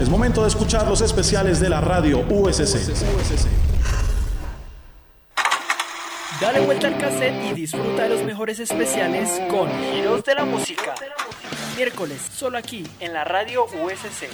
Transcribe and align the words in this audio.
Es 0.00 0.08
momento 0.08 0.40
de 0.40 0.48
escuchar 0.48 0.88
los 0.88 1.02
especiales 1.02 1.60
de 1.60 1.68
la 1.68 1.82
radio 1.82 2.20
USC. 2.20 2.78
Dale 6.40 6.60
vuelta 6.60 6.86
al 6.86 6.96
cassette 6.96 7.50
y 7.50 7.52
disfruta 7.52 8.04
de 8.04 8.08
los 8.08 8.22
mejores 8.22 8.58
especiales 8.60 9.28
con 9.50 9.68
Giros 9.92 10.24
de 10.24 10.34
la 10.34 10.46
Música. 10.46 10.94
Miércoles, 11.76 12.18
solo 12.34 12.56
aquí, 12.56 12.86
en 12.98 13.12
la 13.12 13.24
radio 13.24 13.66
USC. 13.66 14.30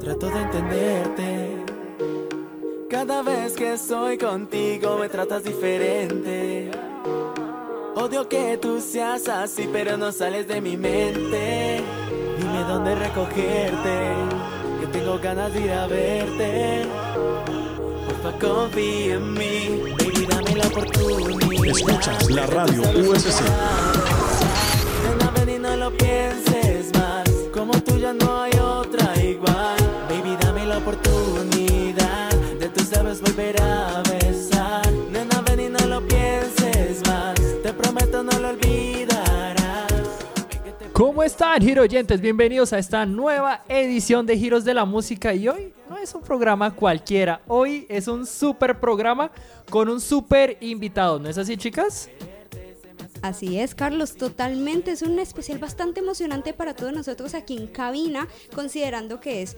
Trato 0.00 0.30
de 0.30 0.40
entenderte. 0.40 1.47
Cada 2.90 3.20
vez 3.20 3.52
que 3.52 3.74
estoy 3.74 4.16
contigo 4.16 4.96
me 4.96 5.10
tratas 5.10 5.44
diferente. 5.44 6.70
Odio 7.94 8.26
que 8.26 8.56
tú 8.56 8.80
seas 8.80 9.28
así, 9.28 9.68
pero 9.70 9.98
no 9.98 10.10
sales 10.10 10.48
de 10.48 10.62
mi 10.62 10.78
mente. 10.78 11.82
Dime 12.38 12.64
dónde 12.66 12.94
recogerte, 12.94 14.14
que 14.80 14.86
tengo 14.86 15.18
ganas 15.18 15.52
de 15.52 15.60
ir 15.60 15.70
a 15.70 15.86
verte. 15.86 16.86
Porfa, 18.06 18.38
confía 18.38 19.16
en 19.16 19.34
mí, 19.34 19.82
baby, 19.98 20.26
dame 20.26 20.56
la 20.56 20.66
oportunidad. 20.68 21.64
Escuchas 21.66 22.30
la 22.30 22.46
radio 22.46 22.80
USC. 22.80 23.42
Ven 25.34 25.50
y 25.50 25.58
no 25.58 25.76
lo 25.76 25.90
pienses 25.94 26.90
más. 26.94 27.28
Como 27.52 27.78
tú 27.82 27.98
ya 27.98 28.14
no 28.14 28.40
hay 28.40 28.57
¿Cómo 40.98 41.22
están, 41.22 41.62
Giro 41.62 41.82
oyentes? 41.82 42.20
Bienvenidos 42.20 42.72
a 42.72 42.78
esta 42.80 43.06
nueva 43.06 43.62
edición 43.68 44.26
de 44.26 44.36
Giros 44.36 44.64
de 44.64 44.74
la 44.74 44.84
Música. 44.84 45.32
Y 45.32 45.46
hoy 45.46 45.72
no 45.88 45.96
es 45.96 46.12
un 46.12 46.22
programa 46.22 46.74
cualquiera, 46.74 47.40
hoy 47.46 47.86
es 47.88 48.08
un 48.08 48.26
super 48.26 48.80
programa 48.80 49.30
con 49.70 49.88
un 49.88 50.00
super 50.00 50.56
invitado. 50.60 51.20
¿No 51.20 51.28
es 51.28 51.38
así, 51.38 51.56
chicas? 51.56 52.10
Así 53.22 53.60
es, 53.60 53.76
Carlos, 53.76 54.16
totalmente. 54.16 54.90
Es 54.90 55.02
un 55.02 55.20
especial 55.20 55.60
bastante 55.60 56.00
emocionante 56.00 56.52
para 56.52 56.74
todos 56.74 56.92
nosotros 56.92 57.34
aquí 57.34 57.56
en 57.56 57.68
cabina, 57.68 58.26
considerando 58.52 59.20
que 59.20 59.42
es 59.42 59.56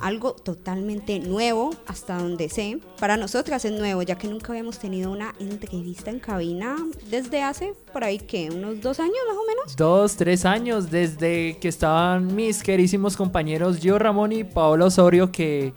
algo 0.00 0.32
totalmente 0.34 1.18
nuevo, 1.20 1.70
hasta 1.86 2.18
donde 2.18 2.48
sé. 2.48 2.78
Para 3.00 3.16
nosotras 3.16 3.64
es 3.64 3.72
nuevo, 3.72 4.02
ya 4.02 4.16
que 4.16 4.28
nunca 4.28 4.52
habíamos 4.52 4.78
tenido 4.78 5.10
una 5.10 5.34
entrevista 5.38 6.10
en 6.10 6.20
cabina 6.20 6.76
desde 7.08 7.42
hace 7.42 7.74
por 7.92 8.04
ahí 8.04 8.18
que 8.18 8.50
unos 8.50 8.80
dos 8.80 9.00
años 9.00 9.16
más 9.28 9.36
o 9.36 9.46
menos. 9.46 9.76
Dos, 9.76 10.16
tres 10.16 10.44
años 10.44 10.90
desde 10.90 11.58
que 11.58 11.68
estaban 11.68 12.34
mis 12.34 12.62
querísimos 12.62 13.16
compañeros 13.16 13.78
Gio 13.78 13.98
Ramón 13.98 14.32
y 14.32 14.44
Paolo 14.44 14.86
Osorio, 14.86 15.32
que 15.32 15.72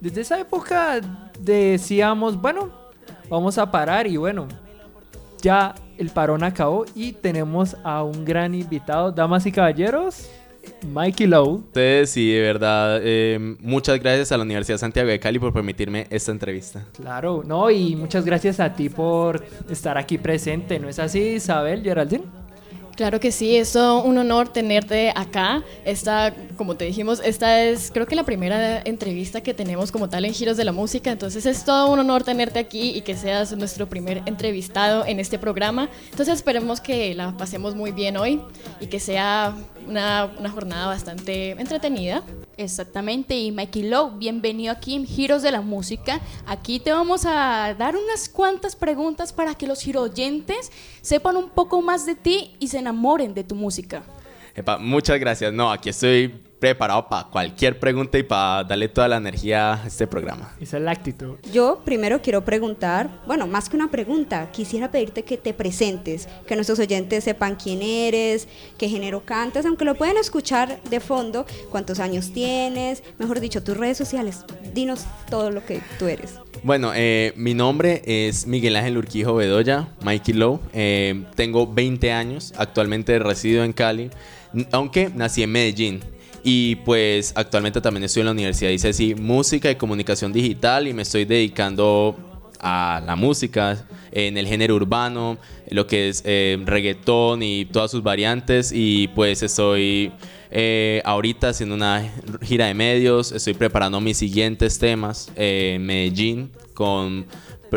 desde 0.00 0.20
esa 0.20 0.38
época 0.38 1.00
decíamos, 1.38 2.40
bueno, 2.40 2.70
vamos 3.28 3.56
a 3.58 3.70
parar 3.70 4.06
y 4.06 4.16
bueno, 4.16 4.46
ya 5.40 5.74
el 5.98 6.10
parón 6.10 6.42
acabó 6.42 6.84
y 6.94 7.12
tenemos 7.12 7.76
a 7.84 8.02
un 8.02 8.24
gran 8.24 8.54
invitado, 8.54 9.12
damas 9.12 9.46
y 9.46 9.52
caballeros, 9.52 10.28
Mikey 10.82 11.26
Lowe. 11.26 11.54
ustedes 11.54 12.16
y 12.16 12.32
de 12.32 12.40
verdad 12.40 13.00
eh, 13.02 13.56
muchas 13.60 14.00
gracias 14.00 14.32
a 14.32 14.36
la 14.36 14.44
Universidad 14.44 14.78
Santiago 14.78 15.08
de 15.08 15.18
Cali 15.18 15.38
por 15.38 15.52
permitirme 15.52 16.06
esta 16.10 16.32
entrevista. 16.32 16.84
Claro, 16.94 17.42
no, 17.44 17.70
y 17.70 17.96
muchas 17.96 18.24
gracias 18.24 18.60
a 18.60 18.74
ti 18.74 18.88
por 18.88 19.44
estar 19.68 19.98
aquí 19.98 20.18
presente, 20.18 20.78
¿no 20.78 20.88
es 20.88 20.98
así, 20.98 21.20
Isabel, 21.20 21.82
Geraldine? 21.82 22.24
Claro 22.96 23.18
que 23.18 23.32
sí, 23.32 23.56
es 23.56 23.72
todo 23.72 24.04
un 24.04 24.18
honor 24.18 24.48
tenerte 24.48 25.12
acá. 25.16 25.64
Esta, 25.84 26.32
como 26.56 26.76
te 26.76 26.84
dijimos, 26.84 27.20
esta 27.24 27.62
es 27.62 27.90
creo 27.92 28.06
que 28.06 28.14
la 28.14 28.22
primera 28.22 28.82
entrevista 28.84 29.40
que 29.40 29.52
tenemos 29.52 29.90
como 29.90 30.08
tal 30.08 30.24
en 30.24 30.32
Giros 30.32 30.56
de 30.56 30.64
la 30.64 30.70
Música, 30.70 31.10
entonces 31.10 31.44
es 31.44 31.64
todo 31.64 31.92
un 31.92 31.98
honor 31.98 32.22
tenerte 32.22 32.60
aquí 32.60 32.90
y 32.90 33.00
que 33.00 33.16
seas 33.16 33.56
nuestro 33.56 33.88
primer 33.88 34.22
entrevistado 34.26 35.04
en 35.06 35.18
este 35.18 35.40
programa. 35.40 35.88
Entonces 36.10 36.36
esperemos 36.36 36.80
que 36.80 37.14
la 37.16 37.36
pasemos 37.36 37.74
muy 37.74 37.90
bien 37.90 38.16
hoy 38.16 38.40
y 38.80 38.86
que 38.86 39.00
sea 39.00 39.56
una, 39.86 40.32
una 40.38 40.50
jornada 40.50 40.86
bastante 40.86 41.50
entretenida. 41.52 42.22
Exactamente, 42.56 43.36
y 43.36 43.50
Mikey 43.50 43.88
Lowe, 43.88 44.18
bienvenido 44.18 44.72
aquí 44.72 44.94
en 44.94 45.06
Giros 45.06 45.42
de 45.42 45.50
la 45.50 45.60
Música. 45.60 46.20
Aquí 46.46 46.78
te 46.78 46.92
vamos 46.92 47.24
a 47.26 47.74
dar 47.76 47.96
unas 47.96 48.28
cuantas 48.28 48.76
preguntas 48.76 49.32
para 49.32 49.54
que 49.54 49.66
los 49.66 49.80
giroyentes 49.80 50.70
sepan 51.00 51.36
un 51.36 51.50
poco 51.50 51.82
más 51.82 52.06
de 52.06 52.14
ti 52.14 52.54
y 52.60 52.68
se 52.68 52.78
enamoren 52.78 53.34
de 53.34 53.42
tu 53.44 53.54
música. 53.54 54.04
Epa, 54.54 54.78
muchas 54.78 55.18
gracias. 55.18 55.52
No, 55.52 55.72
aquí 55.72 55.88
estoy 55.88 56.32
preparado 56.64 57.06
para 57.10 57.24
cualquier 57.24 57.78
pregunta 57.78 58.16
y 58.16 58.22
para 58.22 58.64
darle 58.64 58.88
toda 58.88 59.06
la 59.06 59.18
energía 59.18 59.74
a 59.74 59.86
este 59.86 60.06
programa. 60.06 60.54
Esa 60.58 60.78
es 60.78 60.82
la 60.82 60.92
actitud. 60.92 61.34
Yo 61.52 61.82
primero 61.84 62.22
quiero 62.22 62.42
preguntar, 62.42 63.20
bueno, 63.26 63.46
más 63.46 63.68
que 63.68 63.76
una 63.76 63.90
pregunta, 63.90 64.50
quisiera 64.50 64.90
pedirte 64.90 65.24
que 65.24 65.36
te 65.36 65.52
presentes, 65.52 66.26
que 66.46 66.54
nuestros 66.54 66.78
oyentes 66.78 67.24
sepan 67.24 67.56
quién 67.56 67.82
eres, 67.82 68.48
qué 68.78 68.88
género 68.88 69.26
cantas, 69.26 69.66
aunque 69.66 69.84
lo 69.84 69.94
pueden 69.94 70.16
escuchar 70.16 70.80
de 70.88 71.00
fondo, 71.00 71.44
cuántos 71.68 72.00
años 72.00 72.32
tienes, 72.32 73.02
mejor 73.18 73.40
dicho, 73.40 73.62
tus 73.62 73.76
redes 73.76 73.98
sociales. 73.98 74.46
Dinos 74.72 75.04
todo 75.28 75.50
lo 75.50 75.66
que 75.66 75.82
tú 75.98 76.06
eres. 76.06 76.38
Bueno, 76.62 76.92
eh, 76.94 77.34
mi 77.36 77.52
nombre 77.52 78.00
es 78.06 78.46
Miguel 78.46 78.76
Ángel 78.76 78.96
Urquijo 78.96 79.34
Bedoya, 79.34 79.88
Mikey 80.02 80.32
Lowe. 80.32 80.60
Eh, 80.72 81.24
tengo 81.34 81.66
20 81.66 82.10
años, 82.10 82.54
actualmente 82.56 83.18
resido 83.18 83.64
en 83.64 83.74
Cali, 83.74 84.08
aunque 84.72 85.10
nací 85.14 85.42
en 85.42 85.52
Medellín. 85.52 86.13
Y 86.46 86.76
pues 86.76 87.32
actualmente 87.34 87.80
también 87.80 88.04
estoy 88.04 88.20
en 88.20 88.26
la 88.26 88.32
Universidad 88.32 88.68
de 88.68 88.74
ICESI 88.74 89.14
Música 89.14 89.70
y 89.70 89.76
Comunicación 89.76 90.30
Digital 90.30 90.86
y 90.86 90.92
me 90.92 91.00
estoy 91.00 91.24
dedicando 91.24 92.14
a 92.60 93.02
la 93.04 93.16
música 93.16 93.86
en 94.12 94.36
el 94.36 94.46
género 94.46 94.74
urbano, 94.74 95.38
lo 95.70 95.86
que 95.86 96.10
es 96.10 96.22
eh, 96.26 96.58
reggaetón 96.64 97.42
y 97.42 97.64
todas 97.64 97.90
sus 97.90 98.02
variantes 98.02 98.72
y 98.74 99.08
pues 99.08 99.42
estoy 99.42 100.12
eh, 100.50 101.00
ahorita 101.06 101.48
haciendo 101.48 101.74
una 101.74 102.12
gira 102.42 102.66
de 102.66 102.74
medios, 102.74 103.32
estoy 103.32 103.54
preparando 103.54 103.98
mis 104.00 104.18
siguientes 104.18 104.78
temas 104.78 105.32
eh, 105.36 105.78
Medellín 105.80 106.52
con 106.74 107.26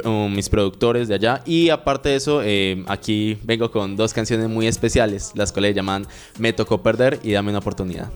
um, 0.04 0.32
mis 0.34 0.50
productores 0.50 1.08
de 1.08 1.16
allá 1.16 1.42
y 1.46 1.70
aparte 1.70 2.10
de 2.10 2.16
eso 2.18 2.42
eh, 2.44 2.84
aquí 2.88 3.38
vengo 3.44 3.72
con 3.72 3.96
dos 3.96 4.14
canciones 4.14 4.50
muy 4.50 4.68
especiales 4.68 5.32
las 5.36 5.54
cuales 5.54 5.74
llaman 5.74 6.06
Me 6.38 6.52
tocó 6.52 6.84
perder 6.84 7.20
y 7.24 7.32
Dame 7.32 7.50
una 7.50 7.60
oportunidad. 7.60 8.12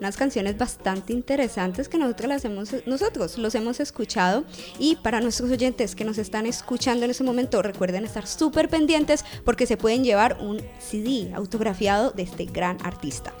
Unas 0.00 0.16
canciones 0.16 0.58
bastante 0.58 1.12
interesantes 1.12 1.88
que 1.88 1.98
nosotros 1.98 2.28
las 2.28 2.44
hemos, 2.44 2.70
nosotros 2.86 3.38
los 3.38 3.54
hemos 3.54 3.80
escuchado 3.80 4.44
y 4.78 4.96
para 4.96 5.20
nuestros 5.20 5.50
oyentes 5.50 5.94
que 5.94 6.04
nos 6.04 6.18
están 6.18 6.46
escuchando 6.46 7.04
en 7.04 7.10
este 7.10 7.24
momento 7.24 7.62
recuerden 7.62 8.04
estar 8.04 8.26
súper 8.26 8.68
pendientes 8.68 9.24
porque 9.44 9.66
se 9.66 9.76
pueden 9.76 10.04
llevar 10.04 10.38
un 10.40 10.60
CD 10.78 11.32
autografiado 11.34 12.10
de 12.10 12.22
este 12.22 12.44
gran 12.44 12.78
artista. 12.84 13.32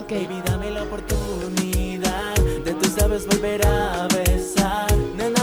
Ok. 0.00 0.12
Baby, 0.12 0.42
dame 0.44 0.70
la 0.70 0.82
oportunidad 0.82 2.34
de 2.64 2.74
tus 2.74 2.96
labios 2.96 3.26
volver 3.26 3.66
a 3.66 4.08
besar. 4.08 4.92
Nena, 5.16 5.41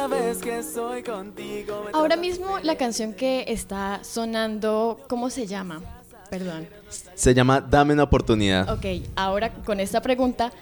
Cada 0.00 0.18
vez 0.18 0.38
que 0.38 0.58
estoy 0.60 1.02
contigo. 1.02 1.84
Ahora 1.92 2.16
mismo 2.16 2.58
la 2.62 2.74
canción 2.76 3.12
que 3.12 3.44
está 3.48 4.02
sonando, 4.02 4.98
¿cómo 5.10 5.28
se 5.28 5.46
llama? 5.46 5.82
Perdón. 6.30 6.66
Se 7.14 7.34
llama 7.34 7.60
Dame 7.60 7.92
una 7.92 8.04
oportunidad. 8.04 8.70
Ok, 8.70 9.06
ahora 9.14 9.52
con 9.52 9.78
esta 9.78 10.00
pregunta, 10.00 10.52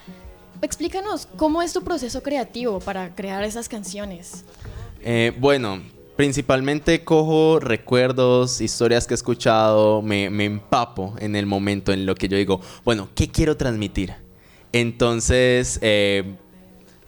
explícanos 0.61 1.29
cómo 1.37 1.63
es 1.63 1.73
tu 1.73 1.85
proceso 1.85 2.21
creativo 2.21 2.81
para 2.81 3.15
crear 3.15 3.45
esas 3.45 3.69
canciones. 3.69 4.45
Eh, 5.05 5.33
bueno, 5.39 5.83
principalmente 6.17 7.05
cojo 7.05 7.61
recuerdos, 7.61 8.61
historias 8.61 9.07
que 9.07 9.15
he 9.15 9.19
escuchado, 9.23 10.03
me, 10.03 10.31
me 10.31 10.47
empapo 10.47 11.15
en 11.21 11.37
el 11.37 11.47
momento 11.47 11.93
en 11.93 12.07
lo 12.07 12.17
que 12.17 12.27
yo 12.27 12.37
digo, 12.37 12.61
bueno, 12.85 13.09
¿qué 13.15 13.29
quiero 13.29 13.57
transmitir? 13.57 14.17
Entonces 14.73 15.79
eh, 15.81 16.25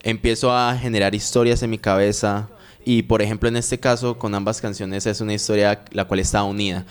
empiezo 0.03 0.51
a 0.51 0.75
generar 0.77 1.15
historias 1.15 1.61
en 1.63 1.69
mi 1.69 1.77
cabeza 1.77 2.49
y 2.83 3.03
por 3.03 3.21
ejemplo 3.21 3.47
en 3.47 3.57
este 3.57 3.79
caso 3.79 4.17
con 4.17 4.33
ambas 4.33 4.61
canciones 4.61 5.05
es 5.05 5.21
una 5.21 5.33
historia 5.33 5.83
la 5.91 6.05
cual 6.05 6.19
está 6.19 6.43
unida. 6.43 6.85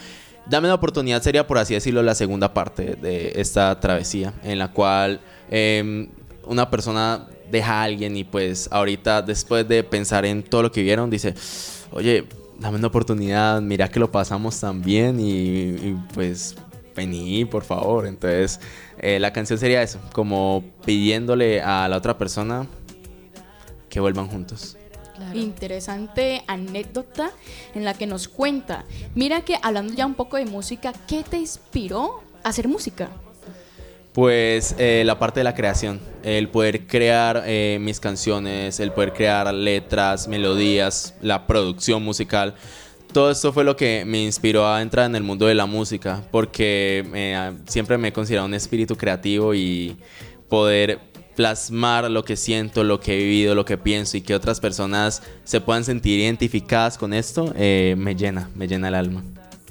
Dame 0.46 0.68
la 0.68 0.74
oportunidad 0.74 1.22
sería 1.22 1.46
por 1.46 1.58
así 1.58 1.74
decirlo 1.74 2.02
la 2.02 2.14
segunda 2.14 2.54
parte 2.54 2.96
de 2.96 3.32
esta 3.36 3.78
travesía 3.80 4.32
en 4.42 4.58
la 4.58 4.72
cual 4.72 5.20
eh, 5.50 6.08
una 6.44 6.70
persona 6.70 7.28
deja 7.50 7.80
a 7.80 7.84
alguien 7.84 8.16
y 8.16 8.24
pues 8.24 8.68
ahorita 8.70 9.22
después 9.22 9.66
de 9.68 9.82
pensar 9.84 10.24
en 10.24 10.42
todo 10.42 10.62
lo 10.62 10.72
que 10.72 10.82
vieron 10.82 11.10
dice, 11.10 11.34
oye, 11.90 12.26
dame 12.58 12.76
una 12.78 12.88
oportunidad, 12.88 13.60
mira 13.60 13.88
que 13.88 14.00
lo 14.00 14.10
pasamos 14.10 14.60
tan 14.60 14.82
bien 14.82 15.18
y, 15.18 15.30
y, 15.30 15.98
pues 16.14 16.54
vení, 16.94 17.44
por 17.44 17.64
favor. 17.64 18.06
Entonces, 18.06 18.60
eh, 18.98 19.18
la 19.18 19.32
canción 19.32 19.58
sería 19.58 19.82
eso, 19.82 19.98
como 20.12 20.62
pidiéndole 20.84 21.62
a 21.62 21.88
la 21.88 21.96
otra 21.96 22.18
persona 22.18 22.66
que 23.90 24.00
vuelvan 24.00 24.28
juntos. 24.28 24.78
Interesante 25.34 26.42
anécdota 26.46 27.31
en 27.75 27.84
la 27.84 27.92
que 27.92 28.06
nos 28.06 28.28
cuenta. 28.28 28.87
Mira 29.14 29.42
que 29.42 29.58
hablando 29.60 29.92
ya 29.92 30.06
un 30.06 30.14
poco 30.14 30.38
de 30.38 30.46
música, 30.46 30.94
¿qué 31.06 31.22
te 31.22 31.37
inspiró 31.37 32.22
a 32.42 32.48
hacer 32.48 32.69
música? 32.69 33.10
Pues 34.12 34.75
eh, 34.78 35.02
la 35.04 35.19
parte 35.19 35.40
de 35.40 35.44
la 35.44 35.54
creación, 35.54 36.00
el 36.25 36.48
poder 36.48 36.87
crear 36.87 37.44
eh, 37.46 37.78
mis 37.81 38.00
canciones, 38.00 38.81
el 38.81 38.92
poder 38.92 39.12
crear 39.12 39.52
letras, 39.54 40.26
melodías, 40.26 41.14
la 41.20 41.46
producción 41.46 42.02
musical. 42.02 42.54
Todo 43.12 43.31
esto 43.31 43.52
fue 43.52 43.62
lo 43.62 43.76
que 43.76 44.04
me 44.06 44.22
inspiró 44.22 44.66
a 44.66 44.82
entrar 44.82 45.06
en 45.06 45.14
el 45.14 45.22
mundo 45.22 45.46
de 45.46 45.54
la 45.54 45.66
música, 45.66 46.25
porque 46.32 47.04
eh, 47.14 47.52
siempre 47.66 47.98
me 47.98 48.08
he 48.08 48.12
considerado 48.12 48.46
un 48.46 48.54
espíritu 48.54 48.96
creativo 48.96 49.54
y 49.54 49.96
poder 50.48 51.09
plasmar 51.36 52.10
lo 52.10 52.24
que 52.24 52.36
siento, 52.36 52.84
lo 52.84 53.00
que 53.00 53.14
he 53.14 53.18
vivido, 53.18 53.54
lo 53.54 53.64
que 53.64 53.78
pienso 53.78 54.16
y 54.16 54.20
que 54.20 54.34
otras 54.34 54.60
personas 54.60 55.22
se 55.44 55.60
puedan 55.60 55.84
sentir 55.84 56.20
identificadas 56.20 56.98
con 56.98 57.12
esto, 57.12 57.52
me 57.56 58.14
llena, 58.14 58.50
me 58.54 58.68
llena 58.68 58.88
el 58.88 58.94
alma. 58.94 59.22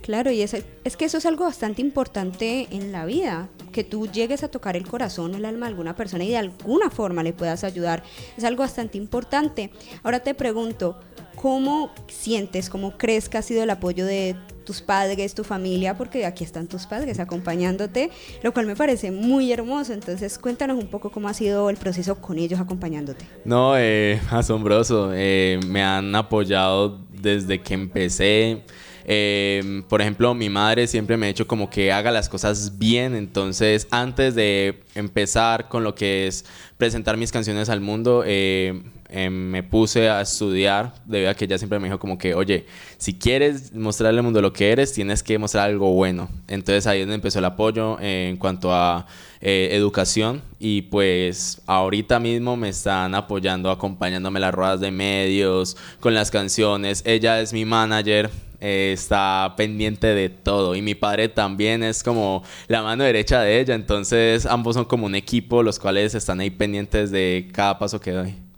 Claro, 0.02 0.32
y 0.32 0.42
es, 0.42 0.56
es 0.84 0.98
que 0.98 1.06
eso 1.06 1.20
es 1.20 1.26
algo 1.28 1.44
bastante 1.44 1.84
importante 1.84 2.68
en 2.72 2.92
la 2.92 3.06
vida, 3.06 3.48
que 3.72 3.84
tú 3.84 4.08
llegues 4.08 4.42
a 4.42 4.48
tocar 4.48 4.76
el 4.76 4.88
corazón 4.88 5.36
o 5.36 5.38
el 5.38 5.46
alma 5.46 5.68
de 5.68 5.74
alguna 5.74 5.96
persona 5.96 6.24
y 6.24 6.30
de 6.30 6.38
alguna 6.38 6.90
forma 6.90 7.22
le 7.22 7.32
puedas 7.32 7.64
ayudar. 7.64 8.02
Es 8.36 8.44
algo 8.44 8.64
bastante 8.64 8.98
importante. 8.98 9.70
Ahora 10.02 10.22
te 10.22 10.34
pregunto, 10.34 11.00
¿cómo 11.42 11.94
sientes, 12.08 12.70
cómo 12.70 12.98
crees 12.98 13.30
que 13.30 13.38
ha 13.38 13.42
sido 13.42 13.64
el 13.64 13.70
apoyo 13.70 14.06
de 14.06 14.36
tus 14.66 14.82
padres, 14.82 15.34
tu 15.34 15.44
familia? 15.44 15.96
Porque 15.96 16.26
aquí 16.26 16.44
están 16.44 16.68
tus 16.68 16.86
padres 16.86 17.20
acompañándote, 17.20 18.10
lo 18.44 18.52
cual 18.52 18.66
me 18.66 18.76
parece 18.76 19.12
muy 19.12 19.52
hermoso. 19.52 19.94
Entonces 19.94 20.38
cuéntanos 20.38 20.78
un 20.78 20.88
poco 20.88 21.12
cómo 21.12 21.30
ha 21.30 21.34
sido 21.34 21.70
el 21.70 21.78
proceso 21.78 22.16
con 22.16 22.38
ellos 22.38 22.60
acompañándote. 22.60 23.26
No, 23.46 23.78
eh, 23.78 24.20
asombroso. 24.32 25.12
Eh, 25.14 25.60
me 25.66 25.82
han 25.82 26.14
apoyado 26.14 27.00
desde 27.22 27.62
que 27.62 27.74
empecé. 27.74 28.64
Eh, 29.06 29.84
por 29.88 30.02
ejemplo, 30.02 30.36
mi 30.36 30.50
madre 30.50 30.88
siempre 30.88 31.18
me 31.18 31.26
ha 31.26 31.30
dicho 31.30 31.48
como 31.48 31.70
que 31.70 31.92
haga 31.92 32.12
las 32.12 32.30
cosas 32.30 32.78
bien, 32.78 33.16
entonces 33.16 33.88
antes 33.90 34.36
de 34.36 34.84
empezar 34.94 35.68
con 35.68 35.84
lo 35.84 35.96
que 35.96 36.28
es 36.28 36.46
presentar 36.78 37.18
mis 37.18 37.32
canciones 37.32 37.70
al 37.70 37.82
mundo, 37.82 38.24
eh, 38.24 38.84
em, 39.10 39.34
me 39.34 39.64
puse 39.64 40.10
a 40.10 40.22
estudiar, 40.22 40.94
debido 41.06 41.30
a 41.30 41.34
que 41.34 41.46
ella 41.46 41.58
siempre 41.58 41.80
me 41.80 41.88
dijo 41.88 42.00
como 42.00 42.18
que, 42.18 42.34
oye, 42.36 42.66
si 42.98 43.14
quieres 43.14 43.74
mostrarle 43.74 44.20
al 44.20 44.24
mundo 44.24 44.42
lo 44.42 44.54
que 44.54 44.72
eres, 44.72 44.94
tienes 44.94 45.24
que 45.24 45.38
mostrar 45.38 45.70
algo 45.70 45.94
bueno. 45.94 46.30
Entonces 46.48 46.88
ahí 46.88 47.00
es 47.00 47.06
donde 47.06 47.16
empezó 47.16 47.40
el 47.40 47.46
apoyo 47.46 48.00
en 48.00 48.38
cuanto 48.38 48.74
a 48.74 49.08
eh, 49.42 49.70
educación 49.72 50.42
y 50.60 50.82
pues 50.82 51.62
ahorita 51.66 52.20
mismo 52.20 52.58
me 52.58 52.68
están 52.68 53.16
apoyando, 53.16 53.72
acompañándome 53.72 54.42
las 54.42 54.54
ruedas 54.54 54.82
de 54.82 54.92
medios, 54.92 55.78
con 56.02 56.14
las 56.14 56.30
canciones. 56.30 57.04
Ella 57.06 57.40
es 57.40 57.54
mi 57.54 57.64
manager, 57.64 58.30
eh, 58.60 58.92
está 58.94 59.54
pendiente 59.56 60.08
de 60.08 60.28
todo 60.28 60.76
y 60.76 60.82
mi 60.82 60.94
padre 60.94 61.30
también 61.30 61.84
es 61.84 62.04
como 62.04 62.44
la 62.68 62.84
mano 62.84 63.06
derecha 63.06 63.40
de 63.40 63.62
ella, 63.62 63.76
entonces 63.76 64.46
ambos 64.46 64.76
son 64.76 64.84
como 64.84 65.06
un 65.06 65.16
equipo 65.16 65.64
los 65.64 65.80
cuales 65.80 66.14
están 66.16 66.42
ahí 66.42 66.50
pendientes 66.50 67.10
de 67.10 67.48
cada 67.54 67.80
paso 67.80 68.02
que 68.02 68.12
doy. 68.12 68.49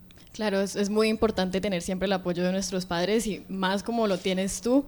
Claro, 0.41 0.59
es, 0.61 0.75
es 0.75 0.89
muy 0.89 1.07
importante 1.07 1.61
tener 1.61 1.83
siempre 1.83 2.07
el 2.07 2.13
apoyo 2.13 2.43
de 2.43 2.51
nuestros 2.51 2.87
padres 2.87 3.27
y 3.27 3.45
más 3.47 3.83
como 3.83 4.07
lo 4.07 4.17
tienes 4.17 4.61
tú. 4.61 4.85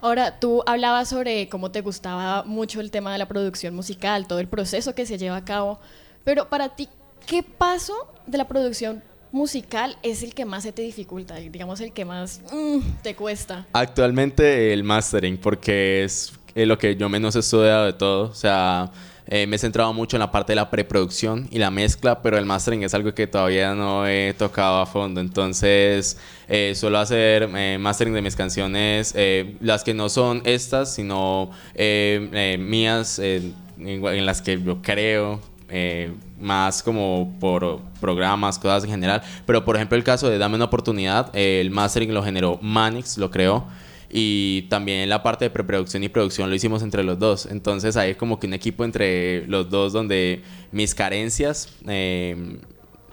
Ahora, 0.00 0.40
tú 0.40 0.64
hablabas 0.66 1.10
sobre 1.10 1.48
cómo 1.48 1.70
te 1.70 1.80
gustaba 1.80 2.42
mucho 2.42 2.80
el 2.80 2.90
tema 2.90 3.12
de 3.12 3.18
la 3.18 3.28
producción 3.28 3.72
musical, 3.72 4.26
todo 4.26 4.40
el 4.40 4.48
proceso 4.48 4.96
que 4.96 5.06
se 5.06 5.16
lleva 5.16 5.36
a 5.36 5.44
cabo, 5.44 5.78
pero 6.24 6.48
para 6.48 6.70
ti, 6.70 6.88
¿qué 7.24 7.44
paso 7.44 7.94
de 8.26 8.36
la 8.36 8.48
producción 8.48 9.00
musical 9.30 9.96
es 10.02 10.24
el 10.24 10.34
que 10.34 10.44
más 10.44 10.64
se 10.64 10.72
te 10.72 10.82
dificulta, 10.82 11.36
digamos 11.36 11.80
el 11.80 11.92
que 11.92 12.04
más 12.04 12.40
mm, 12.52 12.80
te 13.04 13.14
cuesta? 13.14 13.64
Actualmente 13.74 14.72
el 14.72 14.82
mastering, 14.82 15.38
porque 15.38 16.02
es 16.02 16.32
lo 16.56 16.76
que 16.78 16.96
yo 16.96 17.08
menos 17.08 17.36
he 17.36 17.38
estudiado 17.38 17.84
de 17.84 17.92
todo. 17.92 18.28
O 18.28 18.34
sea, 18.34 18.90
eh, 19.26 19.46
me 19.46 19.56
he 19.56 19.58
centrado 19.58 19.92
mucho 19.92 20.16
en 20.16 20.20
la 20.20 20.30
parte 20.30 20.52
de 20.52 20.56
la 20.56 20.70
preproducción 20.70 21.48
y 21.50 21.58
la 21.58 21.70
mezcla, 21.70 22.22
pero 22.22 22.38
el 22.38 22.46
mastering 22.46 22.82
es 22.82 22.94
algo 22.94 23.14
que 23.14 23.26
todavía 23.26 23.74
no 23.74 24.06
he 24.06 24.34
tocado 24.38 24.80
a 24.80 24.86
fondo. 24.86 25.20
Entonces, 25.20 26.18
eh, 26.48 26.74
suelo 26.74 26.98
hacer 26.98 27.48
eh, 27.54 27.78
mastering 27.78 28.14
de 28.14 28.22
mis 28.22 28.36
canciones, 28.36 29.14
las 29.60 29.84
que 29.84 29.94
no 29.94 30.08
son 30.08 30.42
estas, 30.44 30.94
sino 30.94 31.50
mías, 31.76 33.18
en 33.18 34.26
las 34.26 34.42
que 34.42 34.62
yo 34.62 34.80
creo 34.82 35.40
eh, 35.68 36.12
más 36.38 36.80
como 36.80 37.34
por 37.40 37.80
programas, 38.00 38.58
cosas 38.58 38.84
en 38.84 38.90
general. 38.90 39.22
Pero 39.46 39.64
por 39.64 39.74
ejemplo 39.76 39.96
el 39.96 40.04
caso 40.04 40.28
de 40.28 40.38
Dame 40.38 40.54
una 40.54 40.66
oportunidad, 40.66 41.34
el 41.34 41.70
mastering 41.70 42.14
lo 42.14 42.22
generó 42.22 42.58
Manix, 42.62 43.18
lo 43.18 43.30
creó. 43.30 43.64
Y 44.10 44.62
también 44.68 45.08
la 45.08 45.22
parte 45.22 45.46
de 45.46 45.50
preproducción 45.50 46.02
y 46.04 46.08
producción 46.08 46.48
lo 46.48 46.56
hicimos 46.56 46.82
entre 46.82 47.02
los 47.02 47.18
dos. 47.18 47.46
Entonces 47.46 47.96
hay 47.96 48.14
como 48.14 48.38
que 48.38 48.46
un 48.46 48.54
equipo 48.54 48.84
entre 48.84 49.46
los 49.46 49.68
dos 49.68 49.92
donde 49.92 50.42
mis 50.72 50.94
carencias, 50.94 51.70
eh, 51.86 52.58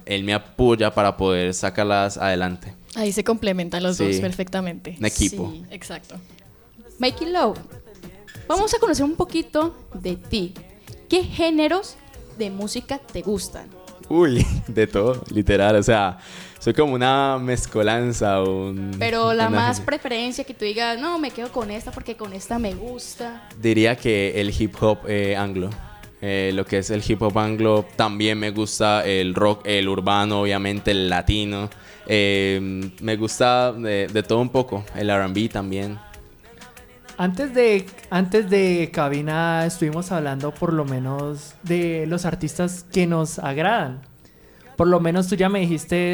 él 0.05 0.23
me 0.23 0.33
apoya 0.33 0.93
para 0.93 1.17
poder 1.17 1.53
sacarlas 1.53 2.17
adelante. 2.17 2.73
Ahí 2.95 3.11
se 3.11 3.23
complementan 3.23 3.81
los 3.81 3.97
dos 3.97 4.17
perfectamente. 4.17 4.95
Un 4.99 5.05
equipo. 5.05 5.51
Sí, 5.51 5.63
exacto. 5.71 6.15
Mikey 6.99 7.31
Love, 7.31 7.57
vamos 8.47 8.73
a 8.73 8.79
conocer 8.79 9.05
un 9.05 9.15
poquito 9.15 9.75
de 9.93 10.15
ti. 10.15 10.53
¿Qué 11.09 11.23
géneros 11.23 11.95
de 12.37 12.51
música 12.51 12.99
te 12.99 13.21
gustan? 13.21 13.67
Uy, 14.09 14.45
de 14.67 14.87
todo, 14.87 15.23
literal. 15.31 15.75
O 15.75 15.83
sea, 15.83 16.19
soy 16.63 16.73
como 16.73 16.93
una 16.93 17.37
mezcolanza. 17.39 18.41
Un, 18.41 18.95
Pero 18.97 19.33
la 19.33 19.49
más 19.49 19.81
preferencia 19.81 20.45
que 20.45 20.53
tú 20.53 20.63
digas, 20.63 20.97
no, 20.97 21.19
me 21.19 21.29
quedo 21.29 21.51
con 21.51 21.69
esta 21.69 21.91
porque 21.91 22.15
con 22.15 22.31
esta 22.31 22.57
me 22.57 22.73
gusta. 22.73 23.49
Diría 23.59 23.97
que 23.97 24.39
el 24.39 24.49
hip 24.57 24.73
hop 24.81 24.99
eh, 25.05 25.35
anglo. 25.35 25.69
Eh, 26.21 26.51
lo 26.53 26.65
que 26.65 26.77
es 26.77 26.89
el 26.89 27.03
hip 27.05 27.21
hop 27.21 27.37
anglo. 27.37 27.85
También 27.97 28.39
me 28.39 28.51
gusta 28.51 29.05
el 29.05 29.35
rock, 29.35 29.63
el 29.65 29.89
urbano, 29.89 30.43
obviamente, 30.43 30.91
el 30.91 31.09
latino. 31.09 31.69
Eh, 32.07 32.89
me 33.01 33.17
gusta 33.17 33.73
de, 33.73 34.07
de 34.07 34.23
todo 34.23 34.39
un 34.39 34.49
poco. 34.49 34.85
El 34.95 35.09
RB 35.09 35.49
también. 35.49 35.99
Antes 37.17 37.53
de, 37.53 37.85
antes 38.09 38.49
de 38.49 38.89
cabina 38.93 39.65
estuvimos 39.65 40.13
hablando 40.13 40.53
por 40.53 40.71
lo 40.71 40.85
menos 40.85 41.55
de 41.63 42.05
los 42.07 42.23
artistas 42.23 42.85
que 42.89 43.05
nos 43.05 43.37
agradan. 43.37 44.01
Por 44.77 44.87
lo 44.87 45.01
menos 45.01 45.27
tú 45.27 45.35
ya 45.35 45.49
me 45.49 45.59
dijiste 45.59 46.13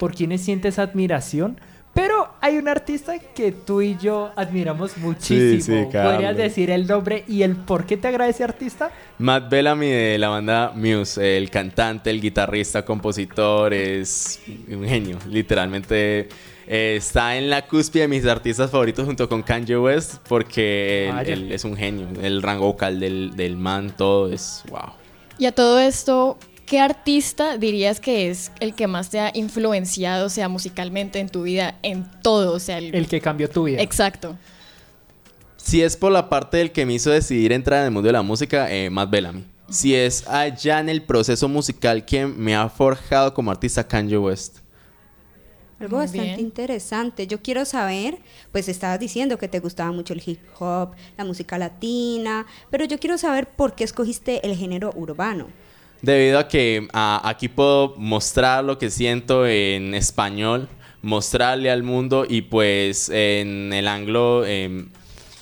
por 0.00 0.14
quiénes 0.14 0.40
sientes 0.40 0.78
admiración. 0.78 1.60
Pero 1.92 2.28
hay 2.40 2.56
un 2.56 2.68
artista 2.68 3.18
que 3.18 3.50
tú 3.50 3.82
y 3.82 3.98
yo 3.98 4.30
admiramos 4.36 4.96
muchísimo. 4.96 5.90
Sí, 5.90 5.98
¿Podrías 5.98 6.36
decir 6.36 6.70
el 6.70 6.86
nombre 6.86 7.24
y 7.26 7.42
el 7.42 7.56
por 7.56 7.84
qué 7.84 7.96
te 7.96 8.08
agrada 8.08 8.30
ese 8.30 8.44
artista? 8.44 8.90
Matt 9.18 9.50
Bellamy 9.50 9.88
de 9.90 10.16
la 10.16 10.28
banda 10.28 10.72
Muse, 10.74 11.36
el 11.36 11.50
cantante, 11.50 12.10
el 12.10 12.20
guitarrista, 12.20 12.84
compositor, 12.84 13.74
es 13.74 14.40
un 14.68 14.84
genio. 14.84 15.18
Literalmente 15.28 16.28
eh, 16.68 16.94
está 16.96 17.36
en 17.36 17.50
la 17.50 17.66
cúspide 17.66 18.02
de 18.02 18.08
mis 18.08 18.24
artistas 18.24 18.70
favoritos 18.70 19.04
junto 19.04 19.28
con 19.28 19.42
Kanye 19.42 19.76
West 19.76 20.18
porque 20.28 21.12
él, 21.26 21.50
es 21.50 21.64
un 21.64 21.76
genio. 21.76 22.06
El 22.22 22.40
rango 22.40 22.66
vocal 22.66 23.00
del, 23.00 23.32
del 23.34 23.56
man, 23.56 23.92
todo 23.96 24.32
es 24.32 24.62
wow. 24.70 24.92
Y 25.38 25.46
a 25.46 25.52
todo 25.52 25.80
esto, 25.80 26.38
¿qué 26.70 26.78
artista 26.78 27.58
dirías 27.58 27.98
que 27.98 28.30
es 28.30 28.52
el 28.60 28.76
que 28.76 28.86
más 28.86 29.10
te 29.10 29.18
ha 29.18 29.32
influenciado, 29.34 30.28
sea, 30.28 30.48
musicalmente 30.48 31.18
en 31.18 31.28
tu 31.28 31.42
vida, 31.42 31.76
en 31.82 32.08
todo? 32.22 32.52
O 32.52 32.60
sea, 32.60 32.78
el, 32.78 33.08
que 33.08 33.20
cambió 33.20 33.50
tu 33.50 33.64
vida. 33.64 33.82
Exacto. 33.82 34.38
Si 35.56 35.82
es 35.82 35.96
por 35.96 36.12
la 36.12 36.28
parte 36.28 36.58
del 36.58 36.70
que 36.70 36.86
me 36.86 36.94
hizo 36.94 37.10
decidir 37.10 37.50
entrar 37.50 37.80
en 37.80 37.86
el 37.86 37.90
mundo 37.90 38.06
de 38.06 38.12
la 38.12 38.22
música, 38.22 38.70
eh, 38.70 38.88
Matt 38.88 39.10
Bellamy. 39.10 39.44
Si 39.68 39.96
es 39.96 40.28
allá 40.28 40.78
en 40.78 40.88
el 40.88 41.02
proceso 41.02 41.48
musical 41.48 42.04
quien 42.04 42.38
me 42.38 42.54
ha 42.54 42.68
forjado 42.68 43.34
como 43.34 43.50
artista, 43.50 43.82
Kanye 43.82 44.16
West. 44.16 44.58
Algo 45.80 45.96
bastante 45.96 46.40
interesante. 46.40 47.26
Yo 47.26 47.42
quiero 47.42 47.64
saber, 47.64 48.18
pues 48.52 48.68
estabas 48.68 49.00
diciendo 49.00 49.38
que 49.38 49.48
te 49.48 49.58
gustaba 49.58 49.90
mucho 49.90 50.12
el 50.12 50.22
hip 50.24 50.38
hop, 50.60 50.90
la 51.18 51.24
música 51.24 51.58
latina, 51.58 52.46
pero 52.70 52.84
yo 52.84 53.00
quiero 53.00 53.18
saber 53.18 53.48
por 53.48 53.74
qué 53.74 53.82
escogiste 53.82 54.46
el 54.46 54.56
género 54.56 54.92
urbano. 54.94 55.48
Debido 56.02 56.38
a 56.38 56.48
que 56.48 56.88
aquí 56.92 57.48
puedo 57.48 57.94
mostrar 57.96 58.64
lo 58.64 58.78
que 58.78 58.90
siento 58.90 59.46
en 59.46 59.94
español, 59.94 60.68
mostrarle 61.02 61.70
al 61.70 61.82
mundo 61.82 62.24
y 62.28 62.42
pues 62.42 63.10
en 63.10 63.72
el 63.72 63.88
anglo 63.88 64.44
em, 64.46 64.88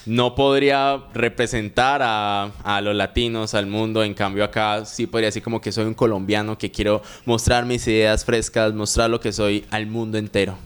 no 0.06 0.34
podría 0.34 1.04
representar 1.14 2.00
a, 2.02 2.80
los 2.82 2.94
latinos, 2.94 3.54
al 3.54 3.66
mundo. 3.66 4.02
En 4.02 4.14
cambio, 4.14 4.44
acá 4.44 4.84
sí 4.84 5.06
podría 5.06 5.28
decir 5.28 5.42
como 5.42 5.60
que 5.60 5.70
soy 5.70 5.84
un 5.84 5.94
colombiano 5.94 6.56
que 6.58 6.70
quiero 6.70 7.02
mostrar 7.24 7.64
mis 7.64 7.86
ideas 7.86 8.24
frescas, 8.24 8.72
mostrar 8.74 9.10
lo 9.10 9.20
que 9.20 9.32
soy 9.32 9.64
al 9.70 9.86
mundo 9.86 10.18
entero. 10.18 10.56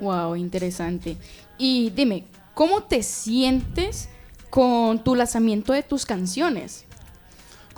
Wow, 0.00 0.36
interesante. 0.36 1.16
Y 1.56 1.90
dime, 1.90 2.24
¿cómo 2.54 2.82
te 2.82 3.02
sientes 3.02 4.08
con 4.50 5.02
tu 5.04 5.14
lanzamiento 5.14 5.72
de 5.72 5.82
tus 5.82 6.06
canciones. 6.06 6.84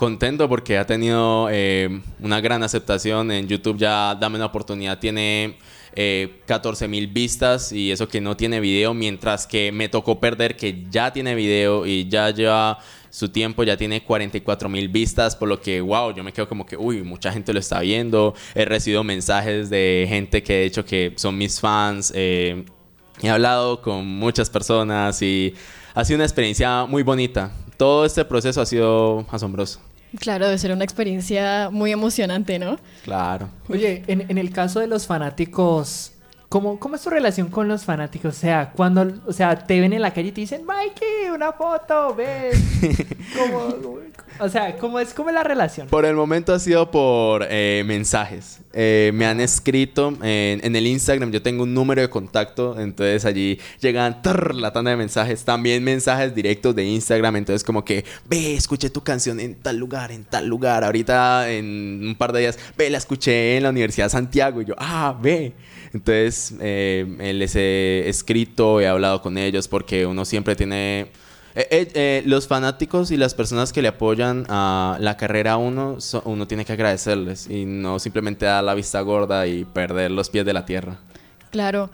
Contento 0.01 0.49
porque 0.49 0.79
ha 0.79 0.87
tenido 0.87 1.47
eh, 1.51 2.01
una 2.21 2.41
gran 2.41 2.63
aceptación 2.63 3.29
en 3.29 3.47
YouTube. 3.47 3.77
Ya 3.77 4.15
Dame 4.15 4.37
una 4.37 4.47
oportunidad 4.47 4.97
tiene 4.97 5.57
eh, 5.95 6.39
14 6.47 6.87
mil 6.87 7.05
vistas 7.05 7.71
y 7.71 7.91
eso 7.91 8.07
que 8.07 8.19
no 8.19 8.35
tiene 8.35 8.59
video, 8.59 8.95
mientras 8.95 9.45
que 9.45 9.71
me 9.71 9.89
tocó 9.89 10.19
perder 10.19 10.57
que 10.57 10.87
ya 10.89 11.13
tiene 11.13 11.35
video 11.35 11.85
y 11.85 12.09
ya 12.09 12.31
lleva 12.31 12.79
su 13.11 13.29
tiempo, 13.29 13.63
ya 13.63 13.77
tiene 13.77 14.03
44 14.03 14.69
mil 14.69 14.89
vistas, 14.89 15.35
por 15.35 15.47
lo 15.47 15.61
que, 15.61 15.81
wow, 15.81 16.15
yo 16.15 16.23
me 16.23 16.33
quedo 16.33 16.47
como 16.47 16.65
que, 16.65 16.75
uy, 16.75 17.03
mucha 17.03 17.31
gente 17.31 17.53
lo 17.53 17.59
está 17.59 17.81
viendo. 17.81 18.33
He 18.55 18.65
recibido 18.65 19.03
mensajes 19.03 19.69
de 19.69 20.07
gente 20.09 20.41
que 20.41 20.53
de 20.53 20.65
hecho 20.65 20.83
que 20.83 21.13
son 21.15 21.37
mis 21.37 21.59
fans. 21.59 22.11
eh, 22.15 22.65
he 23.21 23.29
hablado 23.29 23.83
con 23.83 24.07
muchas 24.07 24.49
personas 24.49 25.21
y 25.21 25.53
ha 25.93 26.03
sido 26.03 26.15
una 26.15 26.25
experiencia 26.25 26.87
muy 26.87 27.03
bonita. 27.03 27.51
Todo 27.77 28.03
este 28.03 28.25
proceso 28.25 28.61
ha 28.61 28.65
sido 28.65 29.27
asombroso. 29.29 29.90
Claro, 30.19 30.45
debe 30.45 30.57
ser 30.57 30.71
una 30.71 30.83
experiencia 30.83 31.69
muy 31.71 31.91
emocionante, 31.91 32.59
¿no? 32.59 32.77
Claro. 33.03 33.49
Oye, 33.69 34.03
en, 34.07 34.25
en 34.29 34.37
el 34.37 34.51
caso 34.51 34.79
de 34.79 34.87
los 34.87 35.07
fanáticos, 35.07 36.10
¿cómo, 36.51 36.77
¿cómo 36.79 36.95
es 36.95 37.01
tu 37.01 37.09
relación 37.09 37.47
con 37.47 37.69
los 37.69 37.85
fanáticos? 37.85 38.35
O 38.35 38.37
sea, 38.37 38.71
cuando, 38.75 39.09
o 39.25 39.31
sea, 39.31 39.55
te 39.55 39.79
ven 39.79 39.93
en 39.93 40.01
la 40.01 40.13
calle 40.13 40.27
y 40.27 40.31
te 40.33 40.41
dicen, 40.41 40.65
Mikey, 40.65 41.29
una 41.33 41.53
foto, 41.53 42.13
ves. 42.13 42.61
¿Cómo- 43.37 44.01
o 44.39 44.49
sea, 44.49 44.75
¿cómo 44.77 44.99
es, 44.99 45.13
¿cómo 45.13 45.29
es 45.29 45.35
la 45.35 45.43
relación? 45.43 45.87
Por 45.87 46.03
el 46.03 46.15
momento 46.15 46.51
ha 46.51 46.57
sido 46.59 46.89
por 46.89 47.45
eh, 47.47 47.83
mensajes. 47.85 48.59
Eh, 48.73 49.11
me 49.13 49.27
han 49.27 49.39
escrito 49.39 50.09
en, 50.23 50.65
en 50.65 50.75
el 50.75 50.87
Instagram. 50.87 51.31
Yo 51.31 51.43
tengo 51.43 51.61
un 51.61 51.75
número 51.75 52.01
de 52.01 52.09
contacto. 52.09 52.79
Entonces 52.79 53.23
allí 53.25 53.59
llegan 53.79 54.17
la 54.55 54.73
tanda 54.73 54.89
de 54.91 54.97
mensajes. 54.97 55.45
También 55.45 55.83
mensajes 55.83 56.33
directos 56.33 56.75
de 56.75 56.83
Instagram. 56.85 57.35
Entonces, 57.35 57.63
como 57.63 57.85
que 57.85 58.03
ve, 58.27 58.55
escuché 58.55 58.89
tu 58.89 59.03
canción 59.03 59.39
en 59.39 59.53
tal 59.55 59.77
lugar, 59.77 60.11
en 60.11 60.23
tal 60.23 60.47
lugar. 60.47 60.83
Ahorita 60.83 61.47
en 61.51 62.01
un 62.07 62.15
par 62.15 62.33
de 62.33 62.39
días, 62.39 62.57
ve, 62.75 62.89
la 62.89 62.97
escuché 62.97 63.57
en 63.57 63.63
la 63.63 63.69
Universidad 63.69 64.07
de 64.07 64.09
Santiago. 64.11 64.61
Y 64.63 64.65
yo, 64.65 64.73
ah, 64.79 65.15
ve. 65.21 65.53
Entonces, 65.93 66.53
eh, 66.61 67.05
eh, 67.19 67.33
les 67.33 67.55
he 67.55 68.07
escrito, 68.07 68.79
he 68.79 68.87
hablado 68.87 69.21
con 69.21 69.37
ellos 69.37 69.67
porque 69.67 70.05
uno 70.05 70.23
siempre 70.25 70.55
tiene. 70.55 71.07
Eh, 71.53 71.67
eh, 71.69 71.91
eh, 71.95 72.23
los 72.25 72.47
fanáticos 72.47 73.11
y 73.11 73.17
las 73.17 73.33
personas 73.33 73.73
que 73.73 73.81
le 73.81 73.89
apoyan 73.89 74.45
a 74.47 74.95
la 75.01 75.17
carrera 75.17 75.53
a 75.53 75.57
uno, 75.57 75.99
so- 75.99 76.21
uno 76.25 76.47
tiene 76.47 76.63
que 76.63 76.71
agradecerles 76.71 77.49
y 77.49 77.65
no 77.65 77.99
simplemente 77.99 78.45
dar 78.45 78.63
la 78.63 78.73
vista 78.73 79.01
gorda 79.01 79.45
y 79.47 79.65
perder 79.65 80.11
los 80.11 80.29
pies 80.29 80.45
de 80.45 80.53
la 80.53 80.65
tierra. 80.65 80.97
Claro. 81.49 81.89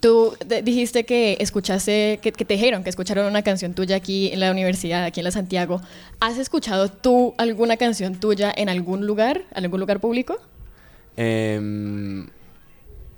Tú 0.00 0.36
dijiste 0.62 1.04
que 1.04 1.38
escuchaste, 1.40 2.20
que, 2.22 2.30
que 2.32 2.44
te 2.44 2.54
dijeron 2.54 2.84
que 2.84 2.90
escucharon 2.90 3.26
una 3.26 3.42
canción 3.42 3.72
tuya 3.74 3.96
aquí 3.96 4.30
en 4.30 4.40
la 4.40 4.52
universidad, 4.52 5.02
aquí 5.04 5.20
en 5.20 5.24
la 5.24 5.30
Santiago. 5.32 5.80
¿Has 6.20 6.36
escuchado 6.38 6.88
tú 6.88 7.34
alguna 7.38 7.78
canción 7.78 8.14
tuya 8.14 8.52
en 8.54 8.68
algún 8.68 9.06
lugar, 9.06 9.42
en 9.54 9.64
algún 9.64 9.80
lugar 9.80 9.98
público? 10.00 10.36
Em, 11.16 12.28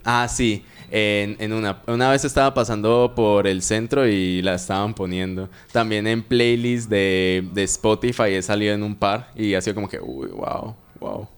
ah, 0.05 0.27
sí, 0.29 0.65
en, 0.91 1.37
en 1.39 1.53
una, 1.53 1.83
una 1.87 2.11
vez 2.11 2.25
estaba 2.25 2.53
pasando 2.55 3.13
por 3.15 3.47
el 3.47 3.63
centro 3.63 4.07
y 4.09 4.43
la 4.43 4.55
estaban 4.55 4.95
poniendo. 4.95 5.49
También 5.73 6.07
en 6.07 6.23
playlist 6.23 6.89
de, 6.91 7.47
de 7.53 7.63
Spotify 7.65 8.35
he 8.35 8.43
salido 8.43 8.75
en 8.75 8.83
un 8.83 8.95
par 8.97 9.31
y 9.37 9.55
ha 9.55 9.61
sido 9.61 9.75
como 9.75 9.89
que, 9.89 10.01
uy, 10.01 10.29
wow, 10.29 10.75
wow. 11.01 11.29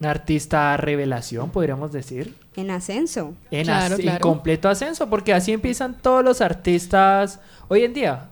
Una 0.00 0.10
artista 0.10 0.76
revelación, 0.76 1.50
podríamos 1.50 1.90
decir. 1.92 2.34
En 2.54 2.70
ascenso. 2.70 3.34
En, 3.50 3.64
Claro, 3.64 3.94
as- 3.94 4.00
en 4.00 4.06
claro. 4.06 4.20
completo 4.20 4.68
ascenso, 4.68 5.08
porque 5.10 5.32
así 5.32 5.52
empiezan 5.52 5.98
todos 6.00 6.24
los 6.24 6.40
artistas 6.40 7.40
hoy 7.68 7.84
en 7.84 7.94
día. 7.94 8.28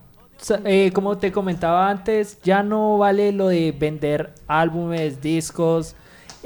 Eh, 0.64 0.90
como 0.92 1.16
te 1.18 1.32
comentaba 1.32 1.88
antes, 1.88 2.38
ya 2.42 2.62
no 2.62 2.98
vale 2.98 3.32
lo 3.32 3.48
de 3.48 3.72
vender 3.72 4.34
álbumes, 4.46 5.20
discos, 5.22 5.96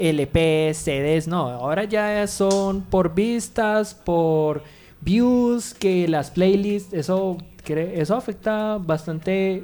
LPs, 0.01 0.77
CDs, 0.77 1.27
no. 1.27 1.47
Ahora 1.47 1.83
ya 1.83 2.25
son 2.27 2.81
por 2.81 3.13
vistas, 3.13 3.93
por 3.93 4.63
views, 5.01 5.73
que 5.73 6.07
las 6.07 6.31
playlists, 6.31 6.93
eso, 6.93 7.37
eso 7.67 8.15
afecta 8.15 8.77
bastante, 8.77 9.63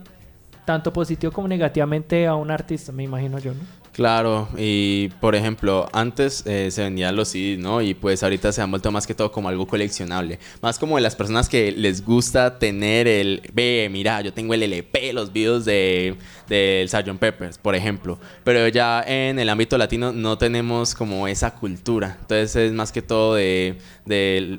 tanto 0.65 0.93
positivo 0.93 1.31
como 1.31 1.47
negativamente 1.47 2.27
a 2.27 2.35
un 2.35 2.51
artista, 2.51 2.91
me 2.91 3.03
imagino 3.03 3.39
yo, 3.39 3.53
¿no? 3.53 3.77
Claro, 3.97 4.47
y 4.55 5.07
por 5.19 5.33
ejemplo, 5.33 5.89
antes 5.91 6.43
eh, 6.45 6.69
se 6.69 6.83
vendían 6.83 7.15
los 7.15 7.29
CDs, 7.29 7.57
¿no? 7.57 7.81
Y 7.81 7.95
pues 7.95 8.21
ahorita 8.21 8.51
se 8.51 8.61
han 8.61 8.69
vuelto 8.69 8.91
más 8.91 9.07
que 9.07 9.15
todo 9.15 9.31
como 9.31 9.49
algo 9.49 9.65
coleccionable. 9.65 10.37
Más 10.61 10.77
como 10.77 10.97
de 10.97 11.01
las 11.01 11.15
personas 11.15 11.49
que 11.49 11.71
les 11.71 12.05
gusta 12.05 12.59
tener 12.59 13.07
el, 13.07 13.41
ve, 13.53 13.89
mira, 13.91 14.21
yo 14.21 14.31
tengo 14.31 14.53
el 14.53 14.61
LP, 14.61 15.13
los 15.13 15.33
videos 15.33 15.65
de 15.65 16.15
del 16.47 16.89
Sgt. 16.89 17.17
Peppers, 17.19 17.57
por 17.57 17.75
ejemplo. 17.75 18.19
Pero 18.43 18.67
ya 18.67 19.03
en 19.05 19.39
el 19.39 19.49
ámbito 19.49 19.77
latino 19.77 20.11
no 20.11 20.37
tenemos 20.37 20.95
como 20.95 21.27
esa 21.27 21.55
cultura. 21.55 22.17
Entonces 22.21 22.55
es 22.55 22.73
más 22.73 22.91
que 22.91 23.01
todo 23.01 23.35
de, 23.35 23.77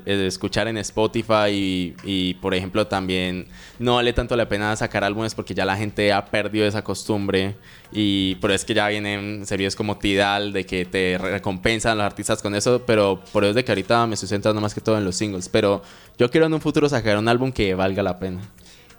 escuchar 0.05 0.67
en 0.67 0.77
Spotify 0.77 1.95
y, 2.03 2.33
por 2.35 2.53
ejemplo, 2.53 2.87
también 2.87 3.47
no 3.79 3.95
vale 3.95 4.13
tanto 4.13 4.35
la 4.35 4.47
pena 4.47 4.75
sacar 4.75 5.03
álbumes 5.03 5.35
porque 5.35 5.53
ya 5.53 5.65
la 5.65 5.75
gente 5.75 6.13
ha 6.13 6.25
perdido 6.25 6.65
esa 6.65 6.83
costumbre. 6.83 7.55
Y 7.91 8.35
pero 8.35 8.53
es 8.53 8.65
que 8.65 8.73
ya 8.73 8.87
vienen 8.87 9.45
series 9.45 9.75
como 9.75 9.97
Tidal 9.97 10.53
de 10.53 10.65
que 10.65 10.85
te 10.85 11.17
recompensan 11.17 11.97
los 11.97 12.05
artistas 12.05 12.41
con 12.41 12.55
eso. 12.55 12.83
Pero 12.85 13.23
por 13.31 13.43
eso 13.43 13.51
es 13.51 13.55
de 13.55 13.63
que 13.63 13.71
ahorita 13.71 14.05
me 14.07 14.15
estoy 14.15 14.29
más 14.55 14.73
que 14.73 14.81
todo 14.81 14.97
en 14.97 15.05
los 15.05 15.15
singles. 15.15 15.49
Pero 15.49 15.81
yo 16.17 16.29
quiero 16.29 16.45
en 16.45 16.53
un 16.53 16.61
futuro 16.61 16.87
sacar 16.87 17.17
un 17.17 17.27
álbum 17.27 17.51
que 17.51 17.73
valga 17.73 18.03
la 18.03 18.19
pena. 18.19 18.41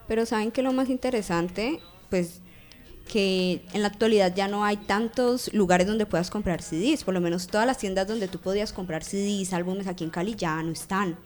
Pero 0.09 0.27
saben 0.27 0.51
que 0.51 0.63
lo 0.63 0.73
más 0.73 0.89
interesante, 0.89 1.79
pues 2.09 2.41
que 3.11 3.63
en 3.73 3.83
la 3.83 3.89
actualidad 3.89 4.33
ya 4.37 4.47
no 4.47 4.65
hay 4.65 4.77
tantos 4.77 5.53
lugares 5.53 5.89
donde 5.89 6.07
puedas 6.07 6.31
comprar 6.31 6.63
CDs, 6.63 7.03
por 7.03 7.13
lo 7.13 7.21
menos 7.21 7.49
todas 7.49 7.67
las 7.67 7.77
tiendas 7.77 8.07
donde 8.07 8.29
tú 8.29 8.39
podías 8.39 8.73
comprar 8.73 9.03
CDs, 9.03 9.53
álbumes 9.53 9.89
aquí 9.89 10.05
en 10.05 10.11
Cali 10.11 10.37
ya 10.37 10.63
no 10.63 10.71
están, 10.71 11.19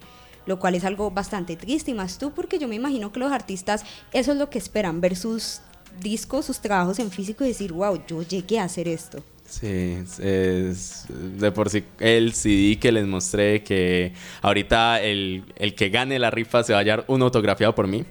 lo 0.46 0.58
cual 0.58 0.76
es 0.76 0.84
algo 0.84 1.10
bastante 1.10 1.56
triste 1.56 1.90
y 1.90 1.94
más 1.94 2.16
tú 2.16 2.32
porque 2.32 2.58
yo 2.58 2.68
me 2.68 2.76
imagino 2.76 3.12
que 3.12 3.20
los 3.20 3.30
artistas 3.30 3.84
eso 4.14 4.32
es 4.32 4.38
lo 4.38 4.48
que 4.48 4.56
esperan, 4.56 5.02
ver 5.02 5.14
sus 5.14 5.60
discos, 6.00 6.46
sus 6.46 6.60
trabajos 6.60 6.98
en 7.00 7.10
físico 7.10 7.44
y 7.44 7.48
decir, 7.48 7.72
wow, 7.72 8.00
yo 8.06 8.22
llegué 8.22 8.58
a 8.58 8.64
hacer 8.64 8.88
esto. 8.88 9.22
Sí, 9.46 9.98
es, 10.20 11.04
de 11.10 11.52
por 11.52 11.68
sí 11.68 11.84
el 12.00 12.32
CD 12.32 12.78
que 12.78 12.90
les 12.90 13.06
mostré 13.06 13.62
que 13.62 14.14
ahorita 14.40 15.02
el, 15.02 15.44
el 15.56 15.74
que 15.74 15.90
gane 15.90 16.18
la 16.18 16.30
rifa 16.30 16.62
se 16.64 16.72
va 16.72 16.78
a 16.78 16.80
hallar 16.80 17.04
un 17.08 17.20
autografiado 17.20 17.74
por 17.74 17.86
mí. 17.86 18.06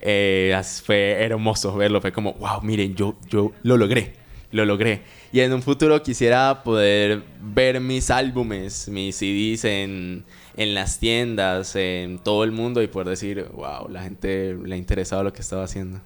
Eh, 0.00 0.60
fue 0.84 1.12
hermoso 1.12 1.74
verlo, 1.76 2.00
fue 2.00 2.12
como, 2.12 2.34
wow, 2.34 2.60
miren, 2.62 2.94
yo, 2.94 3.16
yo 3.28 3.52
lo 3.62 3.76
logré, 3.76 4.14
lo 4.52 4.64
logré. 4.64 5.02
Y 5.32 5.40
en 5.40 5.52
un 5.52 5.62
futuro 5.62 6.02
quisiera 6.02 6.62
poder 6.62 7.22
ver 7.40 7.80
mis 7.80 8.10
álbumes, 8.10 8.88
mis 8.88 9.16
CDs 9.16 9.64
en, 9.64 10.24
en 10.56 10.74
las 10.74 10.98
tiendas, 10.98 11.76
en 11.76 12.18
todo 12.18 12.44
el 12.44 12.52
mundo 12.52 12.82
y 12.82 12.88
poder 12.88 13.08
decir, 13.08 13.46
wow, 13.54 13.88
la 13.88 14.02
gente 14.02 14.56
le 14.62 14.74
ha 14.74 14.78
interesado 14.78 15.22
lo 15.22 15.32
que 15.32 15.40
estaba 15.40 15.64
haciendo. 15.64 16.00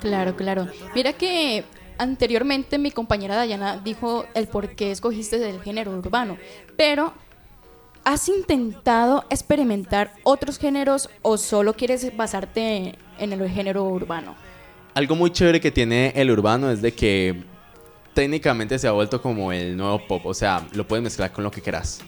Claro, 0.00 0.36
claro. 0.36 0.68
Mira 0.94 1.14
que 1.14 1.64
anteriormente 1.98 2.78
mi 2.78 2.90
compañera 2.90 3.36
Dayana 3.36 3.78
dijo 3.78 4.26
el 4.34 4.46
por 4.46 4.70
qué 4.70 4.90
escogiste 4.90 5.48
el 5.48 5.62
género 5.62 5.92
urbano, 5.92 6.36
pero 6.76 7.14
¿has 8.06 8.28
intentado 8.28 9.24
experimentar 9.30 10.12
otros 10.22 10.58
géneros 10.58 11.10
o 11.22 11.36
solo 11.36 11.74
quieres 11.74 12.16
basarte 12.16 12.94
en 13.18 13.32
el 13.32 13.50
género 13.50 13.82
urbano? 13.82 14.36
Algo 14.94 15.16
muy 15.16 15.32
chévere 15.32 15.60
que 15.60 15.72
tiene 15.72 16.12
el 16.14 16.30
urbano 16.30 16.70
es 16.70 16.80
de 16.80 16.94
que 16.94 17.42
técnicamente 18.14 18.78
se 18.78 18.86
ha 18.86 18.92
vuelto 18.92 19.20
como 19.20 19.50
el 19.50 19.76
nuevo 19.76 20.06
pop, 20.06 20.24
o 20.24 20.34
sea, 20.34 20.64
lo 20.72 20.86
puedes 20.86 21.02
mezclar 21.02 21.32
con 21.32 21.42
lo 21.42 21.50
que 21.50 21.60
quieras. 21.60 22.00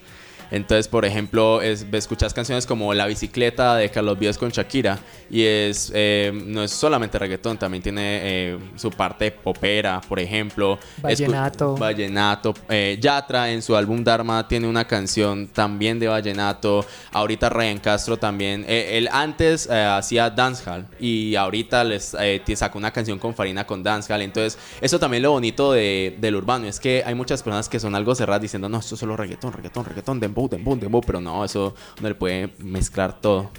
Entonces, 0.51 0.89
por 0.89 1.05
ejemplo, 1.05 1.61
es, 1.63 1.87
escuchas 1.93 2.33
canciones 2.35 2.67
como 2.67 2.95
La 2.95 3.07
bicicleta 3.07 3.77
de 3.77 3.91
Carlos 3.91 4.19
Vives 4.19 4.39
con 4.39 4.51
Shakira 4.51 4.99
y 5.31 5.43
es 5.45 5.91
eh, 5.95 6.33
no 6.47 6.63
es 6.63 6.71
solamente 6.71 7.19
reggaetón, 7.19 7.59
también 7.59 7.83
tiene 7.83 8.21
eh, 8.23 8.59
su 8.77 8.91
parte 8.91 9.31
popera, 9.31 10.01
por 10.09 10.19
ejemplo. 10.21 10.79
Escu- 10.79 11.03
Vallenato. 11.03 11.77
Vallenato. 11.77 12.55
Eh, 12.69 12.99
Yatra 13.01 13.51
en 13.51 13.63
su 13.63 13.77
álbum 13.77 14.03
Dharma 14.05 14.47
tiene 14.49 14.67
una 14.69 14.87
canción 14.87 15.49
también 15.49 15.99
de 15.99 16.09
vallenato. 16.09 16.85
Ahorita 17.13 17.49
Ryan 17.49 17.79
Castro 17.79 18.17
también. 18.17 18.65
Eh, 18.69 18.97
él 18.99 19.09
antes 19.13 19.69
eh, 19.71 19.83
hacía 19.85 20.31
dancehall 20.31 20.87
y 21.01 21.35
ahorita 21.35 21.85
les 21.85 22.17
eh, 22.19 22.43
sacó 22.55 22.79
una 22.79 22.91
canción 22.93 23.19
con 23.19 23.35
Farina 23.35 23.67
con 23.67 23.83
dancehall. 23.83 24.23
Entonces, 24.23 24.59
eso 24.81 24.99
también 24.99 25.23
lo 25.23 25.33
bonito 25.33 25.73
de- 25.73 26.17
del 26.21 26.37
urbano 26.37 26.67
es 26.67 26.79
que 26.81 27.03
hay 27.05 27.15
muchas 27.15 27.43
personas 27.43 27.69
que 27.69 27.81
son 27.81 27.95
algo 27.95 28.15
cerradas 28.15 28.43
diciendo, 28.43 28.69
no, 28.69 28.79
esto 28.79 28.95
es 28.95 29.01
solo 29.01 29.17
reggaetón, 29.17 29.53
reggaetón, 29.53 29.85
reggaetón, 29.85 30.21
dembow, 30.21 30.38
dembow, 30.47 30.77
dembow. 30.77 31.01
Pero 31.01 31.21
no, 31.21 31.45
eso 31.45 31.75
uno 31.99 32.09
le 32.09 32.15
puede 32.15 32.51
mezclar 32.59 33.19
todo. 33.21 33.51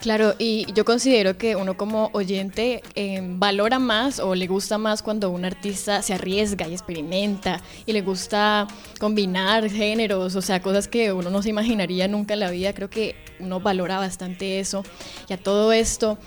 Claro, 0.00 0.34
y 0.38 0.66
yo 0.72 0.86
considero 0.86 1.36
que 1.36 1.56
uno 1.56 1.76
como 1.76 2.08
oyente 2.14 2.82
eh, 2.94 3.20
valora 3.22 3.78
más 3.78 4.18
o 4.18 4.34
le 4.34 4.46
gusta 4.46 4.78
más 4.78 5.02
cuando 5.02 5.30
un 5.30 5.44
artista 5.44 6.00
se 6.00 6.14
arriesga 6.14 6.66
y 6.66 6.72
experimenta 6.72 7.60
y 7.84 7.92
le 7.92 8.00
gusta 8.00 8.66
combinar 8.98 9.68
géneros, 9.68 10.36
o 10.36 10.40
sea, 10.40 10.62
cosas 10.62 10.88
que 10.88 11.12
uno 11.12 11.28
no 11.28 11.42
se 11.42 11.50
imaginaría 11.50 12.08
nunca 12.08 12.32
en 12.32 12.40
la 12.40 12.50
vida. 12.50 12.72
Creo 12.72 12.88
que 12.88 13.14
uno 13.40 13.60
valora 13.60 13.98
bastante 13.98 14.58
eso. 14.58 14.84
Y 15.28 15.34
a 15.34 15.36
todo 15.36 15.70
esto, 15.72 16.18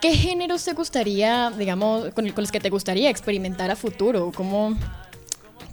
¿Qué 0.00 0.16
géneros 0.16 0.64
te 0.64 0.72
gustaría, 0.72 1.52
digamos, 1.56 2.12
con, 2.12 2.28
con 2.30 2.42
los 2.42 2.50
que 2.50 2.58
te 2.58 2.70
gustaría 2.70 3.08
experimentar 3.08 3.70
a 3.70 3.76
futuro? 3.76 4.32
¿Cómo, 4.34 4.76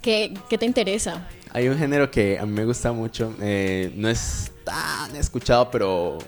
qué, 0.02 0.32
qué 0.48 0.56
te 0.56 0.66
interesa? 0.66 1.26
Hay 1.52 1.68
un 1.68 1.76
género 1.76 2.10
que 2.10 2.38
a 2.38 2.46
mí 2.46 2.52
me 2.52 2.64
gusta 2.64 2.92
mucho, 2.92 3.34
eh, 3.40 3.92
no 3.96 4.08
es 4.08 4.52
tan 4.64 5.16
escuchado, 5.16 5.70
pero 5.70 6.18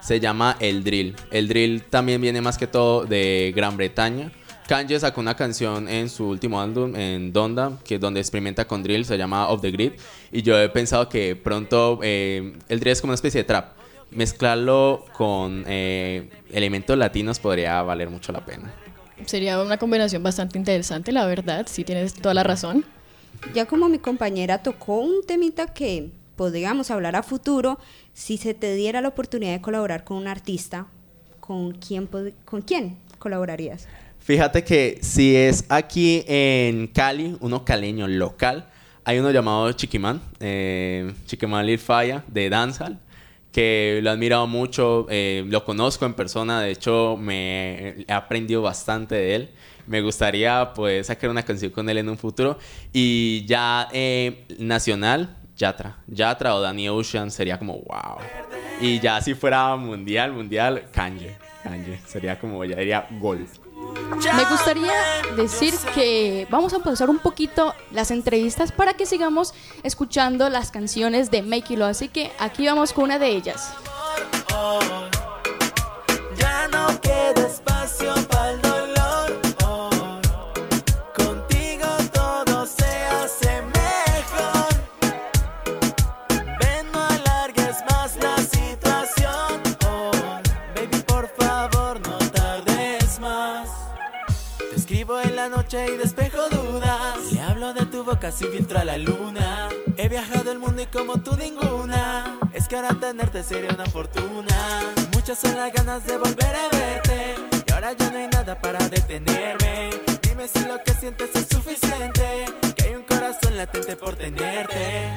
se 0.00 0.18
llama 0.18 0.56
el 0.58 0.82
drill. 0.82 1.14
El 1.30 1.48
drill 1.48 1.82
también 1.84 2.20
viene 2.20 2.40
más 2.40 2.58
que 2.58 2.66
todo 2.66 3.04
de 3.04 3.52
Gran 3.54 3.76
Bretaña. 3.76 4.32
Kanye 4.66 4.98
sacó 4.98 5.20
una 5.20 5.36
canción 5.36 5.88
en 5.88 6.08
su 6.08 6.28
último 6.28 6.60
álbum, 6.60 6.96
en 6.96 7.32
Donda, 7.32 7.78
que 7.84 7.98
donde 7.98 8.20
experimenta 8.20 8.66
con 8.66 8.82
drill, 8.82 9.04
se 9.04 9.16
llama 9.16 9.48
Off 9.48 9.60
the 9.60 9.70
Grid. 9.70 9.92
Y 10.32 10.42
yo 10.42 10.58
he 10.58 10.68
pensado 10.70 11.08
que 11.08 11.36
pronto 11.36 12.00
eh, 12.02 12.54
el 12.68 12.80
drill 12.80 12.92
es 12.92 13.00
como 13.00 13.12
una 13.12 13.16
especie 13.16 13.42
de 13.42 13.44
trap. 13.44 13.74
Mezclarlo 14.10 15.04
con 15.12 15.64
eh, 15.66 16.30
elementos 16.50 16.96
latinos 16.96 17.38
podría 17.38 17.82
valer 17.82 18.10
mucho 18.10 18.32
la 18.32 18.44
pena. 18.44 18.72
Sería 19.26 19.60
una 19.62 19.76
combinación 19.76 20.22
bastante 20.22 20.58
interesante, 20.58 21.12
la 21.12 21.26
verdad, 21.26 21.66
sí 21.68 21.84
tienes 21.84 22.14
toda 22.14 22.34
la 22.34 22.42
razón. 22.42 22.84
Ya 23.52 23.66
como 23.66 23.88
mi 23.88 23.98
compañera 23.98 24.62
tocó 24.62 25.00
un 25.00 25.24
temita 25.26 25.66
que 25.66 26.10
podríamos 26.36 26.90
hablar 26.90 27.16
a 27.16 27.22
futuro, 27.22 27.78
si 28.12 28.36
se 28.36 28.54
te 28.54 28.74
diera 28.74 29.00
la 29.00 29.08
oportunidad 29.08 29.52
de 29.52 29.60
colaborar 29.60 30.04
con 30.04 30.16
un 30.16 30.26
artista, 30.26 30.86
¿con 31.40 31.72
quién, 31.72 32.08
¿con 32.44 32.62
quién 32.62 32.96
colaborarías? 33.18 33.86
Fíjate 34.18 34.64
que 34.64 34.98
si 35.02 35.36
es 35.36 35.66
aquí 35.68 36.24
en 36.26 36.86
Cali, 36.88 37.36
uno 37.40 37.64
caleño 37.64 38.08
local, 38.08 38.66
hay 39.04 39.18
uno 39.18 39.30
llamado 39.30 39.70
Chiquimán, 39.72 40.22
eh, 40.40 41.12
Chiquimán 41.26 41.66
Lil 41.66 41.78
Falla 41.78 42.24
de 42.26 42.48
Dancehall, 42.48 42.98
que 43.54 44.00
lo 44.02 44.10
he 44.10 44.12
admirado 44.12 44.48
mucho, 44.48 45.06
eh, 45.08 45.44
lo 45.46 45.64
conozco 45.64 46.04
en 46.06 46.14
persona, 46.14 46.60
de 46.60 46.72
hecho 46.72 47.16
me 47.16 48.04
he 48.08 48.12
aprendido 48.12 48.62
bastante 48.62 49.14
de 49.14 49.34
él. 49.36 49.50
Me 49.86 50.00
gustaría 50.00 50.72
pues 50.74 51.06
sacar 51.06 51.30
una 51.30 51.44
canción 51.44 51.70
con 51.70 51.88
él 51.88 51.98
en 51.98 52.08
un 52.08 52.18
futuro. 52.18 52.58
Y 52.92 53.44
ya 53.46 53.88
eh, 53.92 54.44
nacional, 54.58 55.36
Yatra. 55.56 55.98
Yatra 56.08 56.56
o 56.56 56.60
Danny 56.60 56.88
Ocean 56.88 57.30
sería 57.30 57.56
como 57.56 57.74
wow. 57.74 58.18
Y 58.80 58.98
ya 58.98 59.20
si 59.20 59.34
fuera 59.34 59.76
mundial, 59.76 60.32
mundial, 60.32 60.86
Kanye. 60.90 61.36
Kanye. 61.62 62.00
Sería 62.06 62.40
como, 62.40 62.64
ya 62.64 62.74
diría, 62.74 63.06
gol. 63.20 63.46
Me 64.36 64.44
gustaría 64.46 64.92
decir 65.36 65.74
que 65.94 66.46
vamos 66.50 66.74
a 66.74 66.78
pausar 66.80 67.10
un 67.10 67.18
poquito 67.18 67.74
las 67.92 68.10
entrevistas 68.10 68.72
para 68.72 68.94
que 68.94 69.06
sigamos 69.06 69.54
escuchando 69.82 70.48
las 70.48 70.70
canciones 70.70 71.30
de 71.30 71.42
Make 71.42 71.76
Love. 71.76 71.90
Así 71.90 72.08
que 72.08 72.32
aquí 72.38 72.66
vamos 72.66 72.92
con 72.92 73.04
una 73.04 73.18
de 73.18 73.28
ellas. 73.28 73.72
Ya 76.36 76.68
no 76.68 77.00
queda 77.00 77.46
espacio 77.46 78.14
noche 95.74 95.92
y 95.92 95.96
despejo 95.96 96.48
dudas. 96.50 97.32
Le 97.32 97.40
hablo 97.40 97.72
de 97.72 97.86
tu 97.86 98.04
boca 98.04 98.30
sin 98.30 98.48
filtro 98.48 98.78
a 98.78 98.84
la 98.84 98.96
luna. 98.98 99.68
He 99.96 100.08
viajado 100.08 100.52
el 100.52 100.58
mundo 100.58 100.82
y 100.82 100.86
como 100.86 101.18
tú 101.18 101.36
ninguna. 101.36 102.38
Es 102.52 102.68
que 102.68 102.76
ahora 102.76 102.94
tenerte 102.94 103.42
sería 103.42 103.70
una 103.74 103.86
fortuna. 103.86 104.80
Muchas 105.12 105.38
son 105.38 105.56
las 105.56 105.72
ganas 105.72 106.06
de 106.06 106.16
volver 106.16 106.54
a 106.54 106.68
verte. 106.76 107.34
Y 107.66 107.72
ahora 107.72 107.92
ya 107.92 108.10
no 108.10 108.18
hay 108.18 108.28
nada 108.28 108.60
para 108.60 108.78
detenerme. 108.88 109.90
Dime 110.22 110.46
si 110.48 110.60
lo 110.60 110.82
que 110.82 110.92
sientes 110.94 111.30
es 111.34 111.48
suficiente. 111.48 112.46
Que 112.76 112.84
hay 112.84 112.94
un 112.94 113.02
corazón 113.02 113.56
latente 113.56 113.96
por 113.96 114.14
tenerte. 114.16 115.10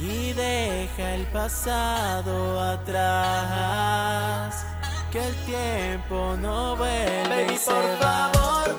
Y 0.00 0.32
deja 0.34 1.14
el 1.14 1.26
pasado 1.26 2.60
atrás. 2.60 3.86
Que 5.10 5.26
el 5.26 5.34
tiempo 5.46 6.36
no 6.40 6.76
vuelve. 6.76 7.16
Baby, 7.28 7.58
por 7.64 7.98
favor, 7.98 8.76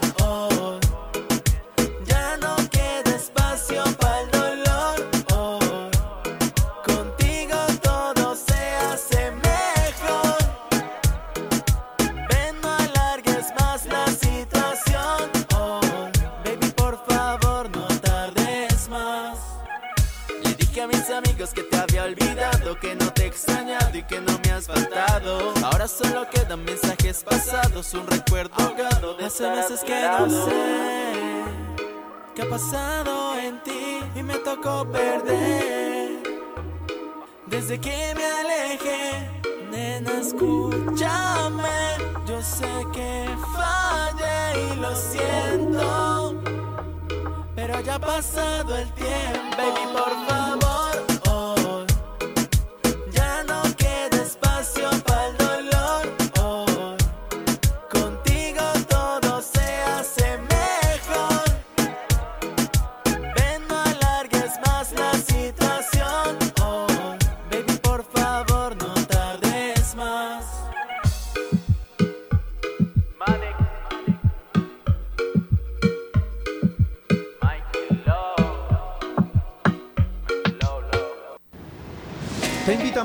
que 21.53 21.63
te 21.63 21.77
había 21.77 22.03
olvidado, 22.03 22.79
que 22.79 22.95
no 22.95 23.11
te 23.13 23.23
he 23.23 23.27
extrañado 23.27 23.97
y 23.97 24.03
que 24.03 24.19
no 24.19 24.39
me 24.43 24.51
has 24.51 24.67
faltado. 24.67 25.53
Ahora 25.63 25.87
solo 25.87 26.27
quedan 26.29 26.63
mensajes 26.63 27.23
pasados, 27.23 27.93
un 27.93 28.07
recuerdo 28.07 28.53
ahogado. 28.57 29.15
de 29.15 29.25
Hace 29.25 29.49
meses 29.49 29.81
que 29.83 30.01
no 30.01 30.29
sé 30.29 31.43
qué 32.35 32.41
ha 32.41 32.49
pasado 32.49 33.37
en 33.39 33.61
ti 33.63 33.99
y 34.15 34.23
me 34.23 34.35
tocó 34.35 34.87
perder. 34.91 36.21
Desde 37.47 37.79
que 37.79 38.13
me 38.15 38.25
alejé, 38.25 39.31
nena, 39.71 40.11
escúchame. 40.19 41.67
Yo 42.27 42.41
sé 42.41 42.67
que 42.93 43.29
fallé 43.53 44.73
y 44.73 44.75
lo 44.77 44.95
siento. 44.95 46.41
Pero 47.55 47.79
ya 47.81 47.95
ha 47.95 47.99
pasado 47.99 48.75
el 48.77 48.91
tiempo. 48.93 49.57
Baby, 49.57 49.93
por 49.93 50.27
favor. 50.27 50.66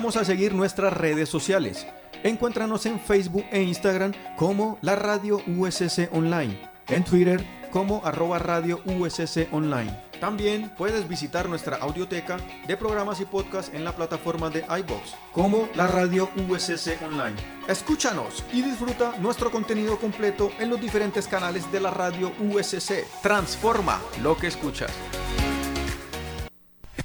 Invitamos 0.03 0.17
a 0.17 0.25
seguir 0.25 0.53
nuestras 0.53 0.93
redes 0.93 1.29
sociales. 1.29 1.87
Encuéntranos 2.25 2.87
en 2.87 2.99
Facebook 2.99 3.45
e 3.53 3.63
Instagram 3.63 4.13
como 4.37 4.77
la 4.83 4.97
Radio 4.97 5.41
USC 5.47 6.09
Online, 6.11 6.59
en 6.89 7.05
Twitter 7.05 7.47
como 7.71 8.05
arroba 8.05 8.41
Radio 8.41 8.81
USC 8.85 9.47
Online. 9.53 9.97
También 10.19 10.73
puedes 10.77 11.07
visitar 11.07 11.49
nuestra 11.49 11.77
audioteca 11.77 12.39
de 12.67 12.77
programas 12.77 13.21
y 13.21 13.27
podcasts 13.27 13.73
en 13.73 13.85
la 13.85 13.95
plataforma 13.95 14.51
de 14.51 14.65
iBox 14.81 15.15
como 15.31 15.69
la 15.77 15.87
Radio 15.87 16.29
USC 16.49 17.01
Online. 17.05 17.37
Escúchanos 17.69 18.43
y 18.53 18.63
disfruta 18.63 19.15
nuestro 19.21 19.53
contenido 19.53 19.99
completo 20.01 20.51
en 20.59 20.69
los 20.69 20.81
diferentes 20.81 21.29
canales 21.29 21.71
de 21.71 21.79
la 21.79 21.93
Radio 21.93 22.33
USC. 22.41 23.07
Transforma 23.23 24.01
lo 24.21 24.37
que 24.37 24.49
escuchas. 24.49 24.91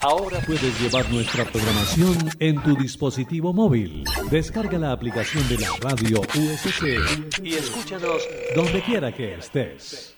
Ahora 0.01 0.39
puedes 0.45 0.79
llevar 0.79 1.09
nuestra 1.09 1.45
programación 1.45 2.17
en 2.39 2.61
tu 2.61 2.75
dispositivo 2.75 3.53
móvil. 3.53 4.03
Descarga 4.29 4.77
la 4.77 4.91
aplicación 4.91 5.47
de 5.49 5.57
la 5.57 5.69
radio 5.81 6.21
USC 6.21 7.41
y 7.43 7.53
escúchanos 7.53 8.27
donde 8.55 8.81
quiera 8.81 9.11
que 9.11 9.35
estés. 9.35 10.13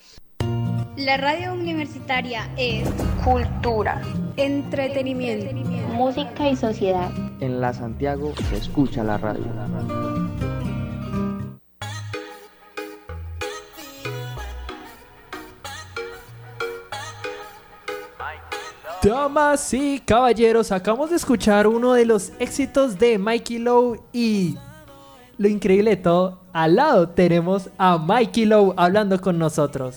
La 0.96 1.16
radio 1.16 1.54
universitaria 1.54 2.50
es 2.58 2.88
Cultura, 3.24 4.02
entretenimiento, 4.36 5.54
música 5.94 6.50
y 6.50 6.56
sociedad. 6.56 7.10
En 7.40 7.60
la 7.60 7.72
Santiago 7.72 8.34
se 8.50 8.56
escucha 8.56 9.02
la 9.02 9.16
radio. 9.16 10.09
Damas 19.10 19.74
y 19.74 19.98
caballeros, 19.98 20.70
acabamos 20.70 21.10
de 21.10 21.16
escuchar 21.16 21.66
uno 21.66 21.94
de 21.94 22.06
los 22.06 22.30
éxitos 22.38 22.96
de 22.96 23.18
Mikey 23.18 23.58
Lowe 23.58 23.98
y 24.12 24.54
lo 25.36 25.48
increíble 25.48 25.90
de 25.90 25.96
todo, 25.96 26.38
al 26.52 26.76
lado 26.76 27.08
tenemos 27.08 27.70
a 27.76 27.98
Mikey 27.98 28.44
Lowe 28.44 28.72
hablando 28.76 29.20
con 29.20 29.36
nosotros. 29.36 29.96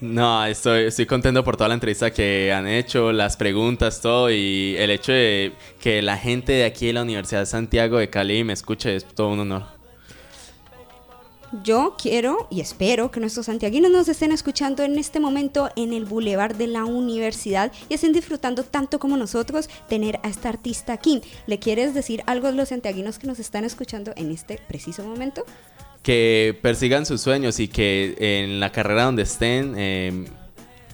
No, 0.00 0.44
estoy, 0.44 0.86
estoy 0.86 1.06
contento 1.06 1.44
por 1.44 1.56
toda 1.56 1.68
la 1.68 1.74
entrevista 1.74 2.10
que 2.10 2.52
han 2.52 2.66
hecho, 2.66 3.12
las 3.12 3.36
preguntas, 3.36 4.00
todo, 4.00 4.28
y 4.28 4.74
el 4.76 4.90
hecho 4.90 5.12
de 5.12 5.52
que 5.80 6.02
la 6.02 6.18
gente 6.18 6.50
de 6.50 6.64
aquí 6.64 6.88
de 6.88 6.94
la 6.94 7.02
Universidad 7.02 7.42
de 7.42 7.46
Santiago 7.46 7.98
de 7.98 8.10
Cali 8.10 8.42
me 8.42 8.54
escuche 8.54 8.96
es 8.96 9.04
todo 9.04 9.28
un 9.28 9.38
honor. 9.38 9.81
Yo 11.62 11.96
quiero 12.00 12.46
y 12.50 12.60
espero 12.60 13.10
que 13.10 13.20
nuestros 13.20 13.46
santiaguinos 13.46 13.90
nos 13.90 14.08
estén 14.08 14.32
escuchando 14.32 14.82
en 14.82 14.98
este 14.98 15.20
momento 15.20 15.68
en 15.76 15.92
el 15.92 16.06
Boulevard 16.06 16.56
de 16.56 16.66
la 16.66 16.84
Universidad 16.84 17.70
y 17.88 17.94
estén 17.94 18.12
disfrutando 18.12 18.62
tanto 18.62 18.98
como 18.98 19.16
nosotros 19.16 19.68
tener 19.88 20.18
a 20.22 20.28
esta 20.28 20.48
artista 20.48 20.94
aquí. 20.94 21.20
¿Le 21.46 21.58
quieres 21.58 21.92
decir 21.92 22.22
algo 22.26 22.48
a 22.48 22.52
los 22.52 22.70
santiaguinos 22.70 23.18
que 23.18 23.26
nos 23.26 23.38
están 23.38 23.64
escuchando 23.64 24.12
en 24.16 24.30
este 24.30 24.58
preciso 24.66 25.04
momento? 25.04 25.44
Que 26.02 26.58
persigan 26.62 27.04
sus 27.04 27.20
sueños 27.20 27.60
y 27.60 27.68
que 27.68 28.16
en 28.18 28.58
la 28.58 28.72
carrera 28.72 29.04
donde 29.04 29.22
estén 29.22 29.74
eh, 29.76 30.24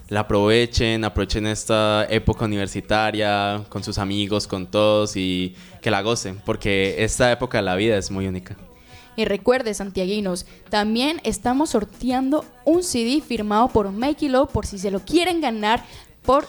la 0.09 0.21
aprovechen, 0.21 1.05
aprovechen 1.05 1.47
esta 1.47 2.05
época 2.09 2.45
universitaria 2.45 3.63
con 3.69 3.83
sus 3.83 3.97
amigos, 3.97 4.45
con 4.45 4.69
todos 4.69 5.15
y 5.15 5.55
que 5.81 5.89
la 5.89 6.01
gocen, 6.01 6.41
porque 6.45 7.03
esta 7.03 7.31
época 7.31 7.59
de 7.59 7.63
la 7.63 7.75
vida 7.75 7.97
es 7.97 8.11
muy 8.11 8.27
única. 8.27 8.57
Y 9.19 9.25
recuerde, 9.25 9.73
santiaguinos, 9.73 10.45
también 10.69 11.19
estamos 11.25 11.71
sorteando 11.71 12.45
un 12.63 12.83
CD 12.83 13.19
firmado 13.19 13.67
por 13.67 13.91
Mikey 13.91 14.29
Low 14.29 14.47
por 14.47 14.65
si 14.65 14.79
se 14.79 14.91
lo 14.91 15.01
quieren 15.01 15.41
ganar 15.41 15.83
por 16.21 16.47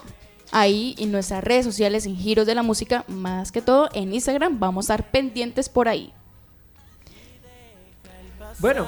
ahí 0.53 0.95
en 0.97 1.11
nuestras 1.11 1.43
redes 1.43 1.65
sociales 1.65 2.07
en 2.07 2.17
Giros 2.17 2.47
de 2.47 2.55
la 2.55 2.63
Música, 2.63 3.05
más 3.09 3.51
que 3.51 3.61
todo 3.61 3.89
en 3.93 4.15
Instagram, 4.15 4.61
vamos 4.61 4.89
a 4.89 4.95
estar 4.95 5.11
pendientes 5.11 5.69
por 5.69 5.89
ahí. 5.89 6.13
Bueno, 8.61 8.87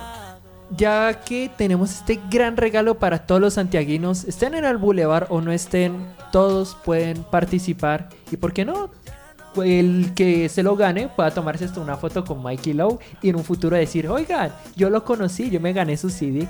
ya 0.77 1.21
que 1.25 1.51
tenemos 1.59 1.91
este 1.91 2.21
gran 2.31 2.57
regalo 2.57 3.01
para 3.01 3.27
todos 3.27 3.41
los 3.41 3.55
santiaguinos, 3.55 4.23
estén 4.27 4.55
en 4.55 4.65
el 4.65 4.77
bulevar 4.77 5.27
o 5.29 5.41
no 5.41 5.51
estén, 5.51 6.07
todos 6.31 6.77
pueden 6.85 7.25
participar 7.25 8.11
y 8.31 8.37
por 8.37 8.53
qué 8.53 8.65
no, 8.65 8.91
el 9.65 10.13
que 10.15 10.49
se 10.49 10.63
lo 10.63 10.77
gane 10.77 11.09
pueda 11.09 11.31
tomarse 11.31 11.65
hasta 11.65 11.81
una 11.81 11.97
foto 11.97 12.25
con 12.25 12.43
Mikey 12.43 12.73
Lowe 12.73 12.99
y 13.21 13.29
en 13.29 13.37
un 13.37 13.45
futuro 13.45 13.77
decir, 13.77 14.09
oigan, 14.09 14.53
yo 14.77 14.91
lo 14.91 15.05
conocí, 15.05 15.51
yo 15.51 15.61
me 15.61 15.73
gané 15.73 15.97
su 15.97 16.11
CD. 16.11 16.49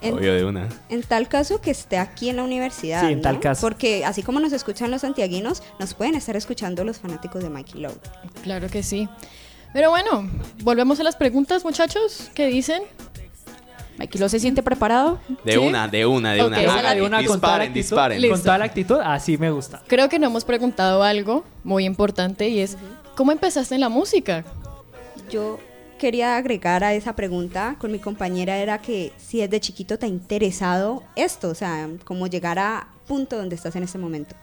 En, 0.00 0.14
Obvio 0.14 0.34
de 0.34 0.44
una. 0.44 0.68
en 0.90 1.02
tal 1.02 1.28
caso 1.28 1.60
que 1.62 1.70
esté 1.70 1.96
aquí 1.96 2.28
en 2.28 2.36
la 2.36 2.42
universidad. 2.42 3.06
Sí, 3.06 3.12
en 3.12 3.22
tal 3.22 3.40
caso. 3.40 3.62
Porque 3.62 4.04
así 4.04 4.22
como 4.22 4.38
nos 4.38 4.52
escuchan 4.52 4.90
los 4.90 5.00
santiaguinos, 5.00 5.62
nos 5.78 5.94
pueden 5.94 6.14
estar 6.14 6.36
escuchando 6.36 6.84
los 6.84 6.98
fanáticos 6.98 7.42
de 7.42 7.48
Mikey 7.48 7.80
Lowe. 7.80 7.98
Claro 8.42 8.68
que 8.68 8.82
sí. 8.82 9.08
Pero 9.72 9.90
bueno, 9.90 10.28
volvemos 10.62 11.00
a 11.00 11.02
las 11.02 11.16
preguntas, 11.16 11.64
muchachos. 11.64 12.30
¿Qué 12.34 12.46
dicen? 12.46 12.82
Mikey 13.98 14.20
Lowe 14.20 14.28
se 14.28 14.40
siente 14.40 14.62
preparado. 14.62 15.18
De 15.44 15.52
¿Sí? 15.52 15.58
una, 15.58 15.86
de 15.88 16.04
una, 16.06 16.32
de 16.32 16.44
una. 16.44 16.56
hágale 16.56 16.78
Hágale, 16.78 17.00
de 17.00 17.06
una 17.06 17.24
con 17.24 17.40
toda 17.40 17.58
la 17.58 17.64
disparen, 17.66 17.68
actitud. 17.68 17.74
disparen. 17.80 18.20
Listo. 18.22 18.34
Con 18.36 18.42
toda 18.42 18.58
la 18.58 18.64
actitud, 18.64 18.98
así 19.02 19.38
me 19.38 19.50
gusta. 19.50 19.82
Creo 19.86 20.08
que 20.08 20.18
no 20.18 20.26
hemos 20.26 20.44
preguntado 20.44 21.02
algo 21.02 21.44
muy 21.62 21.84
importante 21.84 22.48
y 22.48 22.60
es, 22.60 22.76
¿cómo 23.14 23.32
empezaste 23.32 23.74
en 23.74 23.80
la 23.80 23.88
música? 23.88 24.44
Yo 25.30 25.58
quería 25.98 26.36
agregar 26.36 26.82
a 26.84 26.92
esa 26.92 27.14
pregunta 27.14 27.76
con 27.78 27.92
mi 27.92 27.98
compañera 27.98 28.56
era 28.58 28.78
que 28.78 29.12
si 29.16 29.38
desde 29.38 29.60
chiquito 29.60 29.98
te 29.98 30.06
ha 30.06 30.08
interesado 30.08 31.02
esto, 31.16 31.48
o 31.50 31.54
sea, 31.54 31.88
como 32.04 32.26
llegar 32.26 32.58
a 32.58 32.88
punto 33.06 33.36
donde 33.36 33.54
estás 33.54 33.76
en 33.76 33.84
este 33.84 33.98
momento. 33.98 34.34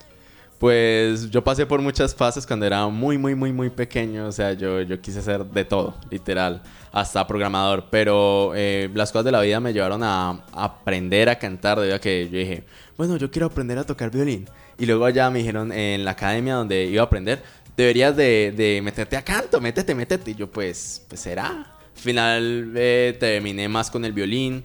Pues 0.59 1.29
yo 1.31 1.43
pasé 1.43 1.65
por 1.65 1.81
muchas 1.81 2.13
fases 2.13 2.45
cuando 2.45 2.67
era 2.67 2.87
muy, 2.87 3.17
muy, 3.17 3.33
muy, 3.33 3.51
muy 3.51 3.71
pequeño. 3.71 4.27
O 4.27 4.31
sea, 4.31 4.53
yo, 4.53 4.81
yo 4.81 5.01
quise 5.01 5.21
ser 5.23 5.43
de 5.43 5.65
todo, 5.65 5.95
literal, 6.11 6.61
hasta 6.91 7.25
programador. 7.27 7.85
Pero 7.89 8.53
eh, 8.55 8.89
las 8.93 9.11
cosas 9.11 9.25
de 9.25 9.31
la 9.31 9.41
vida 9.41 9.59
me 9.59 9.73
llevaron 9.73 10.03
a, 10.03 10.43
aprender 10.53 11.29
a 11.29 11.37
cantar 11.37 11.79
debido 11.79 11.95
a 11.95 11.99
que 11.99 12.29
yo 12.29 12.37
dije, 12.37 12.63
bueno, 12.97 13.17
yo 13.17 13.31
quiero 13.31 13.47
aprender 13.47 13.77
a 13.77 13.83
tocar 13.83 14.11
violín. 14.11 14.47
Y 14.77 14.85
luego 14.85 15.05
allá 15.05 15.29
me 15.29 15.39
dijeron 15.39 15.71
en 15.71 16.03
la 16.05 16.11
academia 16.11 16.55
donde 16.55 16.85
iba 16.85 17.01
a 17.01 17.05
aprender, 17.05 17.43
deberías 17.77 18.15
de, 18.15 18.79
meterte 18.83 19.15
a 19.17 19.23
canto, 19.23 19.61
métete, 19.61 19.95
métete. 19.95 20.31
Y 20.31 20.35
yo, 20.35 20.49
pues, 20.49 21.05
pues 21.07 21.21
será. 21.21 21.47
Al 21.47 22.01
final 22.01 22.73
eh, 22.75 23.15
terminé 23.19 23.67
más 23.67 23.91
con 23.91 24.05
el 24.05 24.13
violín. 24.13 24.63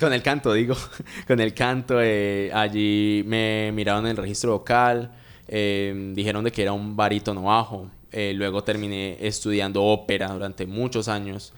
Con 0.00 0.12
el 0.12 0.22
canto, 0.22 0.52
digo. 0.52 0.74
con 1.26 1.40
el 1.40 1.52
canto. 1.54 2.00
eh, 2.00 2.50
allí 2.52 3.22
me 3.26 3.70
miraron 3.72 4.06
el 4.06 4.16
registro 4.16 4.52
vocal. 4.52 5.12
eh, 5.48 6.12
dijeron 6.14 6.44
de 6.44 6.50
que 6.50 6.62
era 6.62 6.72
un 6.72 6.96
barítono 6.96 7.42
bajo. 7.42 7.90
Eh, 8.18 8.32
luego 8.34 8.62
terminé 8.64 9.16
estudiando 9.20 9.82
ópera 9.84 10.28
durante 10.32 10.66
muchos 10.66 11.08
años. 11.08 11.52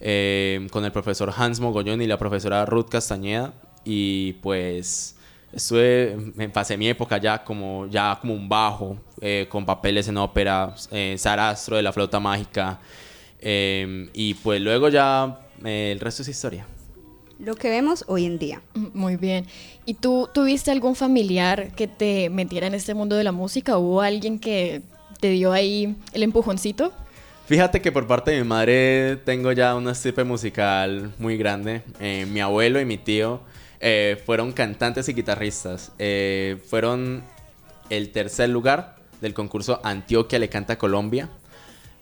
eh, 0.00 0.66
con 0.70 0.84
el 0.84 0.92
profesor 0.92 1.32
Hans 1.36 1.58
Mogollón 1.60 2.02
y 2.02 2.06
la 2.06 2.18
profesora 2.18 2.66
Ruth 2.66 2.88
Castañeda. 2.90 3.54
Y 3.84 4.34
pues 4.42 5.16
estuve, 5.52 6.16
me 6.34 6.48
pasé 6.50 6.76
mi 6.76 6.86
época 6.88 7.16
ya 7.18 7.42
como, 7.42 7.86
ya 7.88 8.18
como 8.20 8.34
un 8.34 8.46
bajo, 8.48 8.98
eh, 9.22 9.46
con 9.48 9.64
papeles 9.64 10.06
en 10.08 10.16
ópera, 10.18 10.74
eh, 10.90 11.14
Sarastro 11.18 11.76
de 11.76 11.82
la 11.82 11.92
flauta 11.92 12.20
mágica. 12.20 12.78
eh, 13.40 14.08
y 14.12 14.34
pues 14.34 14.60
luego 14.60 14.88
ya 14.90 15.40
eh, 15.64 15.90
el 15.92 16.00
resto 16.00 16.22
es 16.22 16.28
historia. 16.28 16.66
Lo 17.38 17.54
que 17.54 17.68
vemos 17.70 18.04
hoy 18.08 18.24
en 18.26 18.38
día. 18.38 18.62
Mm, 18.74 18.86
Muy 18.94 19.16
bien. 19.16 19.46
¿Y 19.86 19.94
tú 19.94 20.28
tuviste 20.34 20.70
algún 20.70 20.94
familiar 20.94 21.72
que 21.74 21.86
te 21.86 22.28
metiera 22.30 22.66
en 22.66 22.74
este 22.74 22.92
mundo 22.94 23.14
de 23.16 23.24
la 23.24 23.32
música? 23.32 23.78
¿Hubo 23.78 24.00
alguien 24.02 24.38
que 24.38 24.82
te 25.18 25.30
dio 25.30 25.52
ahí 25.52 25.96
el 26.12 26.22
empujoncito? 26.22 26.92
Fíjate 27.46 27.80
que 27.80 27.92
por 27.92 28.08
parte 28.08 28.32
de 28.32 28.38
mi 28.38 28.48
madre 28.48 29.16
tengo 29.24 29.52
ya 29.52 29.76
una 29.76 29.92
estirpe 29.92 30.24
musical 30.24 31.12
muy 31.18 31.36
grande. 31.36 31.82
Eh, 32.00 32.26
mi 32.28 32.40
abuelo 32.40 32.80
y 32.80 32.84
mi 32.84 32.98
tío 32.98 33.40
eh, 33.78 34.20
fueron 34.26 34.50
cantantes 34.50 35.08
y 35.08 35.12
guitarristas. 35.12 35.92
Eh, 36.00 36.60
fueron 36.68 37.22
el 37.88 38.10
tercer 38.10 38.48
lugar 38.48 38.96
del 39.20 39.32
concurso 39.32 39.80
Antioquia 39.84 40.40
le 40.40 40.48
canta 40.48 40.76
Colombia. 40.76 41.28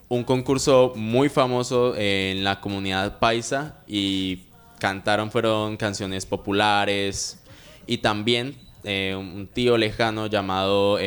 Un 0.09 0.25
concurso 0.25 0.95
muy 0.97 1.29
famoso 1.29 1.95
en 1.95 2.43
la 2.43 2.63
comunidad 2.63 3.19
paisa 3.19 3.83
y 3.87 4.45
cantaron 4.79 5.31
fueron 5.31 5.77
canciones 5.77 6.25
populares 6.25 7.39
y 7.87 7.99
también 7.99 8.57
un 8.85 9.49
tío 9.53 9.77
lejano 9.79 10.27
llamado 10.27 10.99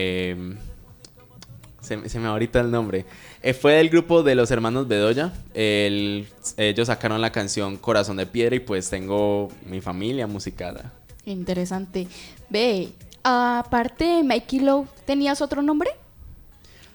se, 1.88 1.98
me- 1.98 2.10
se 2.10 2.20
me 2.20 2.28
ahorita 2.28 2.60
el 2.60 2.70
nombre. 2.70 3.06
Eh, 3.42 3.54
fue 3.54 3.74
del 3.74 3.90
grupo 3.90 4.22
de 4.24 4.36
los 4.36 4.52
hermanos 4.52 4.88
Bedoya. 4.88 5.34
El- 5.54 6.28
ellos 6.58 6.88
sacaron 6.88 7.22
la 7.22 7.32
canción 7.32 7.78
Corazón 7.78 8.18
de 8.18 8.26
Piedra 8.26 8.56
y 8.56 8.60
pues 8.60 8.90
tengo 8.90 9.50
mi 9.66 9.82
familia 9.82 10.28
musical. 10.28 10.92
Interesante. 11.26 12.08
Ve, 12.50 12.90
aparte 13.24 14.06
de 14.06 14.24
Mikey 14.24 14.60
Lowe, 14.60 14.88
¿tenías 15.06 15.42
otro 15.42 15.62
nombre? 15.62 15.90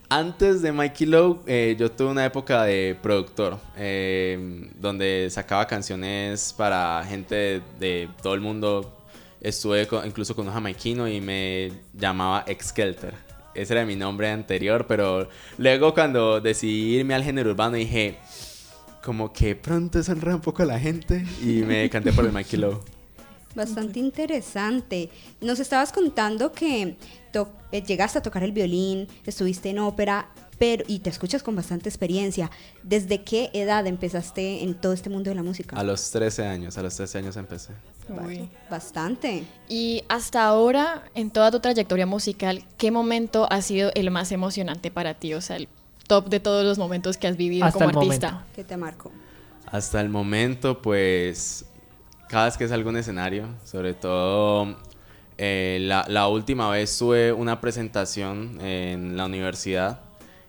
Antes 0.08 0.60
de 0.60 0.72
Mikey 0.72 1.06
Lowe, 1.06 1.40
eh, 1.46 1.74
yo 1.78 1.90
tuve 1.90 2.10
una 2.10 2.26
época 2.26 2.64
de 2.64 2.96
productor, 3.02 3.58
eh, 3.78 4.68
donde 4.78 5.28
sacaba 5.30 5.66
canciones 5.66 6.52
para 6.54 7.02
gente 7.08 7.34
de, 7.34 7.62
de 7.80 8.08
todo 8.22 8.34
el 8.34 8.40
mundo. 8.42 8.98
Estuve 9.40 9.86
con- 9.88 10.06
incluso 10.06 10.36
con 10.36 10.46
un 10.46 10.52
jamaiquino 10.52 11.08
y 11.08 11.20
me 11.22 11.72
llamaba 11.94 12.44
Exkelter. 12.46 13.14
Ese 13.54 13.74
era 13.74 13.84
mi 13.84 13.96
nombre 13.96 14.30
anterior, 14.30 14.86
pero 14.86 15.28
luego 15.58 15.94
cuando 15.94 16.40
decidí 16.40 16.96
irme 16.96 17.14
al 17.14 17.22
género 17.22 17.50
urbano 17.50 17.76
dije, 17.76 18.18
como 19.02 19.32
que 19.32 19.56
pronto 19.56 19.98
eso 19.98 20.12
enreda 20.12 20.36
un 20.36 20.40
poco 20.40 20.62
a 20.62 20.66
la 20.66 20.78
gente 20.78 21.26
y 21.42 21.62
me 21.62 21.90
canté 21.90 22.12
por 22.12 22.24
el 22.24 22.32
Mikey 22.32 22.58
Lowe. 22.58 22.80
Bastante 23.54 23.98
interesante. 23.98 25.10
Nos 25.42 25.60
estabas 25.60 25.92
contando 25.92 26.52
que 26.52 26.96
eh, 27.72 27.82
llegaste 27.82 28.18
a 28.18 28.22
tocar 28.22 28.42
el 28.42 28.52
violín, 28.52 29.08
estuviste 29.26 29.68
en 29.70 29.78
ópera, 29.78 30.28
pero 30.58 30.84
y 30.86 31.00
te 31.00 31.10
escuchas 31.10 31.42
con 31.42 31.54
bastante 31.56 31.88
experiencia. 31.88 32.50
¿Desde 32.82 33.22
qué 33.22 33.50
edad 33.52 33.86
empezaste 33.86 34.62
en 34.62 34.74
todo 34.74 34.92
este 34.92 35.10
mundo 35.10 35.28
de 35.30 35.34
la 35.34 35.42
música? 35.42 35.76
A 35.76 35.82
los 35.82 36.10
13 36.10 36.46
años, 36.46 36.78
a 36.78 36.82
los 36.82 36.96
13 36.96 37.18
años 37.18 37.36
empecé. 37.36 37.72
Bastante. 38.70 39.44
Y 39.68 40.04
hasta 40.08 40.44
ahora, 40.44 41.04
en 41.14 41.30
toda 41.30 41.50
tu 41.50 41.60
trayectoria 41.60 42.06
musical, 42.06 42.64
¿qué 42.78 42.90
momento 42.90 43.46
ha 43.50 43.62
sido 43.62 43.90
el 43.94 44.10
más 44.10 44.32
emocionante 44.32 44.90
para 44.90 45.14
ti? 45.14 45.34
O 45.34 45.40
sea, 45.40 45.56
el 45.56 45.68
top 46.08 46.28
de 46.28 46.40
todos 46.40 46.64
los 46.64 46.78
momentos 46.78 47.16
que 47.16 47.26
has 47.28 47.36
vivido 47.36 47.64
Hasta 47.64 47.78
como 47.86 47.90
el 47.90 47.96
artista. 47.96 48.30
momento. 48.32 48.50
¿Qué 48.54 48.64
te 48.64 48.76
marcó? 48.76 49.12
Hasta 49.66 50.00
el 50.00 50.08
momento, 50.08 50.82
pues, 50.82 51.64
cada 52.28 52.46
vez 52.46 52.56
que 52.56 52.68
salgo 52.68 52.90
un 52.90 52.96
escenario, 52.96 53.46
sobre 53.64 53.94
todo 53.94 54.76
eh, 55.38 55.78
la, 55.80 56.04
la 56.08 56.28
última 56.28 56.68
vez 56.70 56.96
tuve 56.98 57.32
una 57.32 57.60
presentación 57.60 58.60
en 58.60 59.16
la 59.16 59.24
universidad 59.24 60.00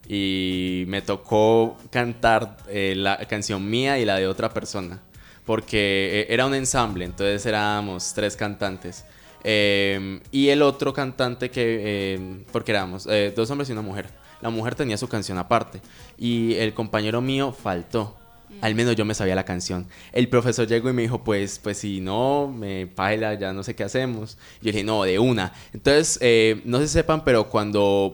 y 0.07 0.83
me 0.87 1.01
tocó 1.01 1.77
cantar 1.89 2.57
eh, 2.67 2.93
la 2.97 3.17
canción 3.27 3.69
mía 3.69 3.97
y 3.99 4.05
la 4.05 4.17
de 4.17 4.27
otra 4.27 4.53
persona, 4.53 5.01
porque 5.45 6.21
eh, 6.21 6.33
era 6.33 6.45
un 6.45 6.53
ensamble, 6.53 7.05
entonces 7.05 7.45
éramos 7.45 8.13
tres 8.13 8.35
cantantes. 8.35 9.05
Eh, 9.43 10.21
y 10.31 10.49
el 10.49 10.61
otro 10.61 10.93
cantante 10.93 11.49
que, 11.51 12.15
eh, 12.15 12.43
porque 12.51 12.71
éramos 12.71 13.07
eh, 13.09 13.33
dos 13.35 13.49
hombres 13.51 13.69
y 13.69 13.73
una 13.73 13.81
mujer, 13.81 14.07
la 14.41 14.49
mujer 14.49 14.75
tenía 14.75 14.97
su 14.97 15.07
canción 15.07 15.37
aparte 15.37 15.81
y 16.17 16.55
el 16.55 16.73
compañero 16.73 17.21
mío 17.21 17.51
faltó. 17.51 18.17
Al 18.61 18.75
menos 18.75 18.95
yo 18.95 19.03
me 19.03 19.15
sabía 19.15 19.35
la 19.35 19.45
canción. 19.45 19.87
El 20.11 20.29
profesor 20.29 20.67
llegó 20.67 20.89
y 20.89 20.93
me 20.93 21.01
dijo, 21.01 21.23
pues, 21.23 21.59
pues 21.59 21.79
si 21.79 21.99
no, 21.99 22.47
me 22.47 22.87
paila, 22.87 23.33
ya 23.33 23.51
no 23.51 23.63
sé 23.63 23.75
qué 23.75 23.83
hacemos. 23.83 24.37
Yo 24.61 24.71
dije, 24.71 24.83
no, 24.83 25.03
de 25.03 25.17
una. 25.17 25.53
Entonces, 25.73 26.19
eh, 26.21 26.61
no 26.63 26.79
se 26.79 26.87
sepan, 26.87 27.23
pero 27.23 27.49
cuando 27.49 28.13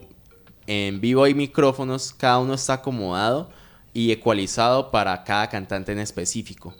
en 0.66 1.00
vivo 1.00 1.24
hay 1.24 1.34
micrófonos, 1.34 2.14
cada 2.14 2.38
uno 2.38 2.54
está 2.54 2.74
acomodado 2.74 3.50
y 3.92 4.12
ecualizado 4.12 4.90
para 4.90 5.22
cada 5.24 5.48
cantante 5.48 5.92
en 5.92 5.98
específico. 5.98 6.74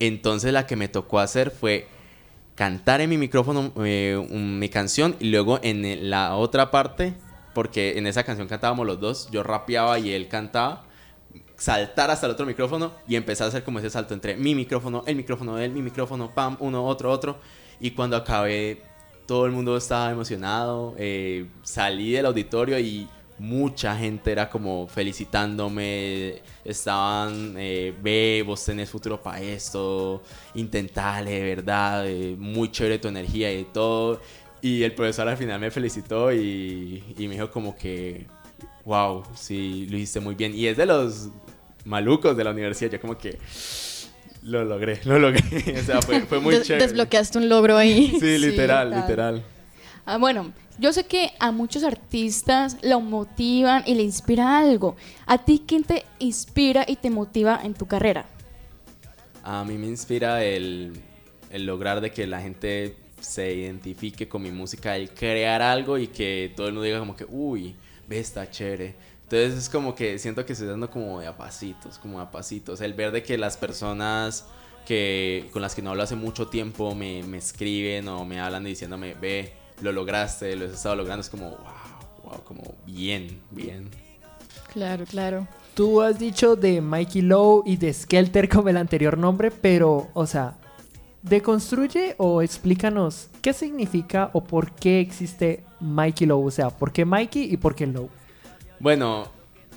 Entonces 0.00 0.52
la 0.52 0.66
que 0.66 0.76
me 0.76 0.88
tocó 0.88 1.18
hacer 1.18 1.50
fue 1.50 1.86
cantar 2.54 3.00
en 3.00 3.10
mi 3.10 3.18
micrófono 3.18 3.72
eh, 3.84 4.20
mi 4.30 4.68
canción 4.68 5.16
y 5.20 5.30
luego 5.30 5.60
en 5.62 6.10
la 6.10 6.34
otra 6.34 6.70
parte, 6.70 7.14
porque 7.54 7.98
en 7.98 8.06
esa 8.06 8.24
canción 8.24 8.48
cantábamos 8.48 8.86
los 8.86 9.00
dos, 9.00 9.28
yo 9.30 9.42
rapeaba 9.42 9.98
y 9.98 10.12
él 10.12 10.28
cantaba, 10.28 10.84
saltar 11.56 12.10
hasta 12.10 12.26
el 12.26 12.32
otro 12.32 12.46
micrófono 12.46 12.92
y 13.06 13.16
empezar 13.16 13.46
a 13.46 13.48
hacer 13.48 13.64
como 13.64 13.78
ese 13.78 13.90
salto 13.90 14.14
entre 14.14 14.36
mi 14.36 14.54
micrófono, 14.54 15.02
el 15.06 15.16
micrófono 15.16 15.56
de 15.56 15.66
él, 15.66 15.72
mi 15.72 15.82
micrófono, 15.82 16.34
pam, 16.34 16.56
uno, 16.60 16.84
otro, 16.84 17.10
otro. 17.10 17.38
Y 17.80 17.92
cuando 17.92 18.16
acabé, 18.16 18.82
todo 19.26 19.46
el 19.46 19.52
mundo 19.52 19.76
estaba 19.76 20.10
emocionado. 20.10 20.94
eh, 20.98 21.46
salí 21.62 22.12
del 22.12 22.26
auditorio 22.26 22.78
y 22.78 23.08
mucha 23.38 23.96
gente 23.96 24.32
era 24.32 24.48
como 24.48 24.86
felicitándome. 24.88 26.42
Estaban, 26.64 27.54
eh, 27.56 27.94
ve, 28.02 28.42
vos 28.46 28.64
tenés 28.64 28.90
futuro 28.90 29.20
para 29.22 29.40
esto, 29.40 30.22
intentale, 30.54 31.30
de 31.30 31.54
verdad, 31.54 32.06
eh, 32.08 32.34
muy 32.38 32.70
chévere 32.70 32.98
tu 32.98 33.08
energía 33.08 33.52
y 33.52 33.64
todo. 33.64 34.20
Y 34.60 34.82
el 34.82 34.92
profesor 34.92 35.28
al 35.28 35.36
final 35.36 35.60
me 35.60 35.70
felicitó 35.70 36.32
y, 36.32 37.02
y 37.16 37.28
me 37.28 37.34
dijo 37.34 37.50
como 37.50 37.76
que, 37.76 38.26
wow, 38.84 39.22
sí, 39.36 39.86
lo 39.88 39.96
hiciste 39.96 40.20
muy 40.20 40.34
bien. 40.34 40.54
Y 40.54 40.66
es 40.66 40.76
de 40.76 40.86
los 40.86 41.28
malucos 41.84 42.36
de 42.36 42.44
la 42.44 42.50
universidad, 42.50 42.90
yo 42.90 43.00
como 43.00 43.16
que 43.16 43.38
lo 44.42 44.64
logré, 44.64 45.00
lo 45.04 45.18
logré. 45.18 45.42
o 45.80 45.84
sea, 45.84 46.02
fue, 46.02 46.20
fue 46.22 46.40
muy 46.40 46.54
Des- 46.54 46.66
chévere. 46.66 46.86
Desbloqueaste 46.86 47.38
un 47.38 47.48
logro 47.48 47.76
ahí. 47.76 48.16
Sí, 48.18 48.38
literal, 48.38 48.90
literal. 48.90 49.44
Ah, 50.10 50.16
bueno, 50.16 50.54
yo 50.78 50.90
sé 50.94 51.04
que 51.04 51.32
a 51.38 51.52
muchos 51.52 51.84
artistas 51.84 52.78
lo 52.82 53.02
motivan 53.02 53.82
y 53.84 53.94
le 53.94 54.02
inspira 54.02 54.58
algo. 54.58 54.96
¿A 55.26 55.36
ti 55.36 55.62
quién 55.66 55.84
te 55.84 56.06
inspira 56.18 56.86
y 56.88 56.96
te 56.96 57.10
motiva 57.10 57.60
en 57.62 57.74
tu 57.74 57.84
carrera? 57.84 58.24
A 59.42 59.64
mí 59.64 59.76
me 59.76 59.86
inspira 59.86 60.42
el, 60.42 60.98
lograr 61.52 62.00
de 62.00 62.10
que 62.10 62.26
la 62.26 62.40
gente 62.40 62.96
se 63.20 63.52
identifique 63.52 64.30
con 64.30 64.40
mi 64.40 64.50
música, 64.50 64.96
el 64.96 65.10
crear 65.10 65.60
algo 65.60 65.98
y 65.98 66.06
que 66.06 66.54
todo 66.56 66.68
el 66.68 66.72
mundo 66.72 66.84
diga 66.86 67.00
como 67.00 67.14
que, 67.14 67.26
uy, 67.28 67.76
ve, 68.08 68.18
está 68.18 68.50
chévere. 68.50 68.94
Entonces 69.24 69.58
es 69.58 69.68
como 69.68 69.94
que 69.94 70.18
siento 70.18 70.46
que 70.46 70.54
estoy 70.54 70.68
dando 70.68 70.90
como 70.90 71.20
de 71.20 71.26
a 71.26 71.36
pasitos, 71.36 71.98
como 71.98 72.18
a 72.18 72.30
pasitos. 72.30 72.80
El 72.80 72.94
ver 72.94 73.12
de 73.12 73.22
que 73.22 73.36
las 73.36 73.58
personas 73.58 74.46
que 74.86 75.50
con 75.52 75.60
las 75.60 75.74
que 75.74 75.82
no 75.82 75.90
hablo 75.90 76.02
hace 76.02 76.16
mucho 76.16 76.48
tiempo 76.48 76.94
me, 76.94 77.22
me 77.24 77.36
escriben 77.36 78.08
o 78.08 78.24
me 78.24 78.40
hablan 78.40 78.64
diciéndome, 78.64 79.12
ve, 79.12 79.67
lo 79.80 79.92
lograste, 79.92 80.54
lo 80.56 80.66
has 80.66 80.72
estado 80.72 80.96
logrando, 80.96 81.20
es 81.20 81.30
como, 81.30 81.50
wow, 81.50 81.58
wow, 82.24 82.44
como 82.44 82.74
bien, 82.86 83.40
bien. 83.50 83.88
Claro, 84.72 85.04
claro. 85.04 85.48
Tú 85.74 86.02
has 86.02 86.18
dicho 86.18 86.56
de 86.56 86.80
Mikey 86.80 87.22
Low 87.22 87.62
y 87.64 87.76
de 87.76 87.92
Skelter 87.92 88.48
como 88.48 88.68
el 88.68 88.76
anterior 88.76 89.16
nombre, 89.16 89.50
pero, 89.50 90.08
o 90.12 90.26
sea, 90.26 90.56
deconstruye 91.22 92.14
o 92.18 92.42
explícanos 92.42 93.28
qué 93.42 93.52
significa 93.52 94.30
o 94.32 94.42
por 94.44 94.72
qué 94.72 95.00
existe 95.00 95.64
Mikey 95.80 96.26
Low. 96.26 96.44
O 96.44 96.50
sea, 96.50 96.70
¿por 96.70 96.92
qué 96.92 97.04
Mikey 97.04 97.52
y 97.52 97.56
por 97.56 97.74
qué 97.74 97.86
Low? 97.86 98.08
Bueno, 98.80 99.28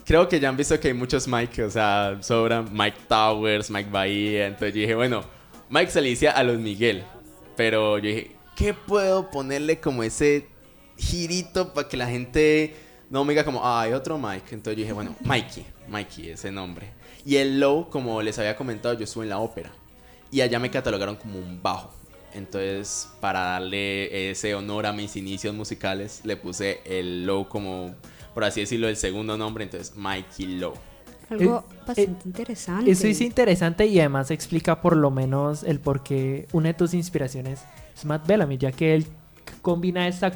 creo 0.05 0.27
que 0.27 0.39
ya 0.39 0.49
han 0.49 0.57
visto 0.57 0.79
que 0.79 0.89
hay 0.89 0.93
muchos 0.93 1.27
Mike, 1.27 1.63
o 1.63 1.69
sea, 1.69 2.17
sobran 2.21 2.69
Mike 2.71 2.97
Towers, 3.07 3.69
Mike 3.69 3.89
Bahía. 3.91 4.47
Entonces 4.47 4.73
yo 4.73 4.81
dije, 4.81 4.95
bueno, 4.95 5.21
Mike 5.69 5.91
se 5.91 6.01
le 6.01 6.09
dice 6.09 6.29
a 6.29 6.43
los 6.43 6.59
Miguel. 6.59 7.03
Pero 7.55 7.97
yo 7.97 8.07
dije, 8.07 8.31
¿qué 8.61 8.75
puedo 8.75 9.31
ponerle 9.31 9.79
como 9.79 10.03
ese 10.03 10.45
girito 10.95 11.73
para 11.73 11.87
que 11.87 11.97
la 11.97 12.07
gente 12.07 12.75
no 13.09 13.25
me 13.25 13.33
diga 13.33 13.43
como, 13.43 13.65
ah, 13.65 13.81
hay 13.81 13.93
otro 13.93 14.19
Mike? 14.19 14.53
Entonces 14.53 14.77
yo 14.77 14.81
dije, 14.81 14.93
bueno, 14.93 15.15
Mikey, 15.25 15.65
Mikey, 15.87 16.29
ese 16.29 16.51
nombre. 16.51 16.91
Y 17.25 17.37
el 17.37 17.59
low, 17.59 17.89
como 17.89 18.21
les 18.21 18.37
había 18.37 18.55
comentado, 18.55 18.93
yo 18.93 19.05
estuve 19.05 19.23
en 19.23 19.31
la 19.31 19.39
ópera. 19.39 19.71
Y 20.29 20.41
allá 20.41 20.59
me 20.59 20.69
catalogaron 20.69 21.15
como 21.15 21.39
un 21.39 21.59
bajo. 21.63 21.91
Entonces, 22.35 23.09
para 23.19 23.39
darle 23.39 24.29
ese 24.29 24.53
honor 24.53 24.85
a 24.85 24.93
mis 24.93 25.15
inicios 25.15 25.55
musicales, 25.55 26.21
le 26.23 26.37
puse 26.37 26.81
el 26.85 27.25
low 27.25 27.49
como, 27.49 27.95
por 28.35 28.43
así 28.43 28.61
decirlo, 28.61 28.87
el 28.87 28.95
segundo 28.95 29.39
nombre. 29.39 29.63
Entonces, 29.63 29.95
Mikey 29.95 30.59
Low. 30.59 30.73
Algo 31.31 31.65
Eh, 31.67 31.75
bastante 31.87 32.27
interesante. 32.27 32.91
Eso 32.91 33.07
es 33.07 33.21
interesante 33.21 33.87
y 33.87 33.99
además 33.99 34.29
explica 34.29 34.81
por 34.81 34.95
lo 34.95 35.09
menos 35.09 35.63
el 35.63 35.79
por 35.79 36.03
qué 36.03 36.47
una 36.51 36.69
de 36.69 36.73
tus 36.75 36.93
inspiraciones 36.93 37.61
es 37.95 38.05
Matt 38.05 38.27
Bellamy, 38.27 38.57
ya 38.57 38.71
que 38.71 38.95
él 38.95 39.05
combina 39.61 40.07
esta... 40.07 40.31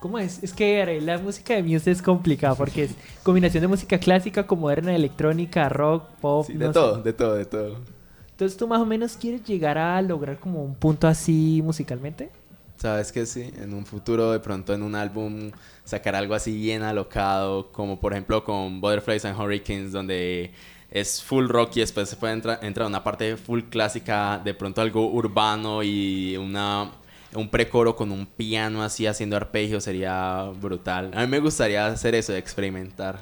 ¿Cómo 0.00 0.18
es? 0.18 0.42
Es 0.42 0.52
que 0.52 1.00
la 1.00 1.16
música 1.16 1.54
de 1.54 1.62
Muse 1.62 1.90
es 1.90 2.02
complicada 2.02 2.54
porque 2.54 2.84
es 2.84 2.94
combinación 3.22 3.62
de 3.62 3.68
música 3.68 3.96
clásica 3.98 4.46
con 4.46 4.60
moderna, 4.60 4.94
electrónica, 4.94 5.70
rock, 5.70 6.04
pop. 6.20 6.46
Sí, 6.46 6.52
no 6.52 6.60
de 6.60 6.66
sé. 6.66 6.72
todo, 6.74 7.02
de 7.02 7.12
todo, 7.14 7.34
de 7.36 7.44
todo. 7.46 7.76
Entonces 8.30 8.58
tú 8.58 8.68
más 8.68 8.80
o 8.80 8.84
menos 8.84 9.16
quieres 9.16 9.44
llegar 9.44 9.78
a 9.78 10.02
lograr 10.02 10.38
como 10.38 10.62
un 10.62 10.74
punto 10.74 11.06
así 11.06 11.62
musicalmente. 11.64 12.30
Sabes 12.76 13.12
que 13.12 13.24
sí, 13.24 13.50
en 13.56 13.72
un 13.72 13.86
futuro, 13.86 14.32
de 14.32 14.40
pronto 14.40 14.74
en 14.74 14.82
un 14.82 14.94
álbum, 14.94 15.52
sacar 15.84 16.14
algo 16.16 16.34
así 16.34 16.54
bien 16.54 16.82
alocado, 16.82 17.70
como 17.72 17.98
por 17.98 18.12
ejemplo 18.12 18.44
con 18.44 18.80
Butterflies 18.80 19.24
and 19.24 19.40
Hurricanes, 19.40 19.92
donde 19.92 20.50
es 20.94 21.22
full 21.22 21.48
rock 21.48 21.76
y 21.76 21.80
después 21.80 22.08
se 22.08 22.16
puede 22.16 22.34
entrar 22.34 22.60
entra 22.62 22.86
una 22.86 23.02
parte 23.02 23.36
full 23.36 23.62
clásica, 23.68 24.40
de 24.42 24.54
pronto 24.54 24.80
algo 24.80 25.10
urbano 25.10 25.82
y 25.82 26.36
una 26.36 26.92
un 27.34 27.48
precoro 27.48 27.96
con 27.96 28.12
un 28.12 28.26
piano 28.26 28.80
así 28.80 29.04
haciendo 29.06 29.36
arpegios 29.36 29.82
sería 29.82 30.44
brutal. 30.60 31.10
A 31.14 31.22
mí 31.22 31.26
me 31.26 31.40
gustaría 31.40 31.84
hacer 31.86 32.14
eso, 32.14 32.32
experimentar. 32.36 33.18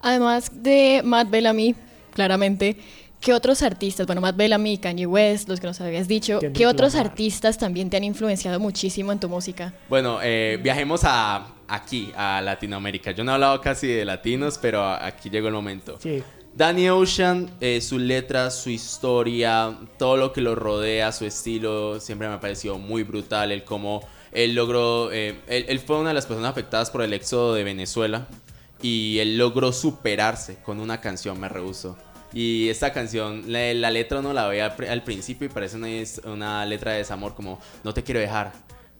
Además 0.00 0.50
de 0.54 1.00
Matt 1.02 1.30
Bellamy, 1.30 1.74
claramente, 2.12 2.76
¿qué 3.20 3.32
otros 3.32 3.62
artistas? 3.62 4.06
Bueno, 4.06 4.20
Matt 4.20 4.36
Bellamy, 4.36 4.76
Kanye 4.76 5.06
West, 5.06 5.48
los 5.48 5.60
que 5.60 5.66
nos 5.66 5.80
habías 5.80 6.08
dicho, 6.08 6.40
¿qué 6.52 6.66
otros 6.66 6.94
artistas 6.94 7.56
también 7.56 7.88
te 7.88 7.96
han 7.96 8.04
influenciado 8.04 8.60
muchísimo 8.60 9.12
en 9.12 9.18
tu 9.18 9.30
música? 9.30 9.72
Bueno, 9.88 10.18
eh, 10.22 10.58
viajemos 10.62 11.00
a 11.04 11.54
aquí, 11.68 12.12
a 12.14 12.42
Latinoamérica. 12.42 13.12
Yo 13.12 13.24
no 13.24 13.30
he 13.30 13.34
hablado 13.34 13.60
casi 13.62 13.86
de 13.86 14.04
latinos, 14.04 14.58
pero 14.58 14.84
aquí 14.84 15.30
llegó 15.30 15.48
el 15.48 15.54
momento. 15.54 15.96
Sí. 16.00 16.22
Danny 16.54 16.88
Ocean, 16.88 17.48
eh, 17.60 17.80
su 17.80 17.98
letra, 17.98 18.50
su 18.50 18.70
historia, 18.70 19.78
todo 19.98 20.16
lo 20.16 20.32
que 20.32 20.40
lo 20.40 20.54
rodea, 20.54 21.12
su 21.12 21.24
estilo, 21.24 22.00
siempre 22.00 22.28
me 22.28 22.34
ha 22.34 22.40
parecido 22.40 22.78
muy 22.78 23.02
brutal. 23.02 23.52
El 23.52 23.64
cómo 23.64 24.00
él 24.32 24.54
logró, 24.54 25.12
eh, 25.12 25.40
él, 25.46 25.78
fue 25.80 25.98
una 25.98 26.10
de 26.10 26.14
las 26.14 26.26
personas 26.26 26.50
afectadas 26.50 26.90
por 26.90 27.02
el 27.02 27.12
éxodo 27.12 27.54
de 27.54 27.64
Venezuela 27.64 28.26
y 28.82 29.18
él 29.18 29.38
logró 29.38 29.72
superarse 29.72 30.58
con 30.62 30.80
una 30.80 31.00
canción, 31.00 31.38
me 31.38 31.48
rehuso. 31.48 31.96
Y 32.32 32.68
esta 32.68 32.92
canción, 32.92 33.44
la, 33.48 33.90
letra 33.90 34.20
uno 34.20 34.32
la 34.32 34.46
ve 34.48 34.62
al, 34.62 34.74
al 34.88 35.02
principio 35.02 35.46
y 35.46 35.50
parece 35.50 35.76
una, 35.76 35.88
una 36.32 36.66
letra 36.66 36.92
de 36.92 36.98
desamor 36.98 37.34
como 37.34 37.60
no 37.84 37.94
te 37.94 38.02
quiero 38.02 38.20
dejar. 38.20 38.52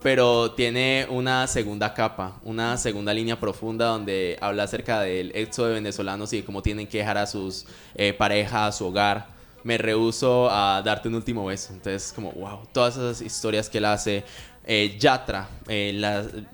Pero 0.02 0.52
tiene 0.52 1.06
una 1.10 1.46
segunda 1.46 1.92
capa, 1.92 2.40
una 2.42 2.78
segunda 2.78 3.12
línea 3.12 3.38
profunda 3.38 3.86
donde 3.88 4.38
habla 4.40 4.62
acerca 4.62 5.00
del 5.02 5.30
éxodo 5.34 5.66
de 5.68 5.74
venezolanos 5.74 6.32
y 6.32 6.38
de 6.38 6.44
cómo 6.44 6.62
tienen 6.62 6.86
que 6.86 6.98
dejar 6.98 7.18
a 7.18 7.26
sus 7.26 7.66
eh, 7.94 8.14
parejas, 8.14 8.54
a 8.68 8.72
su 8.72 8.86
hogar. 8.86 9.26
Me 9.62 9.76
rehuso 9.76 10.48
a 10.50 10.80
darte 10.82 11.08
un 11.08 11.16
último 11.16 11.44
beso. 11.44 11.74
Entonces, 11.74 12.14
como, 12.14 12.32
wow, 12.32 12.60
todas 12.72 12.96
esas 12.96 13.20
historias 13.20 13.68
que 13.68 13.76
él 13.78 13.84
hace. 13.84 14.24
Eh, 14.64 14.96
Yatra, 14.98 15.48
eh, 15.68 16.00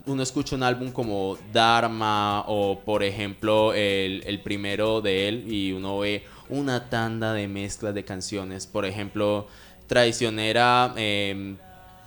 uno 0.06 0.22
escucha 0.22 0.56
un 0.56 0.62
álbum 0.62 0.90
como 0.90 1.37
Dharma 1.52 2.44
o 2.46 2.80
por 2.80 3.02
ejemplo 3.02 3.74
el, 3.74 4.22
el 4.24 4.40
primero 4.40 5.00
de 5.00 5.28
él 5.28 5.52
y 5.52 5.72
uno 5.72 5.98
ve 5.98 6.24
una 6.48 6.88
tanda 6.88 7.32
de 7.32 7.46
mezclas 7.46 7.94
de 7.94 8.04
canciones. 8.04 8.66
Por 8.66 8.87
ejemplo, 8.87 9.48
Traicionera 9.87 10.92
tiene- 10.94 11.59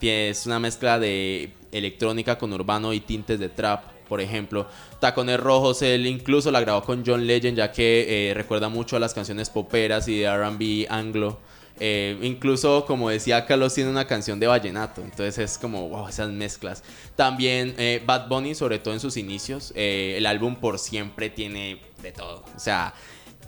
es 0.08 0.46
una 0.46 0.60
mezcla 0.60 1.00
de 1.00 1.52
electrónica 1.72 2.38
con 2.38 2.54
urbano 2.54 2.94
y 2.94 3.00
tintes 3.00 3.40
de 3.40 3.50
trap, 3.50 3.84
por 4.08 4.22
ejemplo. 4.22 4.68
Tacones 5.00 5.40
Rojos, 5.40 5.82
él 5.82 6.08
incluso 6.08 6.52
la 6.52 6.62
grabó 6.62 6.84
con 6.84 7.04
John 7.06 7.26
Legend, 7.26 7.58
ya 7.58 7.72
que 7.72 8.30
eh, 8.30 8.34
recuerda 8.34 8.70
mucho 8.70 8.96
a 8.96 9.00
las 9.00 9.14
canciones 9.14 9.50
poperas 9.50 10.08
y 10.08 10.20
de 10.20 10.30
RB 10.30 10.88
anglo. 10.90 11.40
Eh, 11.82 12.18
incluso, 12.22 12.86
como 12.86 13.10
decía 13.10 13.46
Carlos, 13.46 13.74
tiene 13.74 13.90
una 13.90 14.06
canción 14.06 14.40
de 14.40 14.48
vallenato. 14.48 15.02
Entonces 15.02 15.38
es 15.38 15.58
como, 15.58 15.88
wow, 15.90 16.10
esas 16.10 16.30
mezclas. 16.30 16.84
También 17.16 17.76
eh, 17.78 18.02
Bad 18.06 18.28
Bunny, 18.28 18.56
sobre 18.56 18.80
todo 18.80 18.94
en 18.94 19.00
sus 19.00 19.16
inicios. 19.16 19.72
el 19.76 20.26
álbum 20.26 20.56
Por 20.56 20.80
Siempre 20.80 21.30
tiene 21.30 21.80
de 22.02 22.12
todo. 22.12 22.44
O 22.56 22.60
sea, 22.60 22.94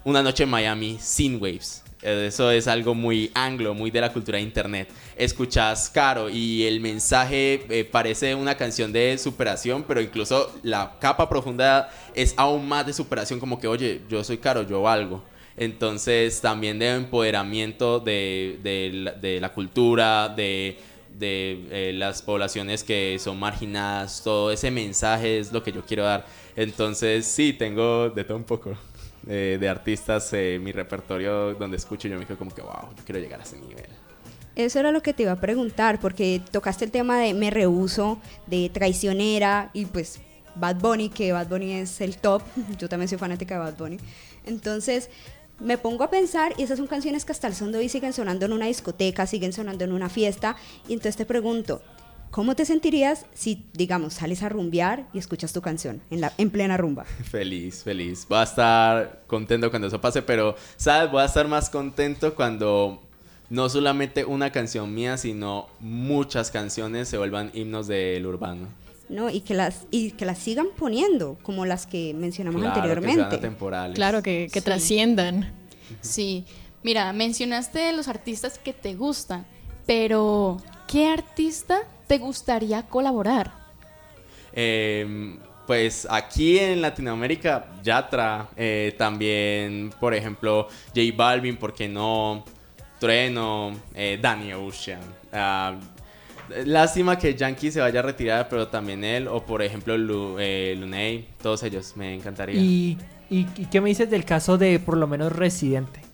Una 0.04 0.24
noche 0.24 0.44
en 0.44 0.50
Miami 0.50 0.98
sin 1.00 1.42
waves. 1.42 1.84
Eso 2.02 2.50
es 2.50 2.68
algo 2.68 2.96
muy 2.96 3.30
anglo, 3.36 3.74
muy 3.74 3.92
de 3.92 4.02
la 4.02 4.12
cultura 4.12 4.38
de 4.38 4.44
internet. 4.44 4.90
Escuchas 5.16 5.90
Caro 5.90 6.30
y 6.30 6.66
el 6.66 6.80
mensaje 6.80 7.66
eh, 7.70 7.84
parece 7.84 8.34
una 8.34 8.56
canción 8.56 8.92
de 8.92 9.18
superación, 9.18 9.84
pero 9.88 10.02
incluso 10.02 10.52
la 10.64 10.98
capa 11.00 11.30
profunda 11.30 11.92
es 12.16 12.34
aún 12.38 12.68
más 12.68 12.86
de 12.88 12.94
superación, 12.94 13.40
como 13.40 13.60
que, 13.60 13.68
oye, 13.68 14.02
yo 14.10 14.24
soy 14.24 14.40
Caro, 14.40 14.64
yo 14.64 14.82
valgo. 14.82 15.24
Entonces 15.58 16.42
también 16.42 16.80
de 16.80 16.96
empoderamiento 16.96 18.00
de, 18.00 18.58
de 18.64 19.40
la 19.40 19.50
cultura, 19.54 20.30
de, 20.30 20.80
de 21.18 21.68
eh, 21.72 21.94
las 21.94 22.22
poblaciones 22.22 22.84
que 22.84 23.18
son 23.20 23.40
marginadas, 23.40 24.22
todo 24.24 24.52
ese 24.52 24.72
mensaje 24.72 25.40
es 25.40 25.52
lo 25.52 25.62
que 25.64 25.72
yo 25.72 25.86
quiero 25.86 26.04
dar. 26.04 26.26
Entonces 26.56 27.26
sí, 27.26 27.54
tengo 27.54 28.10
de 28.10 28.24
todo 28.24 28.38
un 28.38 28.44
poco. 28.44 28.76
Eh, 29.28 29.58
de 29.60 29.70
artistas, 29.70 30.32
eh, 30.34 30.60
mi 30.62 30.72
repertorio 30.72 31.54
donde 31.54 31.78
escucho, 31.78 32.08
yo 32.08 32.18
me 32.18 32.26
quedo 32.26 32.38
como 32.38 32.54
que, 32.54 32.62
wow, 32.62 32.90
yo 32.98 33.04
quiero 33.06 33.20
llegar 33.20 33.40
a 33.40 33.44
ese 33.44 33.58
nivel. 33.58 33.86
Eso 34.56 34.80
era 34.80 34.92
lo 34.92 35.02
que 35.02 35.14
te 35.14 35.24
iba 35.24 35.32
a 35.32 35.40
preguntar, 35.40 36.00
porque 36.00 36.42
tocaste 36.52 36.86
el 36.86 36.92
tema 36.92 37.20
de 37.20 37.34
me 37.34 37.50
rehuso, 37.50 38.20
de 38.48 38.70
traicionera 38.70 39.70
y 39.74 39.86
pues 39.86 40.20
Bad 40.56 40.78
Bunny, 40.78 41.10
que 41.10 41.32
Bad 41.32 41.48
Bunny 41.48 41.74
es 41.74 42.02
el 42.02 42.18
top. 42.18 42.42
Yo 42.78 42.90
también 42.90 43.08
soy 43.08 43.18
fanática 43.18 43.56
de 43.56 43.60
Bad 43.62 43.78
Bunny. 43.78 43.98
Entonces 44.46 45.10
me 45.60 45.78
pongo 45.78 46.04
a 46.04 46.10
pensar 46.10 46.54
y 46.58 46.64
esas 46.64 46.80
son 46.80 46.88
canciones 46.88 47.24
que 47.24 47.32
hasta 47.32 47.48
el 47.48 47.54
son 47.54 47.72
de 47.72 47.78
hoy 47.78 47.90
siguen 47.90 48.14
sonando 48.14 48.46
en 48.46 48.54
una 48.54 48.66
discoteca, 48.66 49.28
siguen 49.28 49.54
sonando 49.54 49.84
en 49.84 49.94
una 49.94 50.10
fiesta. 50.10 50.56
Y 50.88 50.94
entonces 50.94 51.16
te 51.16 51.26
pregunto, 51.26 51.82
¿cómo 52.32 52.56
te 52.56 52.66
sentirías 52.66 53.26
si, 53.34 53.66
digamos, 53.74 54.14
sales 54.16 54.42
a 54.44 54.50
rumbear 54.50 55.08
y 55.14 55.20
escuchas 55.20 55.54
tu 55.54 55.62
canción 55.62 56.02
en, 56.10 56.22
la, 56.22 56.34
en 56.38 56.50
plena 56.50 56.78
rumba? 56.78 57.04
Feliz, 57.30 57.84
feliz. 57.84 58.26
Voy 58.28 58.40
a 58.40 58.44
estar 58.44 59.24
contento 59.28 59.70
cuando 59.70 59.88
eso 59.90 60.02
pase, 60.02 60.22
pero, 60.22 60.56
¿sabes? 60.78 61.12
Voy 61.12 61.22
a 61.22 61.26
estar 61.26 61.48
más 61.48 61.70
contento 61.70 62.34
cuando 62.36 63.02
no 63.50 63.68
solamente 63.70 64.24
una 64.26 64.52
canción 64.52 64.94
mía, 64.94 65.18
sino 65.18 65.68
muchas 65.82 66.52
canciones 66.52 67.08
se 67.10 67.18
vuelvan 67.18 67.52
himnos 67.54 67.86
del 67.88 68.26
urbano. 68.26 68.68
¿no? 69.10 69.30
Y 69.30 69.42
que 69.42 69.54
las 69.54 69.88
y 69.92 70.12
que 70.12 70.24
las 70.24 70.38
sigan 70.38 70.68
poniendo, 70.78 71.38
como 71.44 71.66
las 71.66 71.86
que 71.86 72.14
mencionamos 72.14 72.62
Claro, 72.62 72.74
que 72.76 72.80
sean 72.80 72.92
anteriormente. 72.98 73.36
atemporales. 73.36 73.96
Claro, 73.96 74.24
que, 74.24 74.48
que 74.54 74.60
Sí. 74.62 74.66
trasciendan. 74.66 75.52
Sí, 76.00 76.46
mira, 76.82 77.12
mencionaste 77.12 77.92
los 77.92 78.08
artistas 78.08 78.58
que 78.58 78.72
te 78.72 78.96
gustan, 78.96 79.46
pero 79.86 80.56
¿qué 80.92 81.08
artista 81.08 81.84
te 82.08 82.18
gustaría 82.18 82.84
colaborar? 82.84 83.52
Eh, 84.54 85.38
pues 85.66 86.06
aquí 86.10 86.60
en 86.60 86.82
Latinoamérica, 86.82 87.68
Yatra, 87.82 88.50
eh, 88.58 88.94
también, 88.98 89.92
por 90.00 90.14
ejemplo, 90.14 90.68
J 90.88 91.02
Balvin, 91.16 91.56
¿por 91.56 91.74
qué 91.74 91.88
no? 91.88 92.44
Trueno, 93.00 93.72
eh, 93.96 94.20
Danny 94.22 94.54
Ocean. 94.54 95.00
Ah, 95.32 95.76
lástima 96.66 97.18
que 97.18 97.34
Yankee 97.36 97.72
se 97.72 97.80
vaya 97.80 98.02
a 98.02 98.04
retirar, 98.04 98.50
pero 98.50 98.68
también 98.68 99.04
él, 99.06 99.28
o 99.30 99.44
por 99.46 99.62
ejemplo, 99.62 99.98
Lu, 99.98 100.38
eh, 100.40 100.76
Luney, 100.78 101.30
todos 101.42 101.64
ellos, 101.64 101.94
me 101.96 102.14
encantaría. 102.14 102.60
¿Y, 102.60 102.98
y, 103.30 103.48
y 103.56 103.66
qué 103.72 103.80
me 103.80 103.90
dices 103.90 104.10
del 104.10 104.26
caso 104.26 104.58
de 104.58 104.78
por 104.80 104.98
lo 104.98 105.08
menos 105.08 105.32
Residente? 105.32 106.11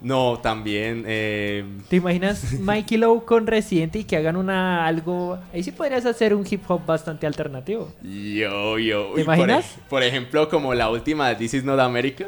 No, 0.00 0.38
también. 0.40 1.04
eh, 1.06 1.64
¿Te 1.88 1.96
imaginas 1.96 2.52
Mikey 2.60 2.98
Lowe 2.98 3.24
con 3.24 3.46
Residente 3.46 3.98
y 4.00 4.04
que 4.04 4.16
hagan 4.16 4.36
una 4.36 4.86
algo? 4.86 5.38
Ahí 5.52 5.62
sí 5.62 5.72
podrías 5.72 6.06
hacer 6.06 6.34
un 6.34 6.46
hip 6.48 6.62
hop 6.68 6.86
bastante 6.86 7.26
alternativo. 7.26 7.92
Yo, 8.02 8.78
yo. 8.78 9.06
¿Te 9.16 9.24
por 9.24 9.34
imaginas? 9.34 9.74
Por, 9.88 10.02
ejemplo, 10.02 10.48
como 10.48 10.72
la 10.74 10.88
última 10.90 11.28
de 11.30 11.34
This 11.36 11.54
Is 11.54 11.64
Not 11.64 11.80
America. 11.80 12.26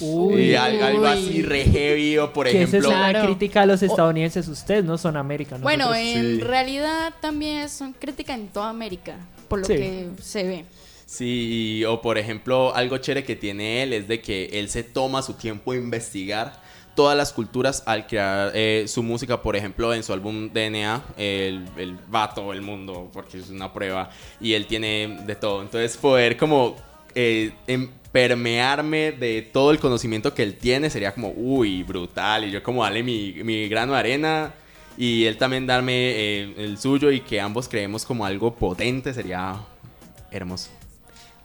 Uy, 0.00 0.42
Y 0.50 0.54
al- 0.54 0.82
algo 0.82 1.02
uy. 1.02 1.06
así 1.08 1.42
re 1.42 1.64
heavy, 1.64 2.16
o 2.18 2.32
por 2.32 2.46
que 2.46 2.62
esa 2.62 2.78
es 2.78 2.84
ejemplo. 2.84 2.90
una 2.90 3.22
crítica 3.26 3.62
a 3.62 3.66
los 3.66 3.82
estadounidenses. 3.82 4.48
Ustedes 4.48 4.82
no 4.84 4.96
son 4.98 5.16
América. 5.16 5.56
Bueno, 5.60 5.84
nosotros 5.90 6.06
en 6.16 6.36
sí. 6.36 6.40
realidad 6.42 7.12
también 7.20 7.68
son 7.68 7.92
crítica 7.92 8.34
en 8.34 8.48
toda 8.48 8.70
América, 8.70 9.16
por 9.46 9.58
lo 9.60 9.66
Sí. 9.66 9.74
que 9.74 10.08
se 10.22 10.42
ve. 10.44 10.64
Sí, 11.04 11.84
o 11.86 12.02
por 12.02 12.18
ejemplo, 12.18 12.74
algo 12.74 12.98
chévere 12.98 13.24
que 13.24 13.36
tiene 13.36 13.82
él 13.82 13.92
es 13.92 14.08
de 14.08 14.20
que 14.20 14.46
él 14.54 14.68
se 14.68 14.82
toma 14.82 15.22
su 15.22 15.34
tiempo 15.34 15.72
a 15.72 15.76
investigar 15.76 16.60
todas 16.98 17.16
las 17.16 17.32
culturas 17.32 17.84
al 17.86 18.08
crear 18.08 18.50
eh, 18.54 18.86
su 18.88 19.04
música, 19.04 19.40
por 19.40 19.54
ejemplo, 19.54 19.94
en 19.94 20.02
su 20.02 20.12
álbum 20.12 20.50
DNA, 20.52 21.04
el, 21.16 21.64
el 21.76 21.96
vato, 22.08 22.52
el 22.52 22.60
mundo, 22.60 23.08
porque 23.12 23.38
es 23.38 23.50
una 23.50 23.72
prueba, 23.72 24.10
y 24.40 24.54
él 24.54 24.66
tiene 24.66 25.20
de 25.24 25.36
todo. 25.36 25.62
Entonces, 25.62 25.96
poder 25.96 26.36
como 26.36 26.74
eh, 27.14 27.52
em- 27.68 27.88
permearme 28.10 29.12
de 29.12 29.42
todo 29.42 29.70
el 29.70 29.78
conocimiento 29.78 30.34
que 30.34 30.42
él 30.42 30.56
tiene 30.56 30.90
sería 30.90 31.14
como, 31.14 31.32
uy, 31.36 31.84
brutal, 31.84 32.46
y 32.46 32.50
yo 32.50 32.64
como 32.64 32.82
darle 32.82 33.04
mi, 33.04 33.32
mi 33.44 33.68
grano 33.68 33.92
de 33.92 33.98
arena. 34.00 34.54
Y 34.96 35.26
él 35.26 35.36
también 35.36 35.68
darme 35.68 35.92
eh, 35.94 36.54
el 36.56 36.78
suyo 36.78 37.12
y 37.12 37.20
que 37.20 37.40
ambos 37.40 37.68
creemos 37.68 38.04
como 38.04 38.26
algo 38.26 38.52
potente 38.52 39.14
sería 39.14 39.54
hermoso. 40.32 40.77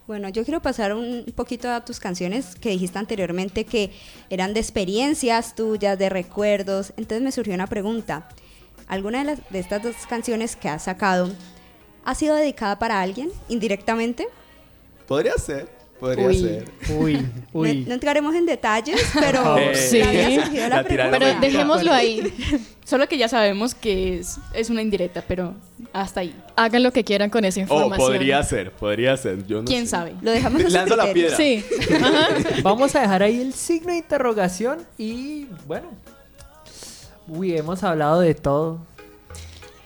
Bueno, 0.06 0.28
yo 0.28 0.44
quiero 0.44 0.62
pasar 0.62 0.94
un 0.94 1.24
poquito 1.34 1.72
a 1.72 1.86
tus 1.86 2.02
canciones 2.02 2.56
que 2.56 2.70
dijiste 2.70 3.00
anteriormente 3.00 3.64
que 3.66 3.92
eran 4.30 4.54
de 4.54 4.60
experiencias 4.60 5.56
tuyas, 5.56 5.98
de 5.98 6.10
recuerdos. 6.10 6.92
Entonces 6.98 7.22
me 7.22 7.32
surgió 7.32 7.54
una 7.54 7.68
pregunta. 7.68 8.28
¿Alguna 8.88 9.20
de, 9.20 9.24
las, 9.24 9.50
de 9.50 9.60
estas 9.60 9.82
dos 9.82 9.96
canciones 10.10 10.58
que 10.58 10.68
has 10.68 10.84
sacado 10.84 11.32
ha 12.04 12.16
sido 12.16 12.36
dedicada 12.36 12.78
para 12.80 13.00
alguien 13.00 13.32
indirectamente? 13.48 14.28
Podría 15.08 15.38
ser, 15.38 15.70
podría 16.04 16.28
Uy. 16.28 16.40
ser. 16.40 16.66
Uy, 16.98 17.14
No, 17.54 17.60
uy. 17.62 17.86
no 17.88 17.94
entraremos 17.94 18.36
en 18.36 18.46
detalles, 18.46 19.00
pero 19.20 19.58
Eh, 19.58 19.74
Sí. 19.76 20.00
me 20.00 20.04
había 20.26 20.44
surgido 20.44 20.68
la 20.70 20.76
La 20.78 20.84
tiraron 20.84 21.12
pregunta. 21.12 21.38
Pero 21.40 21.52
dejémoslo 21.54 21.94
ahí. 21.94 22.34
Solo 22.86 23.08
que 23.08 23.18
ya 23.18 23.30
sabemos 23.30 23.74
que 23.74 24.20
es, 24.20 24.38
es 24.54 24.70
una 24.70 24.82
indirecta, 24.82 25.24
pero 25.26 25.54
hasta 25.94 26.20
ahí. 26.20 26.36
Hagan 26.58 26.84
lo 26.84 26.92
que 26.92 27.06
quieran 27.06 27.30
con 27.30 27.46
esa 27.46 27.62
Oh, 27.62 27.64
información. 27.64 28.08
podría 28.12 28.44
ser, 28.44 28.72
podría 28.72 29.16
ser. 29.16 29.48
Yo 29.48 29.60
no 29.60 29.66
¿Quién 29.66 29.86
sé. 29.86 29.92
sabe? 29.92 30.14
Lo 30.22 30.32
dejamos 30.32 30.62
su 30.64 30.68
Lanzo 30.70 30.96
la 30.98 31.10
criterio. 31.12 31.38
piedra. 31.38 31.38
Sí. 31.38 31.96
Ajá. 32.04 32.28
Vamos 32.62 32.94
a 32.96 33.02
dejar 33.02 33.24
ahí 33.24 33.40
el 33.40 33.54
signo 33.54 33.92
de 33.94 34.00
interrogación 34.00 34.80
y 34.98 35.46
bueno. 35.66 35.88
Uy, 37.28 37.56
hemos 37.56 37.82
hablado 37.84 38.20
de 38.20 38.36
todo. 38.36 38.80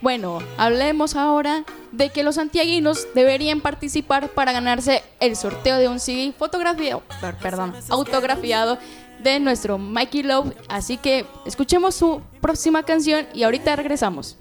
Bueno, 0.01 0.39
hablemos 0.57 1.15
ahora 1.15 1.63
de 1.91 2.09
que 2.11 2.21
los 2.23 2.35
santiaguinos 2.35 3.07
deberían 3.15 3.61
participar 3.61 4.29
para 4.29 4.51
ganarse 4.51 5.03
el 5.19 5.35
sorteo 5.35 5.77
de 5.77 5.87
un 5.87 5.99
CD 5.99 6.33
fotografiado, 6.37 7.01
per- 7.19 7.35
perdón, 7.37 7.73
autografiado 7.89 8.77
de 9.23 9.39
nuestro 9.39 9.79
Mikey 9.79 10.21
Love. 10.23 10.53
Así 10.69 10.97
que 10.97 11.25
escuchemos 11.45 11.95
su 11.95 12.21
próxima 12.41 12.83
canción 12.83 13.25
y 13.33 13.41
ahorita 13.43 13.75
regresamos. 13.75 14.37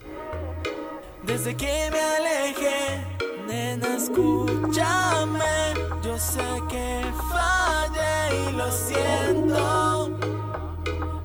Desde 1.23 1.57
que 1.57 1.88
me 1.90 2.01
alejé, 2.01 3.05
nena, 3.49 3.97
escúchame. 3.97 5.40
Yo 6.05 6.19
sé 6.19 6.40
que 6.69 7.03
fallé 7.33 8.51
y 8.51 8.53
lo 8.53 8.71
siento. 8.71 10.19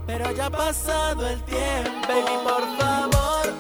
Pero 0.08 0.32
ya 0.32 0.46
ha 0.46 0.50
pasado 0.50 1.28
el 1.28 1.42
tiempo. 1.44 1.92
Baby, 2.08 2.38
por 2.44 2.78
favor, 2.80 3.51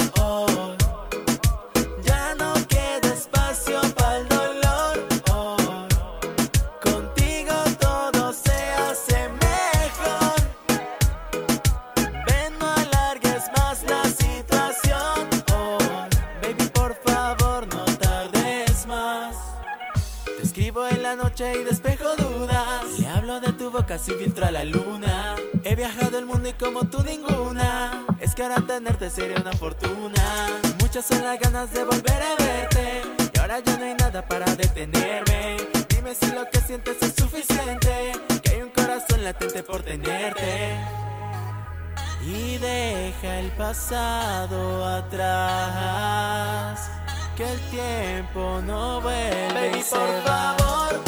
noche 21.41 21.59
y 21.59 21.63
despejo 21.63 22.15
dudas. 22.15 22.99
Le 22.99 23.07
hablo 23.07 23.39
de 23.39 23.53
tu 23.53 23.71
boca 23.71 23.97
sin 23.97 24.17
filtro 24.17 24.45
a 24.45 24.51
la 24.51 24.63
luna. 24.63 25.35
He 25.63 25.75
viajado 25.75 26.19
el 26.19 26.25
mundo 26.25 26.49
y 26.49 26.53
como 26.53 26.83
tú 26.85 27.03
ninguna. 27.03 28.05
Es 28.19 28.35
que 28.35 28.43
ahora 28.43 28.61
tenerte 28.61 29.09
sería 29.09 29.37
una 29.41 29.53
fortuna. 29.53 30.47
Muchas 30.79 31.05
son 31.05 31.23
las 31.23 31.39
ganas 31.39 31.71
de 31.73 31.83
volver 31.83 32.21
a 32.21 32.35
verte. 32.43 33.01
Y 33.33 33.39
ahora 33.39 33.59
ya 33.59 33.77
no 33.77 33.85
hay 33.85 33.95
nada 33.95 34.27
para 34.27 34.45
detenerme. 34.55 35.57
Dime 35.89 36.13
si 36.15 36.27
lo 36.31 36.49
que 36.49 36.59
sientes 36.59 36.97
es 37.01 37.13
suficiente. 37.15 38.11
Que 38.43 38.51
hay 38.51 38.61
un 38.61 38.69
corazón 38.69 39.23
latente 39.23 39.63
por 39.63 39.81
tenerte. 39.83 40.77
Y 42.25 42.57
deja 42.57 43.39
el 43.39 43.51
pasado 43.51 44.85
atrás. 44.85 46.11
Que 47.35 47.51
el 47.51 47.59
tiempo 47.71 48.61
no 48.65 49.01
vuelve. 49.01 49.41
Baby, 49.53 49.83
por 49.89 50.23
favor, 50.23 51.00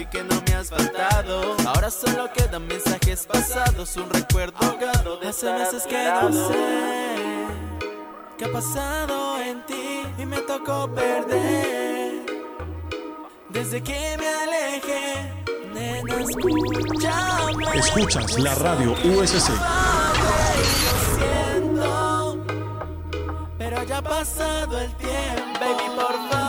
y 0.00 0.06
que 0.06 0.22
no 0.24 0.40
me 0.46 0.54
has 0.54 0.70
faltado. 0.70 1.56
Ahora 1.66 1.90
solo 1.90 2.30
quedan 2.32 2.66
mensajes 2.66 3.26
pasados, 3.26 3.96
un 3.96 4.08
recuerdo 4.08 4.56
ahogado 4.60 5.18
de 5.18 5.28
hace 5.28 5.52
meses 5.52 5.84
que 5.86 6.02
no 6.04 6.32
sé 6.32 6.54
qué 8.38 8.44
ha 8.46 8.52
pasado 8.52 9.38
en 9.42 9.64
ti 9.66 10.02
y 10.18 10.24
me 10.24 10.38
tocó 10.38 10.90
perder. 10.94 12.24
Desde 13.50 13.82
que 13.82 14.16
me 14.18 14.28
alejé, 14.28 15.34
nena, 15.74 16.14
escúchame. 16.20 17.78
Escuchas 17.78 18.38
la 18.38 18.54
radio 18.54 18.92
USC. 19.04 19.50
Pero 23.58 23.82
ya 23.84 23.98
ha 23.98 24.02
pasado 24.02 24.80
el 24.80 24.94
tiempo. 24.96 25.60
Baby, 25.60 25.84
por 25.94 26.30
favor, 26.30 26.39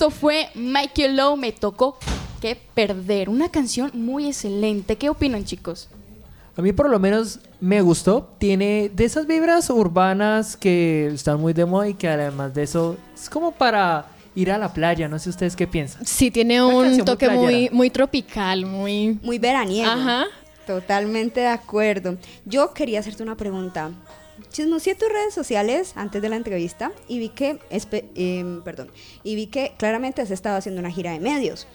esto 0.00 0.10
fue 0.10 0.48
Michael 0.54 1.14
Lowe, 1.14 1.36
me 1.36 1.52
tocó 1.52 1.98
que 2.40 2.56
perder. 2.56 3.28
Una 3.28 3.50
canción 3.50 3.90
muy 3.92 4.28
excelente. 4.28 4.96
¿Qué 4.96 5.10
opinan, 5.10 5.44
chicos? 5.44 5.90
A 6.56 6.62
mí 6.62 6.72
por 6.72 6.88
lo 6.88 6.98
menos 6.98 7.40
me 7.60 7.82
gustó. 7.82 8.32
Tiene 8.38 8.90
de 8.94 9.04
esas 9.04 9.26
vibras 9.26 9.68
urbanas 9.68 10.56
que 10.56 11.08
están 11.08 11.38
muy 11.38 11.52
de 11.52 11.66
moda 11.66 11.86
y 11.90 11.92
que 11.92 12.08
además 12.08 12.54
de 12.54 12.62
eso 12.62 12.96
es 13.14 13.28
como 13.28 13.52
para 13.52 14.06
ir 14.34 14.50
a 14.50 14.56
la 14.56 14.72
playa. 14.72 15.06
No 15.06 15.18
sé 15.18 15.28
ustedes 15.28 15.54
qué 15.54 15.66
piensan. 15.66 16.06
Sí, 16.06 16.30
tiene 16.30 16.62
Una 16.62 16.76
un 16.78 16.90
muy 16.96 17.04
toque 17.04 17.28
muy, 17.28 17.46
playera. 17.46 17.74
muy 17.74 17.90
tropical, 17.90 18.64
muy... 18.64 19.18
Muy 19.22 19.38
veraniego. 19.38 19.90
Ajá. 19.90 20.24
Totalmente 20.66 21.40
de 21.40 21.48
acuerdo. 21.48 22.16
Yo 22.46 22.72
quería 22.72 23.00
hacerte 23.00 23.22
una 23.22 23.36
pregunta. 23.36 23.90
Chismoseé 24.50 24.94
tus 24.94 25.08
redes 25.08 25.32
sociales 25.32 25.92
antes 25.94 26.20
de 26.20 26.28
la 26.28 26.36
entrevista 26.36 26.92
y 27.08 27.18
vi 27.18 27.28
que, 27.28 27.58
em, 28.14 28.62
perdón, 28.62 28.90
y 29.22 29.34
vi 29.36 29.46
que 29.46 29.74
claramente 29.78 30.22
has 30.22 30.30
estado 30.30 30.56
haciendo 30.56 30.80
una 30.80 30.90
gira 30.90 31.12
de 31.12 31.20
medios. 31.20 31.66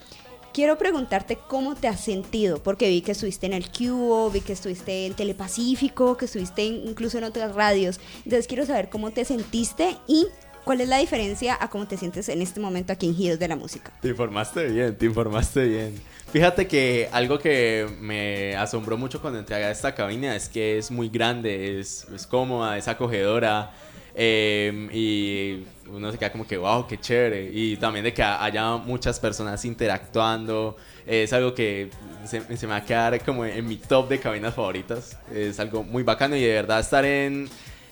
Quiero 0.54 0.78
preguntarte 0.78 1.38
cómo 1.50 1.76
te 1.76 1.88
has 1.88 2.00
sentido, 2.00 2.64
porque 2.64 2.88
vi 2.88 3.02
que 3.02 3.12
estuviste 3.12 3.46
en 3.46 3.54
el 3.54 3.70
Cubo, 3.70 4.30
vi 4.30 4.40
que 4.40 4.54
estuviste 4.54 5.06
en 5.06 5.14
Telepacífico, 5.14 6.16
que 6.16 6.26
estuviste 6.26 6.64
incluso 6.64 7.18
en 7.18 7.26
otras 7.26 7.54
radios. 7.54 8.00
Entonces 8.20 8.48
quiero 8.48 8.66
saber 8.66 8.90
cómo 8.90 9.12
te 9.12 9.26
sentiste 9.26 9.98
y 10.08 10.28
cuál 10.64 10.82
es 10.82 10.90
la 10.90 10.98
diferencia 10.98 11.58
a 11.60 11.70
cómo 11.70 11.88
te 11.88 11.98
sientes 11.98 12.28
en 12.30 12.42
este 12.42 12.60
momento 12.60 12.92
aquí 12.94 13.08
en 13.08 13.16
Giros 13.16 13.40
de 13.40 13.48
la 13.48 13.56
Música. 13.56 13.94
Te 14.02 14.10
informaste 14.10 14.66
bien, 14.68 14.98
te 14.98 15.06
informaste 15.06 15.66
bien. 15.66 16.02
Fíjate 16.36 16.68
que 16.68 17.08
algo 17.14 17.40
que 17.40 17.88
me 18.02 18.58
asombró 18.58 18.98
mucho 18.98 19.22
cuando 19.22 19.40
entré 19.40 19.56
a 19.56 19.72
esta 19.72 19.96
cabina 19.96 20.36
es 20.36 20.50
que 20.50 20.78
es 20.78 20.92
muy 20.92 21.08
grande, 21.08 21.80
es, 21.80 22.06
es 22.14 22.28
cómoda, 22.28 22.78
es 22.78 22.90
acogedora. 22.90 23.72
eh, 24.14 24.90
y 24.92 25.66
uno 25.90 26.12
se 26.12 26.18
queda 26.18 26.34
como 26.34 26.46
que, 26.46 26.58
wow, 26.58 26.88
qué 26.88 27.00
chévere. 27.00 27.52
Y 27.54 27.78
también 27.78 28.04
de 28.04 28.14
que 28.14 28.22
haya 28.22 28.76
muchas 28.76 29.18
personas 29.18 29.64
interactuando. 29.64 30.76
Es 31.08 31.32
algo 31.32 31.56
que 31.56 31.90
se, 32.26 32.42
me 32.42 32.68
va 32.68 32.76
a 32.76 32.86
quedar 32.86 33.24
como 33.24 33.46
en 33.46 33.66
mi 33.66 33.78
top 33.78 34.10
de 34.10 34.20
cabinas 34.20 34.54
favoritas. 34.56 35.18
Es 35.34 35.58
algo 35.62 35.84
muy 35.84 36.04
bacano 36.04 36.36
y 36.36 36.42
de 36.42 36.54
verdad 36.54 36.82
estar 36.82 37.06
en, 37.06 37.48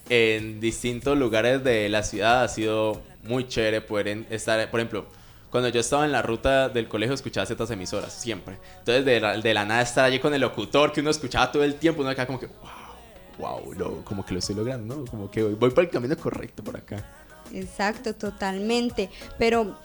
en 0.09 0.59
distintos 0.59 1.17
lugares 1.17 1.63
de 1.63 1.87
la 1.87 2.03
ciudad 2.03 2.43
ha 2.43 2.47
sido 2.49 3.01
muy 3.23 3.47
chévere 3.47 3.79
poder 3.79 4.25
estar, 4.29 4.69
por 4.69 4.81
ejemplo, 4.81 5.05
cuando 5.54 5.70
yo 5.70 5.82
estaba 5.82 6.04
en 6.04 6.12
la 6.12 6.24
ruta 6.24 6.68
del 6.68 6.88
colegio 6.88 7.14
escuchaba 7.14 7.45
ciertas 7.45 7.70
emisoras, 7.70 8.12
siempre. 8.12 8.58
Entonces 8.80 9.06
de 9.06 9.20
la, 9.20 9.38
de 9.38 9.54
la 9.54 9.66
nada 9.66 9.84
estar 9.84 10.04
allí 10.04 10.18
con 10.18 10.34
el 10.34 10.41
locutor 10.41 10.91
que 10.91 11.01
uno 11.01 11.12
escuchaba 11.12 11.51
todo 11.51 11.64
el 11.64 11.76
tiempo, 11.76 12.01
uno 12.01 12.10
quedaba 12.10 12.26
como 12.26 12.39
que, 12.39 12.47
wow, 13.38 13.62
wow, 13.62 13.74
lo- 13.74 14.04
como 14.04 14.26
que 14.26 14.34
lo 14.34 14.39
estoy 14.39 14.56
logrando, 14.56 14.95
¿no? 14.95 15.06
Como 15.06 15.30
que 15.30 15.43
voy, 15.43 15.54
voy 15.54 15.70
por 15.70 15.84
el 15.84 15.91
camino 15.91 16.18
correcto 16.18 16.64
por 16.64 16.76
acá. 16.76 17.06
Exacto, 17.54 18.16
totalmente. 18.16 19.12
Pero 19.38 19.78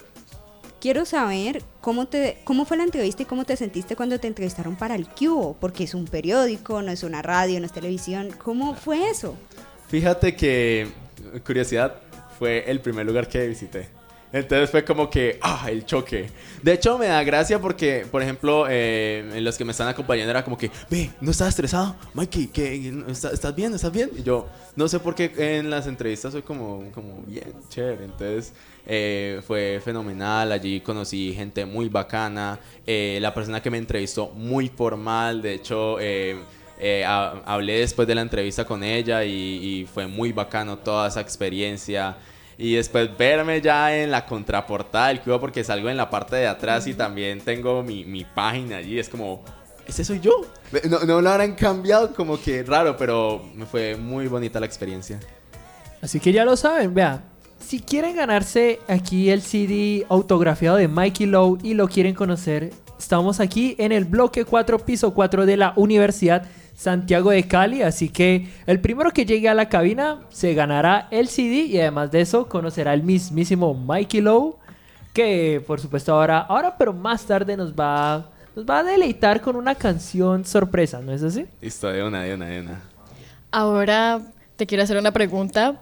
quiero 0.80 1.04
saber 1.04 1.62
cómo 1.82 2.06
te 2.06 2.38
cómo 2.44 2.64
fue 2.64 2.78
la 2.78 2.84
entrevista 2.84 3.24
y 3.24 3.26
cómo 3.26 3.44
te 3.44 3.54
sentiste 3.54 3.94
cuando 3.94 4.18
te 4.18 4.26
entrevistaron 4.26 4.74
para 4.74 4.94
el 4.94 5.06
Cubo, 5.06 5.54
porque 5.60 5.84
es 5.84 5.92
un 5.92 6.06
periódico, 6.06 6.80
no 6.80 6.90
es 6.90 7.02
una 7.02 7.20
radio, 7.20 7.60
no 7.60 7.66
es 7.66 7.72
televisión. 7.72 8.30
¿Cómo 8.42 8.74
fue 8.74 9.10
eso? 9.10 9.36
Fíjate 9.88 10.34
que, 10.34 10.88
curiosidad, 11.44 11.96
fue 12.38 12.70
el 12.70 12.80
primer 12.80 13.04
lugar 13.04 13.28
que 13.28 13.46
visité. 13.46 13.97
Entonces 14.32 14.70
fue 14.70 14.84
como 14.84 15.08
que, 15.08 15.38
ah, 15.40 15.66
el 15.70 15.86
choque. 15.86 16.28
De 16.62 16.74
hecho, 16.74 16.98
me 16.98 17.06
da 17.06 17.22
gracia 17.22 17.58
porque, 17.60 18.04
por 18.10 18.22
ejemplo, 18.22 18.66
eh, 18.68 19.38
los 19.40 19.56
que 19.56 19.64
me 19.64 19.72
están 19.72 19.88
acompañando 19.88 20.30
era 20.30 20.44
como 20.44 20.58
que, 20.58 20.70
ve, 20.90 21.10
¿no 21.20 21.30
estás 21.30 21.48
estresado? 21.48 21.96
Mikey, 22.12 22.48
¿qué, 22.48 22.92
¿estás, 23.08 23.32
¿estás 23.32 23.54
bien? 23.54 23.72
¿Estás 23.74 23.90
bien? 23.90 24.10
Y 24.18 24.22
yo, 24.22 24.46
no 24.76 24.86
sé 24.86 25.00
por 25.00 25.14
qué 25.14 25.32
en 25.58 25.70
las 25.70 25.86
entrevistas 25.86 26.32
soy 26.32 26.42
como, 26.42 26.84
como 26.92 27.22
bien, 27.26 27.54
chévere. 27.70 28.04
Entonces, 28.04 28.52
eh, 28.86 29.40
fue 29.46 29.80
fenomenal. 29.82 30.52
Allí 30.52 30.80
conocí 30.80 31.32
gente 31.34 31.64
muy 31.64 31.88
bacana. 31.88 32.58
Eh, 32.86 33.18
la 33.22 33.32
persona 33.32 33.62
que 33.62 33.70
me 33.70 33.78
entrevistó, 33.78 34.28
muy 34.34 34.68
formal. 34.68 35.40
De 35.40 35.54
hecho, 35.54 35.96
ha- 37.06 37.42
hablé 37.46 37.80
después 37.80 38.06
de 38.06 38.14
la 38.14 38.20
entrevista 38.20 38.64
con 38.64 38.82
ella 38.84 39.24
y 39.24 39.88
fue 39.92 40.06
muy 40.06 40.32
bacano 40.32 40.76
toda 40.78 41.08
esa 41.08 41.20
experiencia. 41.22 42.16
Y 42.60 42.74
después 42.74 43.16
verme 43.16 43.60
ya 43.60 43.96
en 43.96 44.10
la 44.10 44.26
contraportada 44.26 45.08
del 45.08 45.20
cubo 45.20 45.38
porque 45.38 45.62
salgo 45.62 45.88
en 45.88 45.96
la 45.96 46.10
parte 46.10 46.34
de 46.34 46.48
atrás 46.48 46.88
y 46.88 46.94
también 46.94 47.40
tengo 47.40 47.84
mi, 47.84 48.04
mi 48.04 48.24
página 48.24 48.78
allí. 48.78 48.98
Es 48.98 49.08
como, 49.08 49.44
ese 49.86 50.04
soy 50.04 50.18
yo. 50.18 50.32
No, 50.90 50.98
no 51.04 51.20
lo 51.20 51.30
habrán 51.30 51.54
cambiado 51.54 52.12
como 52.12 52.40
que 52.40 52.64
raro, 52.64 52.96
pero 52.96 53.42
me 53.54 53.64
fue 53.64 53.96
muy 53.96 54.26
bonita 54.26 54.58
la 54.58 54.66
experiencia. 54.66 55.20
Así 56.02 56.18
que 56.18 56.32
ya 56.32 56.44
lo 56.44 56.56
saben, 56.56 56.92
vea. 56.94 57.22
Si 57.60 57.80
quieren 57.80 58.16
ganarse 58.16 58.80
aquí 58.88 59.30
el 59.30 59.42
CD 59.42 60.04
autografiado 60.08 60.76
de 60.76 60.88
Mikey 60.88 61.26
Lowe 61.26 61.58
y 61.62 61.74
lo 61.74 61.88
quieren 61.88 62.14
conocer, 62.14 62.72
estamos 62.98 63.40
aquí 63.40 63.76
en 63.78 63.92
el 63.92 64.04
bloque 64.04 64.44
4, 64.44 64.78
piso 64.80 65.14
4 65.14 65.46
de 65.46 65.56
la 65.56 65.72
Universidad 65.76 66.46
Santiago 66.78 67.30
de 67.30 67.42
Cali. 67.42 67.82
Así 67.82 68.08
que 68.08 68.48
el 68.64 68.80
primero 68.80 69.10
que 69.10 69.26
llegue 69.26 69.48
a 69.48 69.54
la 69.54 69.68
cabina 69.68 70.20
se 70.30 70.54
ganará 70.54 71.08
el 71.10 71.26
CD 71.26 71.64
y 71.64 71.80
además 71.80 72.12
de 72.12 72.20
eso 72.20 72.48
conocerá 72.48 72.94
el 72.94 73.02
mismísimo 73.02 73.74
Mikey 73.74 74.20
Lowe. 74.20 74.56
Que 75.12 75.62
por 75.66 75.80
supuesto 75.80 76.14
ahora, 76.14 76.38
ahora 76.38 76.76
pero 76.78 76.92
más 76.92 77.26
tarde 77.26 77.56
nos 77.56 77.74
va, 77.74 78.30
nos 78.54 78.64
va 78.64 78.78
a 78.78 78.84
deleitar 78.84 79.40
con 79.40 79.56
una 79.56 79.74
canción 79.74 80.44
sorpresa, 80.44 81.00
¿no 81.00 81.12
es 81.12 81.24
así? 81.24 81.46
Listo, 81.60 81.88
de 81.88 82.04
una, 82.04 82.22
de 82.22 82.34
una, 82.34 82.46
de 82.46 82.60
una. 82.60 82.80
Ahora 83.50 84.20
te 84.54 84.64
quiero 84.66 84.84
hacer 84.84 84.98
una 84.98 85.10
pregunta. 85.10 85.80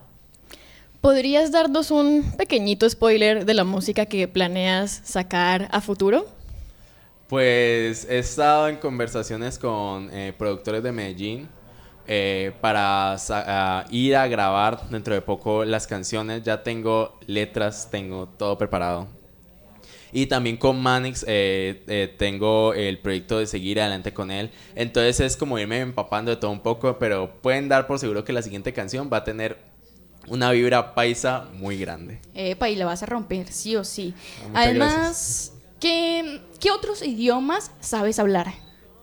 ¿Podrías 1.02 1.52
darnos 1.52 1.90
un 1.90 2.32
pequeñito 2.38 2.88
spoiler 2.88 3.44
de 3.44 3.52
la 3.52 3.64
música 3.64 4.06
que 4.06 4.26
planeas 4.28 5.02
sacar 5.04 5.68
a 5.70 5.82
futuro? 5.82 6.26
Pues 7.28 8.06
he 8.08 8.18
estado 8.18 8.68
en 8.68 8.76
conversaciones 8.76 9.58
con 9.58 10.10
eh, 10.12 10.32
productores 10.36 10.82
de 10.82 10.92
Medellín 10.92 11.48
eh, 12.06 12.52
para 12.60 13.16
ir 13.90 14.14
a 14.14 14.28
grabar 14.28 14.88
dentro 14.90 15.14
de 15.14 15.22
poco 15.22 15.64
las 15.64 15.86
canciones. 15.86 16.44
Ya 16.44 16.62
tengo 16.62 17.18
letras, 17.26 17.88
tengo 17.90 18.28
todo 18.28 18.56
preparado. 18.56 19.08
Y 20.12 20.26
también 20.26 20.56
con 20.56 20.80
Manix 20.80 21.24
eh, 21.26 21.82
eh, 21.88 22.14
tengo 22.16 22.74
el 22.74 22.98
proyecto 22.98 23.38
de 23.38 23.46
seguir 23.46 23.80
adelante 23.80 24.14
con 24.14 24.30
él. 24.30 24.50
Entonces 24.74 25.20
es 25.20 25.36
como 25.36 25.58
irme 25.58 25.80
empapando 25.80 26.30
de 26.30 26.36
todo 26.36 26.50
un 26.52 26.60
poco, 26.60 26.98
pero 26.98 27.40
pueden 27.42 27.68
dar 27.68 27.86
por 27.86 27.98
seguro 27.98 28.24
que 28.24 28.32
la 28.32 28.42
siguiente 28.42 28.72
canción 28.72 29.10
va 29.12 29.18
a 29.18 29.24
tener 29.24 29.58
una 30.28 30.52
vibra 30.52 30.94
paisa 30.94 31.48
muy 31.54 31.76
grande. 31.76 32.20
Epa, 32.34 32.68
y 32.68 32.76
la 32.76 32.86
vas 32.86 33.02
a 33.02 33.06
romper, 33.06 33.52
sí 33.52 33.76
o 33.76 33.84
sí. 33.84 34.14
Ah, 34.54 34.62
Además, 34.62 35.52
¿qué, 35.80 36.40
qué 36.60 36.70
otros 36.70 37.02
idiomas 37.02 37.70
sabes 37.80 38.18
hablar? 38.18 38.52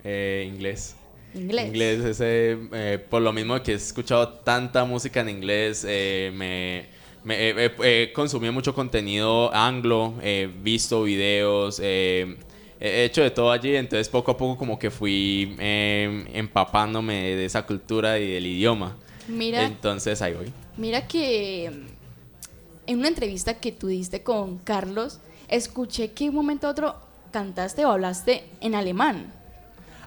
Eh, 0.03 0.49
inglés. 0.53 0.95
Inglés. 1.35 1.67
Inglés, 1.67 1.99
ese, 2.05 2.57
eh, 2.73 2.99
por 3.09 3.21
lo 3.21 3.33
mismo 3.33 3.61
que 3.63 3.71
he 3.71 3.75
escuchado 3.75 4.29
tanta 4.29 4.85
música 4.85 5.21
en 5.21 5.29
inglés, 5.29 5.83
eh, 5.87 6.31
me, 6.35 6.85
me- 7.23 7.71
he 7.83 8.13
consumido 8.13 8.53
mucho 8.53 8.75
contenido 8.75 9.53
anglo, 9.53 10.13
he 10.21 10.47
visto 10.61 11.03
videos, 11.03 11.79
eh, 11.83 12.37
he 12.79 13.05
hecho 13.05 13.23
de 13.23 13.31
todo 13.31 13.51
allí, 13.51 13.75
entonces 13.75 14.09
poco 14.09 14.31
a 14.31 14.37
poco 14.37 14.57
como 14.57 14.77
que 14.77 14.91
fui 14.91 15.55
eh, 15.57 16.25
empapándome 16.33 17.35
de 17.35 17.45
esa 17.45 17.65
cultura 17.65 18.19
y 18.19 18.31
del 18.33 18.45
idioma. 18.45 18.95
Mira, 19.27 19.63
Entonces 19.65 20.21
ahí 20.21 20.33
voy. 20.33 20.51
mira 20.77 21.07
que 21.07 21.71
en 22.85 22.99
una 22.99 23.07
entrevista 23.07 23.55
que 23.59 23.71
tú 23.71 23.87
diste 23.87 24.21
con 24.21 24.57
Carlos, 24.59 25.19
escuché 25.47 26.11
que 26.11 26.29
un 26.29 26.35
momento 26.35 26.67
otro 26.67 26.95
cantaste 27.31 27.85
o 27.85 27.91
hablaste 27.91 28.49
en 28.61 28.75
alemán. 28.75 29.33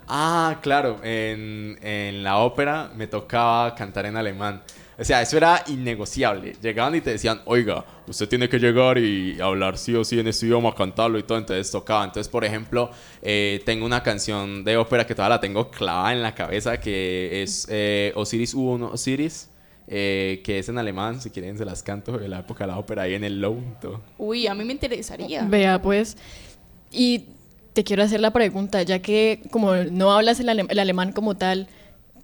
Ah, 0.08 0.58
claro, 0.62 1.00
en, 1.02 1.78
en 1.82 2.22
la 2.22 2.38
ópera 2.38 2.90
me 2.94 3.06
tocaba 3.06 3.74
cantar 3.74 4.06
en 4.06 4.16
alemán. 4.16 4.62
O 4.98 5.04
sea, 5.04 5.20
eso 5.20 5.36
era 5.36 5.62
innegociable. 5.66 6.56
Llegaban 6.62 6.94
y 6.94 7.00
te 7.02 7.10
decían, 7.10 7.42
oiga, 7.44 7.84
usted 8.06 8.28
tiene 8.28 8.48
que 8.48 8.58
llegar 8.58 8.96
y 8.96 9.38
hablar 9.40 9.76
sí 9.76 9.94
o 9.94 10.04
sí 10.04 10.18
en 10.18 10.26
este 10.28 10.46
idioma, 10.46 10.74
cantarlo 10.74 11.18
y 11.18 11.22
todo. 11.22 11.38
Entonces 11.38 11.70
tocaba. 11.70 12.04
Entonces, 12.04 12.28
por 12.30 12.44
ejemplo, 12.44 12.90
eh, 13.20 13.60
tengo 13.66 13.84
una 13.84 14.02
canción 14.02 14.64
de 14.64 14.76
ópera 14.78 15.06
que 15.06 15.14
todavía 15.14 15.36
la 15.36 15.40
tengo 15.40 15.70
clavada 15.70 16.12
en 16.12 16.22
la 16.22 16.34
cabeza, 16.34 16.80
que 16.80 17.42
es 17.42 17.66
eh, 17.68 18.12
Osiris 18.14 18.54
1, 18.54 18.86
Osiris, 18.86 19.50
eh, 19.88 20.42
que 20.44 20.58
es 20.58 20.68
en 20.68 20.78
alemán, 20.78 21.20
si 21.20 21.30
quieren 21.30 21.56
se 21.58 21.64
las 21.64 21.82
canto, 21.82 22.18
de 22.18 22.28
la 22.28 22.40
época 22.40 22.64
de 22.64 22.72
la 22.72 22.78
ópera, 22.78 23.02
ahí 23.02 23.14
en 23.14 23.24
el 23.24 23.40
Low. 23.40 23.60
todo. 23.80 24.00
Uy, 24.18 24.46
a 24.46 24.54
mí 24.54 24.64
me 24.64 24.72
interesaría. 24.72 25.44
Vea, 25.44 25.80
pues. 25.80 26.16
Y 26.90 27.26
te 27.72 27.84
quiero 27.84 28.02
hacer 28.02 28.20
la 28.20 28.32
pregunta, 28.32 28.82
ya 28.82 29.00
que 29.00 29.42
como 29.50 29.74
no 29.74 30.12
hablas 30.12 30.40
el, 30.40 30.48
ale- 30.48 30.66
el 30.68 30.78
alemán 30.78 31.12
como 31.12 31.36
tal, 31.36 31.68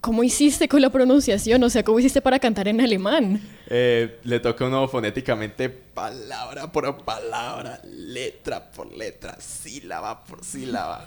¿cómo 0.00 0.24
hiciste 0.24 0.66
con 0.68 0.80
la 0.80 0.90
pronunciación? 0.90 1.62
O 1.62 1.70
sea, 1.70 1.84
¿cómo 1.84 1.98
hiciste 2.00 2.20
para 2.20 2.38
cantar 2.38 2.68
en 2.68 2.80
alemán? 2.80 3.40
Eh, 3.68 4.18
le 4.24 4.40
toca 4.40 4.64
a 4.64 4.68
uno 4.68 4.88
fonéticamente 4.88 5.68
palabra 5.68 6.72
por 6.72 7.04
palabra, 7.04 7.80
letra 7.84 8.70
por 8.70 8.96
letra, 8.96 9.36
sílaba 9.40 10.24
por 10.24 10.42
sílaba. 10.44 11.04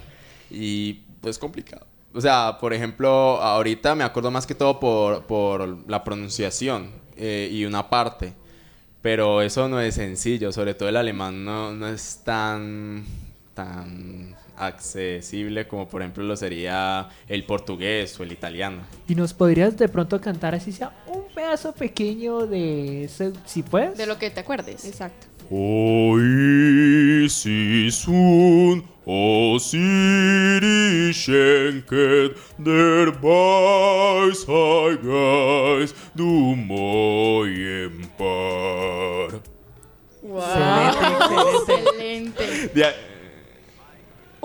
Y 0.49 0.93
pues 1.21 1.37
complicado. 1.39 1.85
O 2.15 2.21
sea, 2.21 2.57
por 2.59 2.73
ejemplo, 2.73 3.09
ahorita 3.41 3.93
me 3.93 4.05
acuerdo 4.05 4.31
más 4.31 4.47
que 4.47 4.55
todo 4.55 4.79
por, 4.79 5.23
por 5.23 5.89
la 5.89 6.03
pronunciación 6.03 6.91
eh, 7.17 7.49
y 7.51 7.65
una 7.65 7.89
parte. 7.89 8.33
Pero 9.01 9.41
eso 9.41 9.67
no 9.67 9.81
es 9.81 9.95
sencillo, 9.95 10.51
sobre 10.51 10.73
todo 10.73 10.89
el 10.89 10.95
alemán 10.95 11.43
no, 11.43 11.73
no 11.73 11.87
es 11.87 12.21
tan, 12.23 13.03
tan 13.53 14.35
accesible 14.57 15.67
como 15.67 15.87
por 15.87 16.01
ejemplo 16.01 16.23
lo 16.23 16.35
sería 16.35 17.09
el 17.27 17.45
portugués 17.45 18.19
o 18.19 18.23
el 18.23 18.31
italiano. 18.31 18.83
¿Y 19.07 19.15
nos 19.15 19.33
podrías 19.33 19.77
de 19.77 19.89
pronto 19.89 20.19
cantar 20.21 20.55
así 20.55 20.71
sea 20.71 20.93
un 21.07 21.25
pedazo 21.35 21.73
pequeño 21.73 22.47
de 22.47 23.03
ese, 23.03 23.33
si 23.45 23.61
puedes? 23.61 23.97
De 23.97 24.05
lo 24.05 24.17
que 24.17 24.31
te 24.31 24.39
acuerdes. 24.39 24.85
Exacto. 24.85 25.27
Oisisun 25.51 27.35
Osiri 29.05 29.83
skjenket 31.13 32.33
der 32.65 33.11
beisai 33.21 34.97
geis 35.03 35.93
du 36.17 36.55
må 36.57 37.45
hjempar. 37.45 39.29
Wow. 40.23 40.41
Excelente. 41.61 42.43
Excelente. 42.43 43.14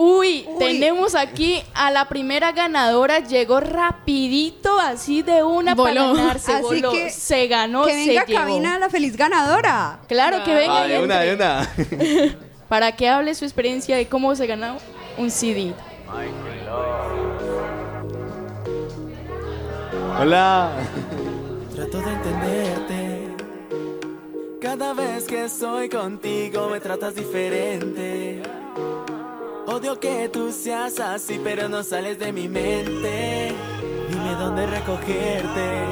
Uy, 0.02 0.46
tenemos 0.58 1.14
aquí 1.14 1.62
a 1.74 1.90
la 1.90 2.08
primera 2.08 2.52
ganadora. 2.52 3.18
Llegó 3.18 3.60
rapidito, 3.60 4.78
así 4.80 5.20
de 5.20 5.42
una 5.42 5.76
para 5.76 6.04
Voló. 6.04 6.14
ganarse. 6.14 6.52
Así 6.52 6.62
voló, 6.62 6.90
que- 6.92 7.10
se 7.10 7.46
ganó, 7.48 7.84
que 7.84 7.92
se 7.92 8.08
venga 8.08 8.24
llevó. 8.24 8.40
cabina 8.40 8.78
la 8.78 8.88
feliz 8.88 9.14
ganadora. 9.14 10.00
Claro 10.08 10.42
que 10.42 10.54
venga. 10.54 10.84
Ah, 10.84 10.86
de 10.86 11.02
una, 11.02 11.20
de 11.20 11.34
una. 11.34 11.68
Para 12.70 12.92
que 12.96 13.10
hable 13.10 13.34
su 13.34 13.44
experiencia 13.44 13.96
de 13.98 14.06
cómo 14.08 14.34
se 14.34 14.46
ganó 14.46 14.78
un 15.18 15.30
CD. 15.30 15.74
Hola. 20.18 20.70
Trato 21.74 21.98
de 22.00 22.10
entenderte. 22.12 23.36
Cada 24.60 24.92
vez 24.94 25.24
que 25.24 25.44
estoy 25.44 25.88
contigo 25.88 26.68
me 26.70 26.80
tratas 26.80 27.14
diferente. 27.14 28.42
Odio 29.72 30.00
que 30.00 30.28
tú 30.28 30.50
seas 30.50 30.98
así, 30.98 31.40
pero 31.44 31.68
no 31.68 31.84
sales 31.84 32.18
de 32.18 32.32
mi 32.32 32.48
mente. 32.48 33.54
Dime 34.10 34.34
dónde 34.36 34.66
recogerte, 34.66 35.84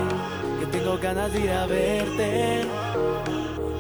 que 0.59 0.67
tengo 0.67 0.99
ganas 0.99 1.33
de 1.33 1.41
ir 1.43 1.51
a 1.53 1.65
verte. 1.67 2.67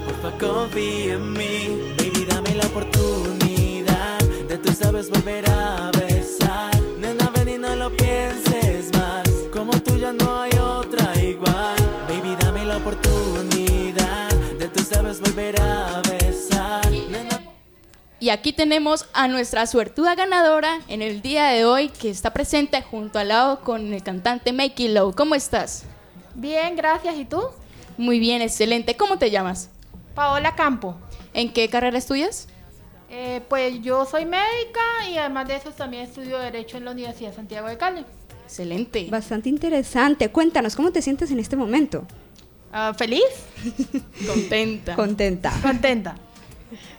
Porfa, 0.06 0.38
confía 0.38 1.14
en 1.14 1.32
mí, 1.32 1.94
baby, 1.98 2.24
dame 2.26 2.54
la 2.54 2.66
oportunidad 2.66 4.20
de 4.48 4.58
tú 4.58 4.72
sabes 4.72 5.10
volver 5.10 5.50
a 5.50 5.90
besar. 5.90 6.80
Nena, 7.00 7.28
ven 7.34 7.48
y 7.48 7.58
no 7.58 7.74
lo 7.74 7.90
pienses 7.90 8.92
más, 8.96 9.28
como 9.52 9.72
tú 9.82 9.98
ya 9.98 10.12
no 10.12 10.42
hay 10.42 10.52
otra 10.58 11.12
igual. 11.20 11.76
Baby, 12.08 12.36
dame 12.38 12.64
la 12.64 12.76
oportunidad 12.76 14.30
de 14.60 14.68
tú 14.68 14.80
sabes 14.80 15.20
volver 15.20 15.60
a 15.60 15.96
besar. 16.02 16.07
Y 18.20 18.30
aquí 18.30 18.52
tenemos 18.52 19.06
a 19.12 19.28
nuestra 19.28 19.64
suertuda 19.66 20.16
ganadora 20.16 20.80
en 20.88 21.02
el 21.02 21.22
día 21.22 21.46
de 21.46 21.64
hoy 21.64 21.88
que 21.88 22.10
está 22.10 22.32
presente 22.32 22.82
junto 22.82 23.20
al 23.20 23.28
lado 23.28 23.60
con 23.60 23.92
el 23.92 24.02
cantante 24.02 24.52
Makey 24.52 24.88
Low. 24.88 25.14
¿Cómo 25.14 25.36
estás? 25.36 25.84
Bien, 26.34 26.74
gracias. 26.74 27.16
¿Y 27.16 27.24
tú? 27.24 27.40
Muy 27.96 28.18
bien, 28.18 28.42
excelente. 28.42 28.96
¿Cómo 28.96 29.18
te 29.18 29.30
llamas? 29.30 29.70
Paola 30.16 30.56
Campo. 30.56 30.96
¿En 31.32 31.52
qué 31.52 31.68
carrera 31.68 31.96
estudias? 31.96 32.48
Eh, 33.08 33.40
pues 33.48 33.80
yo 33.82 34.04
soy 34.04 34.24
médica 34.24 34.80
y 35.08 35.16
además 35.16 35.46
de 35.46 35.56
eso 35.56 35.70
también 35.70 36.02
estudio 36.02 36.38
Derecho 36.38 36.76
en 36.76 36.86
la 36.86 36.90
Universidad 36.90 37.30
de 37.30 37.36
Santiago 37.36 37.68
de 37.68 37.78
Cali. 37.78 38.04
Excelente. 38.44 39.06
Bastante 39.08 39.48
interesante. 39.48 40.28
Cuéntanos, 40.30 40.74
¿cómo 40.74 40.90
te 40.90 41.02
sientes 41.02 41.30
en 41.30 41.38
este 41.38 41.54
momento? 41.54 42.04
Ah, 42.72 42.92
¿Feliz? 42.98 43.22
Contenta. 44.26 44.96
Contenta. 44.96 45.52
Contenta. 45.62 46.16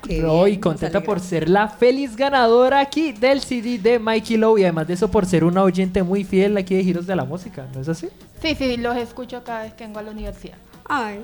Qué 0.07 0.19
No, 0.21 0.45
y 0.47 0.51
bien, 0.51 0.61
contenta 0.61 1.01
por 1.01 1.19
ser 1.19 1.49
la 1.49 1.67
feliz 1.67 2.15
ganadora 2.15 2.79
aquí 2.79 3.11
del 3.11 3.41
CD 3.41 3.77
de 3.77 3.99
Mikey 3.99 4.37
Low 4.37 4.57
y 4.57 4.63
además 4.63 4.87
de 4.87 4.93
eso 4.95 5.09
por 5.11 5.25
ser 5.25 5.43
una 5.43 5.63
oyente 5.63 6.03
muy 6.03 6.23
fiel 6.23 6.57
aquí 6.57 6.75
de 6.75 6.83
Giros 6.83 7.05
de 7.07 7.15
la 7.15 7.25
Música, 7.25 7.67
¿no 7.73 7.81
es 7.81 7.89
así? 7.89 8.07
Sí, 8.41 8.55
sí, 8.55 8.77
los 8.77 8.95
escucho 8.97 9.43
cada 9.43 9.63
vez 9.63 9.73
que 9.73 9.83
vengo 9.85 9.99
a 9.99 10.03
la 10.03 10.11
universidad. 10.11 10.57
Ay, 10.85 11.19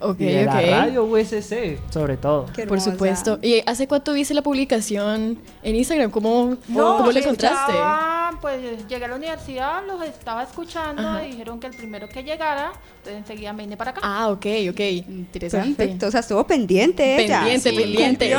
Ok, 0.00 0.16
y 0.20 0.24
de 0.24 0.40
ok. 0.48 0.54
la 0.54 0.60
radio 0.60 1.04
USC, 1.04 1.78
sobre 1.90 2.16
todo. 2.16 2.46
qué 2.52 2.66
Por 2.66 2.80
supuesto. 2.80 3.38
¿Y 3.40 3.62
hace 3.64 3.86
cuánto 3.86 4.12
viste 4.12 4.34
la 4.34 4.42
publicación 4.42 5.38
en 5.62 5.76
Instagram? 5.76 6.10
¿Cómo, 6.10 6.56
cómo 6.66 6.98
pues 7.04 7.14
le 7.14 7.20
encontraste? 7.20 7.72
estaba- 7.72 8.32
pues 8.40 8.86
llegué 8.88 9.04
a 9.04 9.08
la 9.08 9.14
universidad, 9.16 9.86
los 9.86 10.02
estaba 10.02 10.42
escuchando 10.42 11.22
y 11.24 11.30
dijeron 11.30 11.60
que 11.60 11.68
el 11.68 11.76
primero 11.76 12.08
que 12.08 12.24
llegara, 12.24 12.72
enseguida 13.06 13.52
me 13.52 13.64
vine 13.64 13.76
para 13.76 13.90
acá. 13.92 14.00
Ah, 14.02 14.28
ok, 14.28 14.46
ok. 14.70 14.80
Interesante. 14.80 15.74
Perfecto, 15.76 16.06
o 16.06 16.10
sea, 16.10 16.20
estuvo 16.20 16.46
pendiente 16.46 17.22
ella. 17.24 17.40
Pendiente, 17.40 17.70
Sí, 17.70 17.76
pendiente. 17.76 18.34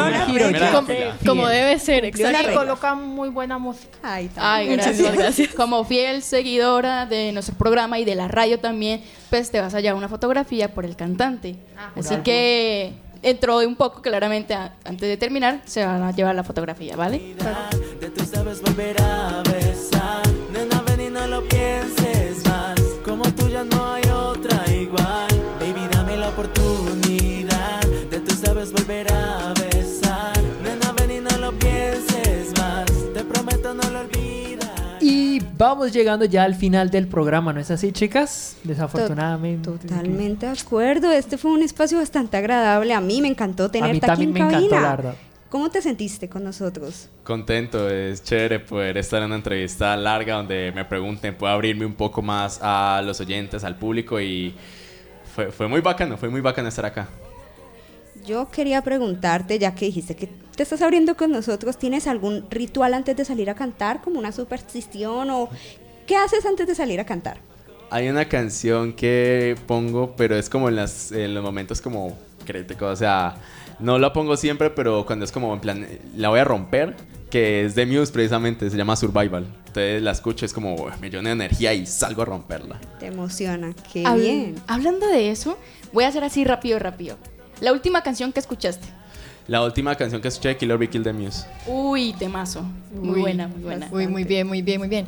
Como, 1.25 1.47
debe 1.47 1.79
ser, 1.79 2.05
Y 2.05 2.07
exacto. 2.07 2.37
regla. 2.37 2.53
colocan 2.53 3.07
muy 3.07 3.29
buena 3.29 3.57
música. 3.57 3.97
Ay, 4.03 4.29
Ay, 4.35 4.67
gracias. 4.67 5.13
gracias. 5.15 5.49
Como 5.55 5.83
fiel 5.85 6.21
seguidora 6.21 7.05
de 7.05 7.31
nuestro 7.31 7.55
programa 7.55 7.99
y 7.99 8.05
de 8.05 8.15
la 8.15 8.27
radio 8.27 8.59
también, 8.59 9.01
pues 9.29 9.51
te 9.51 9.59
vas 9.59 9.73
a 9.73 9.79
llevar 9.79 9.95
una 9.97 10.09
fotografía 10.09 10.73
por 10.73 10.85
el 10.85 10.95
cantante. 10.95 11.55
Ah. 11.77 11.91
Así 11.97 12.15
que 12.17 12.93
dentro 13.21 13.59
de 13.59 13.65
un 13.67 13.75
poco, 13.75 14.01
claramente, 14.01 14.53
a- 14.53 14.73
antes 14.83 15.07
de 15.09 15.17
terminar, 15.17 15.61
se 15.65 15.85
van 15.85 16.03
a 16.03 16.11
llevar 16.11 16.35
la 16.35 16.43
fotografía, 16.43 16.95
¿vale? 16.95 17.35
de 17.99 18.09
tú 18.09 18.23
sabes 18.25 18.61
volver 18.61 18.95
a 19.01 19.41
besar. 19.51 20.21
Nena, 20.53 20.81
ven 20.85 21.01
y 21.01 21.09
no 21.09 21.25
lo 21.27 21.43
pienses 21.47 22.04
vamos 35.57 35.91
llegando 35.91 36.25
ya 36.25 36.43
al 36.43 36.55
final 36.55 36.89
del 36.89 37.07
programa, 37.07 37.53
¿no 37.53 37.59
es 37.59 37.71
así, 37.71 37.91
chicas? 37.91 38.57
Desafortunadamente. 38.63 39.69
Totalmente 39.69 40.45
de 40.45 40.51
acuerdo. 40.51 41.11
Este 41.11 41.37
fue 41.37 41.51
un 41.51 41.61
espacio 41.61 41.97
bastante 41.97 42.37
agradable. 42.37 42.93
A 42.93 43.01
mí 43.01 43.21
me 43.21 43.27
encantó 43.27 43.69
tenerte 43.69 43.97
aquí 43.97 44.05
también 44.07 44.29
en 44.29 44.33
me 44.33 44.39
encantó, 44.39 44.69
cabina. 44.69 44.81
la 44.81 44.95
verdad. 44.95 45.15
¿Cómo 45.49 45.69
te 45.69 45.81
sentiste 45.81 46.27
con 46.27 46.43
nosotros? 46.43 47.09
Contento, 47.23 47.89
es 47.89 48.23
chévere 48.23 48.59
poder 48.59 48.97
estar 48.97 49.19
en 49.21 49.27
una 49.27 49.35
entrevista 49.35 49.95
larga 49.95 50.35
donde 50.35 50.71
me 50.75 50.83
pregunten, 50.83 51.35
puedo 51.35 51.53
abrirme 51.53 51.85
un 51.85 51.93
poco 51.93 52.21
más 52.21 52.59
a 52.61 53.01
los 53.05 53.21
oyentes, 53.21 53.63
al 53.63 53.77
público 53.77 54.19
y 54.19 54.53
fue, 55.33 55.51
fue 55.51 55.67
muy 55.67 55.81
bacano, 55.81 56.17
fue 56.17 56.29
muy 56.29 56.41
bacano 56.41 56.67
estar 56.67 56.85
acá. 56.85 57.07
Yo 58.27 58.49
quería 58.49 58.81
preguntarte, 58.81 59.59
ya 59.59 59.75
que 59.75 59.85
dijiste 59.85 60.15
que 60.15 60.27
te 60.55 60.63
estás 60.63 60.81
abriendo 60.81 61.15
con 61.15 61.31
nosotros, 61.31 61.77
¿tienes 61.77 62.07
algún 62.07 62.45
ritual 62.49 62.93
antes 62.93 63.15
de 63.15 63.25
salir 63.25 63.49
a 63.49 63.55
cantar, 63.55 64.01
como 64.01 64.19
una 64.19 64.31
superstición 64.31 65.29
o 65.29 65.49
qué 66.07 66.15
haces 66.15 66.45
antes 66.45 66.65
de 66.67 66.75
salir 66.75 66.99
a 66.99 67.05
cantar? 67.05 67.37
Hay 67.91 68.09
una 68.09 68.25
canción 68.25 68.93
que 68.93 69.55
pongo, 69.67 70.15
pero 70.15 70.35
es 70.37 70.49
como 70.49 70.69
en, 70.69 70.75
las, 70.77 71.11
en 71.11 71.35
los 71.35 71.43
momentos 71.43 71.81
como 71.81 72.17
críticos, 72.45 72.93
o 72.93 72.95
sea, 72.95 73.35
no 73.79 73.99
la 73.99 74.11
pongo 74.11 74.37
siempre, 74.37 74.69
pero 74.71 75.05
cuando 75.05 75.25
es 75.25 75.31
como 75.31 75.53
en 75.53 75.59
plan, 75.59 75.87
la 76.15 76.29
voy 76.29 76.39
a 76.39 76.43
romper, 76.45 76.95
que 77.29 77.65
es 77.65 77.75
de 77.75 77.85
Muse 77.85 78.11
precisamente, 78.11 78.69
se 78.69 78.77
llama 78.77 78.95
Survival. 78.95 79.45
Entonces 79.67 80.01
la 80.01 80.11
escucho, 80.11 80.45
es 80.45 80.53
como 80.53 80.87
me 81.01 81.09
llena 81.09 81.29
de 81.29 81.33
energía 81.33 81.73
y 81.73 81.85
salgo 81.85 82.21
a 82.21 82.25
romperla. 82.25 82.79
Te 82.99 83.07
emociona, 83.07 83.73
qué 83.91 84.03
Habl- 84.03 84.21
bien. 84.21 84.55
Hablando 84.67 85.05
de 85.07 85.29
eso, 85.31 85.57
voy 85.91 86.05
a 86.05 86.07
hacer 86.07 86.23
así 86.23 86.43
rápido, 86.43 86.79
rápido. 86.79 87.17
La 87.61 87.71
última 87.71 88.01
canción 88.01 88.31
que 88.33 88.39
escuchaste. 88.39 88.87
La 89.47 89.63
última 89.63 89.93
canción 89.95 90.21
que 90.21 90.27
escuché 90.27 90.49
de 90.49 90.57
Killer 90.57 90.77
Be 90.77 90.89
Kill 90.89 91.03
de 91.03 91.13
Muse. 91.13 91.45
Uy, 91.67 92.13
temazo. 92.17 92.63
Muy 92.93 93.15
Uy, 93.15 93.21
buena, 93.21 93.47
muy 93.47 93.61
buena. 93.63 93.87
Uy, 93.91 94.07
muy 94.07 94.23
bien, 94.23 94.47
muy 94.47 94.61
bien, 94.61 94.79
muy 94.79 94.87
bien. 94.89 95.05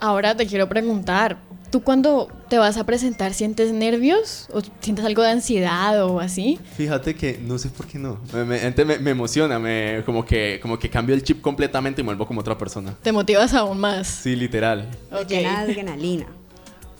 Ahora 0.00 0.34
te 0.36 0.46
quiero 0.46 0.66
preguntar, 0.68 1.38
¿tú 1.70 1.82
cuando 1.82 2.28
te 2.48 2.58
vas 2.58 2.76
a 2.78 2.84
presentar 2.84 3.34
sientes 3.34 3.72
nervios 3.72 4.48
o 4.52 4.60
sientes 4.80 5.04
algo 5.04 5.22
de 5.22 5.30
ansiedad 5.30 6.04
o 6.06 6.20
así? 6.20 6.58
Fíjate 6.76 7.14
que 7.14 7.38
no 7.42 7.58
sé 7.58 7.68
por 7.68 7.86
qué 7.86 7.98
no. 7.98 8.18
Me, 8.32 8.44
me- 8.44 8.62
ente- 8.66 8.84
me- 8.86 8.98
me 8.98 9.10
emociona, 9.10 9.58
me, 9.58 10.02
como, 10.06 10.24
que, 10.24 10.58
como 10.62 10.78
que 10.78 10.88
cambio 10.90 11.14
el 11.14 11.22
chip 11.22 11.40
completamente 11.42 12.00
y 12.00 12.04
me 12.04 12.08
vuelvo 12.08 12.26
como 12.26 12.40
otra 12.40 12.56
persona. 12.58 12.94
¿Te 13.02 13.12
motivas 13.12 13.52
aún 13.54 13.78
más? 13.78 14.06
Sí, 14.06 14.36
literal. 14.36 14.88
Llena 15.28 15.64
de 15.64 15.72
adrenalina. 15.72 16.26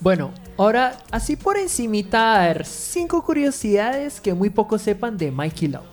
Bueno, 0.00 0.30
Ahora, 0.58 0.96
así 1.10 1.36
por 1.36 1.58
encimita, 1.58 2.42
a 2.42 2.46
ver, 2.48 2.64
cinco 2.64 3.22
curiosidades 3.22 4.20
que 4.20 4.32
muy 4.34 4.48
pocos 4.50 4.80
sepan 4.82 5.18
de 5.18 5.30
Mikey 5.30 5.68
Lowe. 5.68 5.84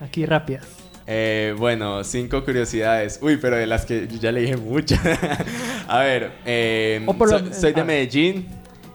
Aquí 0.00 0.26
rápidas. 0.26 0.66
Eh, 1.06 1.54
bueno, 1.58 2.02
cinco 2.04 2.44
curiosidades. 2.44 3.18
Uy, 3.22 3.36
pero 3.36 3.56
de 3.56 3.66
las 3.66 3.84
que 3.86 4.08
yo 4.08 4.18
ya 4.18 4.32
le 4.32 4.40
dije 4.42 4.56
muchas. 4.56 5.00
a 5.88 5.98
ver, 6.00 6.32
eh, 6.44 7.00
lo- 7.06 7.52
soy, 7.52 7.72
de. 7.72 7.84
Medellín. 7.84 8.48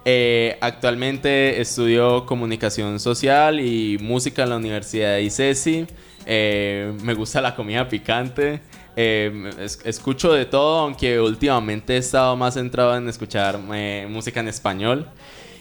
Eh, 0.08 0.58
actualmente 0.62 1.60
estudio 1.60 2.26
comunicación 2.26 3.00
social 3.00 3.60
y 3.60 3.98
música 4.00 4.44
en 4.44 4.50
la 4.50 4.58
Universidad 4.58 5.14
de 5.16 5.24
ICESI. 5.24 5.88
Eh, 6.28 6.94
me 7.04 7.14
gusta 7.14 7.42
la 7.42 7.56
comida 7.56 7.88
picante. 7.88 8.62
Eh, 8.96 9.52
es- 9.60 9.80
escucho 9.84 10.32
de 10.34 10.46
todo, 10.46 10.80
aunque 10.80 11.20
últimamente 11.20 11.96
he 11.96 11.98
estado 11.98 12.36
más 12.36 12.54
centrado 12.54 12.96
en 12.96 13.08
escuchar 13.10 13.60
eh, 13.74 14.08
música 14.10 14.40
en 14.40 14.48
español. 14.48 15.08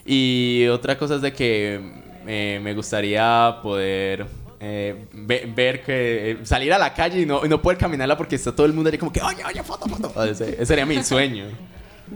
Y 0.06 0.66
otra 0.68 0.96
cosa 0.98 1.16
es 1.16 1.22
de 1.22 1.32
que 1.32 1.80
eh, 2.26 2.60
me 2.62 2.74
gustaría 2.74 3.56
poder 3.62 4.26
eh, 4.60 5.06
ve- 5.12 5.50
ver 5.54 5.82
que 5.82 6.38
salir 6.44 6.72
a 6.72 6.78
la 6.78 6.94
calle 6.94 7.20
y 7.22 7.26
no, 7.26 7.42
no 7.44 7.60
poder 7.60 7.76
caminarla 7.78 8.16
porque 8.16 8.36
está 8.36 8.52
todo 8.54 8.66
el 8.66 8.72
mundo 8.72 8.90
ahí 8.90 8.98
como 8.98 9.12
que 9.12 9.20
oye, 9.20 9.42
oye, 9.44 9.62
foto, 9.62 9.86
foto. 9.86 10.24
Ese 10.24 10.64
sería 10.64 10.86
mi 10.86 11.02
sueño. 11.02 11.46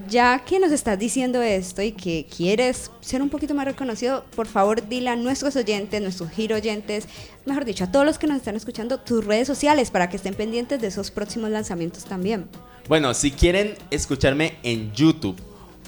Ya 0.06 0.44
que 0.44 0.60
nos 0.60 0.70
estás 0.72 0.98
diciendo 0.98 1.42
esto 1.42 1.82
y 1.82 1.92
que 1.92 2.26
quieres 2.34 2.90
ser 3.00 3.22
un 3.22 3.30
poquito 3.30 3.54
más 3.54 3.64
reconocido, 3.64 4.24
por 4.36 4.46
favor 4.46 4.86
dile 4.86 5.10
a 5.10 5.16
nuestros 5.16 5.56
oyentes, 5.56 6.00
nuestros 6.00 6.30
giro 6.30 6.56
oyentes, 6.56 7.08
mejor 7.46 7.64
dicho, 7.64 7.84
a 7.84 7.92
todos 7.92 8.06
los 8.06 8.18
que 8.18 8.26
nos 8.26 8.36
están 8.36 8.56
escuchando, 8.56 8.98
tus 8.98 9.24
redes 9.24 9.46
sociales 9.46 9.90
para 9.90 10.08
que 10.08 10.16
estén 10.16 10.34
pendientes 10.34 10.80
de 10.80 10.86
esos 10.86 11.10
próximos 11.10 11.50
lanzamientos 11.50 12.04
también. 12.04 12.46
Bueno, 12.88 13.12
si 13.14 13.30
quieren 13.30 13.74
escucharme 13.90 14.54
en 14.62 14.92
YouTube 14.92 15.36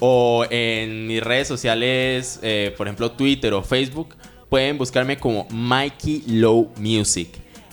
o 0.01 0.45
en 0.51 1.07
mis 1.07 1.23
redes 1.23 1.49
sociales, 1.49 2.41
eh, 2.43 2.75
por 2.77 2.87
ejemplo 2.87 3.13
Twitter 3.13 3.53
o 3.53 3.63
Facebook, 3.63 4.17
pueden 4.49 4.77
buscarme 4.79 5.19
como 5.19 5.47
Mikey 5.51 6.25
Low 6.27 6.71
Music. 6.77 7.29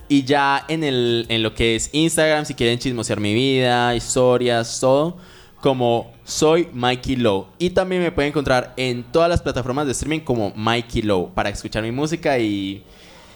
Y 0.09 0.23
ya 0.23 0.63
en, 0.69 0.83
el, 0.83 1.25
en 1.27 1.43
lo 1.43 1.53
que 1.53 1.75
es 1.75 1.89
Instagram, 1.91 2.45
si 2.45 2.53
quieren 2.53 2.79
chismosear 2.79 3.19
mi 3.19 3.33
vida, 3.33 3.93
historias, 3.95 4.79
todo, 4.79 5.17
como 5.61 6.11
soy 6.23 6.69
Mikey 6.73 7.15
Low. 7.15 7.47
Y 7.57 7.71
también 7.71 8.01
me 8.01 8.11
pueden 8.11 8.29
encontrar 8.29 8.73
en 8.77 9.03
todas 9.03 9.29
las 9.29 9.41
plataformas 9.41 9.85
de 9.85 9.93
streaming 9.93 10.19
como 10.19 10.51
Mikey 10.55 11.01
Low 11.01 11.33
para 11.33 11.49
escuchar 11.49 11.83
mi 11.83 11.91
música 11.91 12.37
y, 12.39 12.83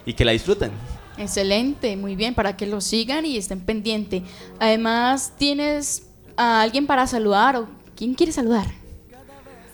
y 0.06 0.14
que 0.14 0.26
la 0.26 0.32
disfruten. 0.32 0.72
Excelente, 1.18 1.98
muy 1.98 2.16
bien, 2.16 2.34
para 2.34 2.56
que 2.56 2.66
lo 2.66 2.82
sigan 2.82 3.26
y 3.26 3.38
estén 3.38 3.60
pendientes. 3.60 4.24
Además, 4.60 5.34
¿tienes 5.38 6.08
a 6.38 6.62
alguien 6.62 6.88
para 6.88 7.06
saludar 7.08 7.56
o 7.58 7.68
quién 7.96 8.14
quiere 8.14 8.32
saludar? 8.32 8.82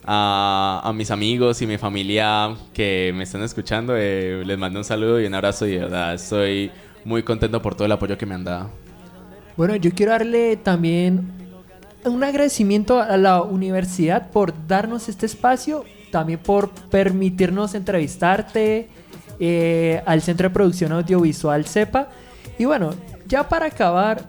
a, 0.08 0.82
a 0.84 0.94
mis 0.94 1.12
amigos 1.12 1.62
y 1.62 1.68
mi 1.68 1.78
familia 1.78 2.56
que 2.74 3.12
me 3.14 3.26
están 3.26 3.44
escuchando, 3.44 3.94
eh, 3.98 4.42
les 4.46 4.58
mando 4.58 4.80
un 4.80 4.86
saludo 4.86 5.20
y 5.20 5.26
un 5.26 5.36
abrazo 5.36 5.68
y 5.68 5.72
de 5.72 5.80
verdad 5.80 6.14
estoy 6.14 6.72
muy 7.04 7.24
contento 7.24 7.62
por 7.62 7.76
todo 7.76 7.86
el 7.86 7.92
apoyo 7.92 8.18
que 8.18 8.26
me 8.26 8.34
han 8.34 8.46
dado. 8.46 8.70
Bueno, 9.58 9.76
yo 9.76 9.92
quiero 9.92 10.14
darle 10.14 10.56
también 10.56 11.30
un 12.06 12.24
agradecimiento 12.24 13.02
a 13.02 13.18
la 13.18 13.42
universidad 13.42 14.30
por 14.32 14.54
darnos 14.68 15.10
este 15.10 15.26
espacio, 15.26 15.84
también 16.12 16.40
por 16.40 16.70
permitirnos 16.70 17.76
entrevistarte, 17.76 18.90
eh, 19.40 20.02
al 20.06 20.22
Centro 20.22 20.50
de 20.50 20.54
Producción 20.54 20.92
Audiovisual 20.92 21.66
CEPA. 21.66 22.10
Y 22.58 22.66
bueno, 22.66 22.94
ya 23.28 23.48
para 23.48 23.68
acabar, 23.68 24.24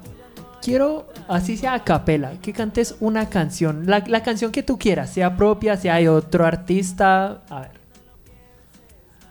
quiero, 0.60 1.06
así 1.28 1.56
sea 1.56 1.74
a 1.74 1.84
capela, 1.84 2.32
que 2.42 2.52
cantes 2.52 2.96
una 3.00 3.28
canción, 3.30 3.84
la, 3.86 4.04
la 4.06 4.22
canción 4.22 4.52
que 4.52 4.62
tú 4.62 4.78
quieras, 4.78 5.10
sea 5.10 5.36
propia, 5.36 5.76
sea 5.76 5.96
de 5.96 6.08
otro 6.08 6.44
artista. 6.44 7.42
A 7.48 7.60
ver. 7.60 7.77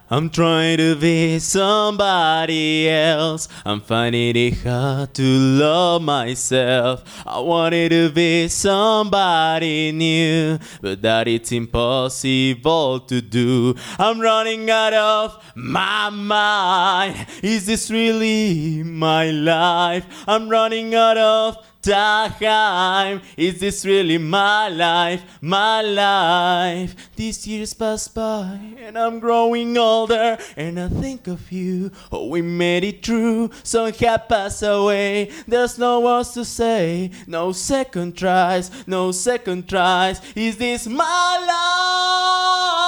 I'm 0.10 0.30
trying 0.30 0.78
to 0.78 0.96
be 0.96 1.38
somebody 1.40 2.90
else. 2.90 3.50
I'm 3.66 3.82
finding 3.82 4.38
it 4.38 4.54
hard 4.60 5.14
to 5.16 5.22
love 5.24 6.02
myself. 6.02 7.04
I 7.28 7.40
wanted 7.40 7.90
to 7.90 8.10
be 8.12 8.48
somebody 8.48 9.92
new, 9.92 10.60
but 10.80 11.02
that 11.02 11.28
it's 11.28 11.52
impossible 11.52 13.02
to 13.02 13.22
do. 13.22 13.76
I'm 14.00 14.22
running 14.22 14.70
out 14.70 14.94
of 14.94 15.44
my 15.56 16.10
mind. 16.10 17.28
Is 17.44 17.66
this 17.66 17.92
really 17.92 18.84
my 18.84 19.30
life? 19.32 20.06
I'm 20.26 20.48
running 20.48 20.96
out 20.96 21.18
of 21.18 21.67
time. 21.88 23.22
Is 23.38 23.60
this 23.60 23.86
really 23.86 24.18
my 24.18 24.70
life? 24.70 25.24
My 25.42 25.82
life. 25.82 26.96
These 27.16 27.48
years 27.48 27.74
pass 27.74 28.08
by 28.08 28.60
and 28.80 28.98
I'm 28.98 29.20
growing 29.20 29.78
older 29.78 30.38
and 30.56 30.80
I 30.80 30.90
think 30.90 31.28
of 31.28 31.52
you. 31.52 31.92
Oh, 32.12 32.28
we 32.28 32.42
made 32.42 32.84
it 32.84 33.06
through. 33.06 33.52
Some 33.64 33.92
have 33.94 34.28
passed 34.28 34.64
away. 34.64 35.32
There's 35.48 35.78
no 35.78 36.02
words 36.02 36.32
to 36.34 36.46
say. 36.46 37.12
No 37.26 37.52
second 37.52 38.18
tries. 38.18 38.72
No 38.88 39.12
second 39.12 39.70
tries. 39.70 40.22
Is 40.36 40.58
this 40.58 40.88
my 40.88 41.46
life? 41.48 42.87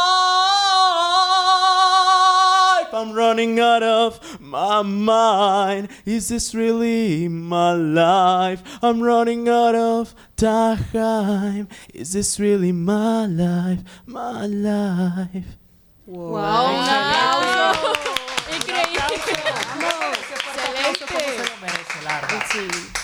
I'm 3.00 3.14
running 3.14 3.62
out 3.62 3.82
of 3.82 4.42
my 4.42 4.82
mind. 4.82 5.88
Is 6.06 6.28
this 6.28 6.54
really 6.54 7.30
my 7.30 7.72
life? 7.72 8.62
I'm 8.82 9.02
running 9.02 9.48
out 9.48 9.74
of 9.74 10.14
time. 10.36 11.70
Is 11.94 12.12
this 12.12 12.42
really 12.42 12.74
my 12.74 13.26
life? 13.26 13.80
My 14.06 14.48
life. 14.48 15.58
¡Wow! 16.08 16.76
¡Un 16.76 16.90
aplauso! 16.90 17.94
¡Increíble! 18.52 19.16
¡Excelente! 20.92 22.36
Sí. 22.52 22.99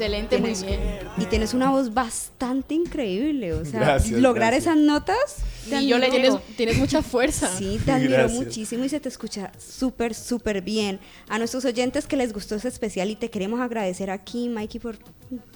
Excelente, 0.00 0.38
muy 0.38 0.50
Tienes- 0.52 0.64
bien. 0.66 0.80
Y 1.18 1.24
tienes 1.26 1.52
una 1.52 1.70
voz 1.70 1.92
bastante 1.92 2.74
increíble, 2.74 3.52
o 3.52 3.64
sea, 3.66 3.80
Gracias, 3.80 4.18
lograr 4.18 4.52
gracias. 4.54 4.74
esas 4.74 4.76
notas. 4.84 5.36
Y 5.70 5.86
yo 5.88 5.98
le 5.98 6.10
digo- 6.10 6.40
tienes 6.56 6.78
mucha 6.78 7.02
fuerza. 7.02 7.48
Sí, 7.54 7.78
te 7.84 7.92
admiro 7.92 8.14
Gracias. 8.14 8.38
muchísimo 8.40 8.84
y 8.84 8.88
se 8.88 8.98
te 8.98 9.10
escucha 9.10 9.52
súper, 9.58 10.14
súper 10.14 10.62
bien. 10.62 10.98
A 11.28 11.38
nuestros 11.38 11.66
oyentes 11.66 12.06
que 12.06 12.16
les 12.16 12.32
gustó 12.32 12.54
ese 12.54 12.68
especial 12.68 13.10
y 13.10 13.14
te 13.16 13.28
queremos 13.28 13.60
agradecer 13.60 14.08
aquí, 14.10 14.48
Mikey, 14.48 14.80
por 14.80 14.96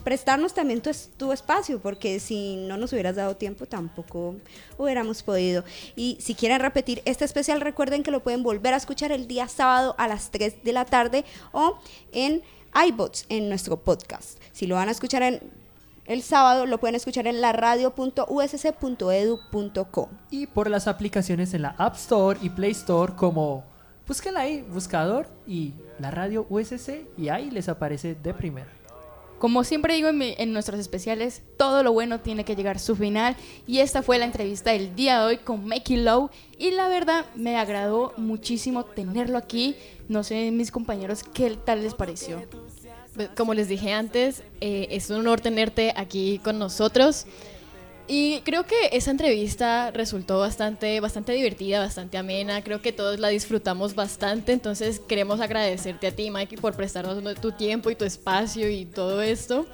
prestarnos 0.05 0.53
también 0.53 0.83
tu, 0.83 0.91
tu 1.17 1.33
espacio, 1.33 1.81
porque 1.81 2.21
si 2.21 2.57
no 2.57 2.77
nos 2.77 2.93
hubieras 2.93 3.17
dado 3.17 3.37
tiempo 3.37 3.65
tampoco 3.65 4.37
hubiéramos 4.77 5.23
podido. 5.23 5.65
Y 5.97 6.19
si 6.21 6.35
quieren 6.35 6.61
repetir 6.61 7.01
este 7.07 7.25
especial, 7.25 7.63
recuerden 7.63 8.03
que 8.03 8.11
lo 8.11 8.23
pueden 8.23 8.43
volver 8.43 8.75
a 8.75 8.77
escuchar 8.77 9.11
el 9.11 9.27
día 9.27 9.49
sábado 9.49 9.95
a 9.97 10.07
las 10.07 10.31
3 10.31 10.63
de 10.63 10.73
la 10.75 10.85
tarde 10.85 11.25
o 11.53 11.79
en 12.13 12.43
iBots, 12.89 13.27
en 13.29 13.49
nuestro 13.49 13.77
podcast. 13.79 14.39
Si 14.53 14.67
lo 14.67 14.75
van 14.77 14.89
a 14.89 14.93
escuchar 14.93 15.23
en 15.23 15.41
el 16.07 16.23
sábado, 16.23 16.67
lo 16.67 16.79
pueden 16.79 16.95
escuchar 16.97 17.27
en 17.27 17.41
la 17.41 17.53
radio.usc.edu.co. 17.53 20.09
Y 20.31 20.47
por 20.47 20.69
las 20.71 20.87
aplicaciones 20.89 21.55
en 21.55 21.63
la 21.63 21.75
App 21.79 21.95
Store 21.97 22.39
y 22.43 22.51
Play 22.51 22.73
Store 22.73 23.15
como 23.15 23.65
búsquenla 24.07 24.41
ahí, 24.41 24.63
buscador 24.63 25.27
y 25.47 25.73
la 25.99 26.11
radio 26.11 26.47
USC 26.51 27.07
y 27.17 27.29
ahí 27.31 27.51
les 27.51 27.69
aparece 27.69 28.15
de 28.15 28.35
primera. 28.35 28.69
Como 29.39 29.65
siempre 29.65 29.95
digo 29.95 30.09
en, 30.09 30.17
mi- 30.19 30.35
en 30.39 30.53
nuestros 30.53 30.79
especiales, 30.81 31.43
todo 31.59 31.83
lo 31.83 31.93
bueno 31.93 32.21
tiene 32.21 32.45
que 32.45 32.57
llegar 32.57 32.77
a 32.77 32.79
su 32.79 32.97
final. 32.97 33.37
Y 33.67 33.81
esta 33.81 34.03
fue 34.03 34.19
la 34.19 34.25
entrevista 34.25 34.71
del 34.71 34.95
día 34.95 35.21
de 35.21 35.27
hoy 35.27 35.37
con 35.39 35.67
Makey 35.67 35.97
Low. 35.99 36.31
Y 36.57 36.71
la 36.71 36.89
verdad, 36.89 37.27
me 37.35 37.59
agradó 37.59 38.15
muchísimo 38.17 38.85
tenerlo 38.85 39.37
aquí. 39.37 39.77
No 40.09 40.23
sé, 40.23 40.51
mis 40.51 40.71
compañeros, 40.71 41.25
¿qué 41.25 41.59
tal 41.63 41.83
les 41.83 41.93
pareció? 41.95 42.43
Pues, 43.15 43.31
Como 43.37 43.55
les 43.55 43.69
dije 43.69 43.93
antes, 43.93 44.43
eh, 44.61 44.89
es 44.91 45.11
un 45.11 45.17
honor 45.17 45.41
tenerte 45.41 45.93
aquí 45.97 46.41
con 46.43 46.59
nosotros. 46.59 47.27
Y 48.07 48.41
creo 48.41 48.67
que 48.67 48.91
esa 48.93 49.11
entrevista 49.11 49.91
resultó 49.91 50.39
bastante, 50.39 51.01
bastante 51.01 51.33
divertida, 51.33 51.81
bastante 51.81 52.19
amena. 52.19 52.63
Creo 52.63 52.83
que 52.83 52.93
todos 52.93 53.19
la 53.19 53.29
disfrutamos 53.29 53.95
bastante. 53.95 54.53
Entonces 54.53 55.01
queremos 55.01 55.41
agradecerte 55.41 56.09
a 56.09 56.13
ti, 56.13 56.31
Mikey, 56.31 56.59
por 56.59 56.75
prestarnos 56.75 57.41
tu 57.41 57.53
tiempo 57.53 57.91
y 57.91 57.95
tu 57.95 58.05
espacio 58.05 58.69
y 58.69 58.85
todo 58.85 59.23
esto. 59.23 59.67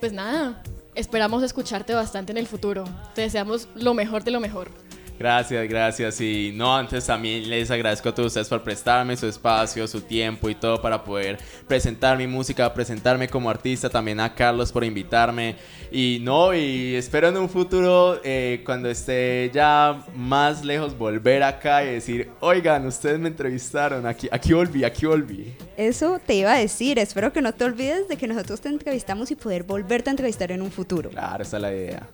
Pues 0.00 0.12
nada, 0.12 0.62
esperamos 0.96 1.44
escucharte 1.44 1.94
bastante 1.94 2.32
en 2.32 2.38
el 2.38 2.46
futuro. 2.46 2.84
Te 3.14 3.22
deseamos 3.22 3.68
lo 3.76 3.94
mejor 3.94 4.24
de 4.24 4.32
lo 4.32 4.40
mejor. 4.40 4.70
Gracias, 5.18 5.68
gracias. 5.68 6.20
Y 6.20 6.52
no, 6.54 6.74
antes 6.76 7.06
también 7.06 7.48
les 7.48 7.70
agradezco 7.70 8.08
a 8.08 8.14
todos 8.14 8.28
ustedes 8.28 8.48
por 8.48 8.62
prestarme 8.62 9.16
su 9.16 9.26
espacio, 9.26 9.86
su 9.86 10.00
tiempo 10.00 10.50
y 10.50 10.54
todo 10.54 10.80
para 10.82 11.04
poder 11.04 11.38
presentar 11.68 12.18
mi 12.18 12.26
música, 12.26 12.72
presentarme 12.74 13.28
como 13.28 13.48
artista. 13.48 13.88
También 13.88 14.20
a 14.20 14.34
Carlos 14.34 14.72
por 14.72 14.84
invitarme. 14.84 15.56
Y 15.92 16.18
no, 16.22 16.52
y 16.52 16.96
espero 16.96 17.28
en 17.28 17.36
un 17.36 17.48
futuro, 17.48 18.20
eh, 18.24 18.62
cuando 18.64 18.90
esté 18.90 19.50
ya 19.54 20.04
más 20.16 20.64
lejos, 20.64 20.98
volver 20.98 21.44
acá 21.44 21.84
y 21.84 21.92
decir, 21.92 22.30
oigan, 22.40 22.84
ustedes 22.86 23.20
me 23.20 23.28
entrevistaron, 23.28 24.04
aquí, 24.06 24.28
aquí 24.32 24.52
volví, 24.52 24.82
aquí 24.82 25.06
volví. 25.06 25.54
Eso 25.76 26.18
te 26.24 26.34
iba 26.34 26.52
a 26.52 26.58
decir, 26.58 26.98
espero 26.98 27.32
que 27.32 27.42
no 27.42 27.52
te 27.54 27.64
olvides 27.64 28.08
de 28.08 28.16
que 28.16 28.26
nosotros 28.26 28.60
te 28.60 28.70
entrevistamos 28.70 29.30
y 29.30 29.36
poder 29.36 29.62
volverte 29.62 30.10
a 30.10 30.12
entrevistar 30.12 30.50
en 30.50 30.62
un 30.62 30.72
futuro. 30.72 31.10
Claro, 31.10 31.44
esa 31.44 31.58
es 31.58 31.62
la 31.62 31.72
idea. 31.72 32.08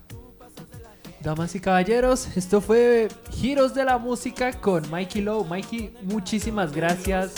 Damas 1.23 1.53
y 1.53 1.59
caballeros, 1.59 2.35
esto 2.35 2.61
fue 2.61 3.07
Giros 3.31 3.75
de 3.75 3.85
la 3.85 3.99
Música 3.99 4.53
con 4.53 4.89
Mikey 4.89 5.21
Lowe. 5.21 5.45
Mikey, 5.45 5.93
muchísimas 6.01 6.73
gracias. 6.73 7.35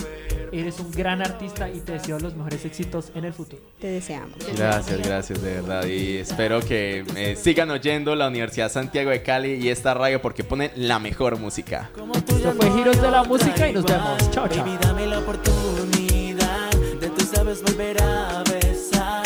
Eres 0.53 0.79
un 0.79 0.89
gran 0.91 1.21
artista 1.21 1.69
y 1.69 1.79
te 1.79 1.93
deseo 1.93 2.17
los 2.19 2.33
mejores 2.35 2.63
éxitos 2.63 3.11
en 3.13 3.25
el 3.25 3.33
futuro. 3.33 3.61
Te 3.79 3.87
deseamos. 3.87 4.37
Gracias, 4.55 5.01
gracias 5.01 5.41
de 5.41 5.55
verdad. 5.55 5.85
Y 5.85 6.17
espero 6.17 6.61
que 6.61 7.03
eh, 7.17 7.35
sigan 7.35 7.71
oyendo 7.71 8.15
la 8.15 8.27
Universidad 8.27 8.71
Santiago 8.71 9.09
de 9.09 9.21
Cali 9.21 9.55
y 9.55 9.67
esta 9.67 9.93
radio 9.93 10.21
porque 10.21 10.45
ponen 10.45 10.71
la 10.75 10.99
mejor 10.99 11.37
música. 11.37 11.89
Esto 12.15 12.53
fue 12.53 12.71
Giros 12.71 13.01
de 13.01 13.11
la 13.11 13.23
Música 13.23 13.67
y 13.67 13.73
nos 13.73 13.83
vemos. 13.83 14.31
Chao, 14.31 14.47
chao. 14.47 14.63
Baby, 14.63 14.77
dame 14.81 15.07
la 15.07 15.19
oportunidad 15.19 16.71
de 17.01 17.09
tú 17.09 17.25
sabes 17.25 17.61
volver 17.61 18.01
a 18.01 18.43
besar. 18.43 19.22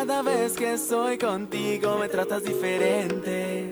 Cada 0.00 0.22
vez 0.22 0.54
que 0.54 0.72
estoy 0.72 1.18
contigo 1.18 1.98
me 1.98 2.08
tratas 2.08 2.42
diferente. 2.42 3.70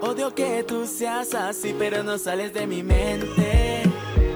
Odio 0.00 0.34
que 0.34 0.64
tú 0.64 0.84
seas 0.84 1.32
así, 1.32 1.76
pero 1.78 2.02
no 2.02 2.18
sales 2.18 2.52
de 2.52 2.66
mi 2.66 2.82
mente. 2.82 3.82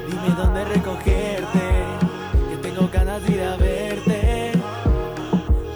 Dime 0.07 0.35
dónde 0.37 0.65
recogerte, 0.65 1.87
que 2.51 2.57
tengo 2.63 2.89
ganas 2.93 3.21
de 3.27 3.33
ir 3.33 3.43
a 3.43 3.57
verte. 3.57 4.53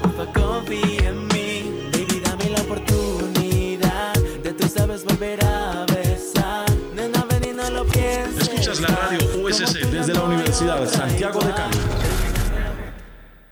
Porfa, 0.01 0.33
confía 0.33 1.09
en 1.09 1.27
mí, 1.27 1.91
baby, 1.93 2.23
dame 2.25 2.51
la 2.51 2.61
oportunidad 2.61 4.15
de 4.45 4.53
tú 4.53 4.69
sabes 4.69 5.05
volver 5.05 5.45
a 5.45 5.87
besar. 5.87 6.71
Nena, 6.95 7.27
ven 7.29 7.51
y 7.51 7.53
no 7.53 7.69
lo 7.69 7.85
pienses. 7.85 8.49
Escuchas 8.49 8.81
la 8.81 8.89
radio 8.89 9.19
USC 9.43 9.77
desde 9.91 10.15
la 10.15 10.23
Universidad 10.23 10.89
Santiago 10.89 11.41
de 11.41 11.53
Cali. 11.53 12.04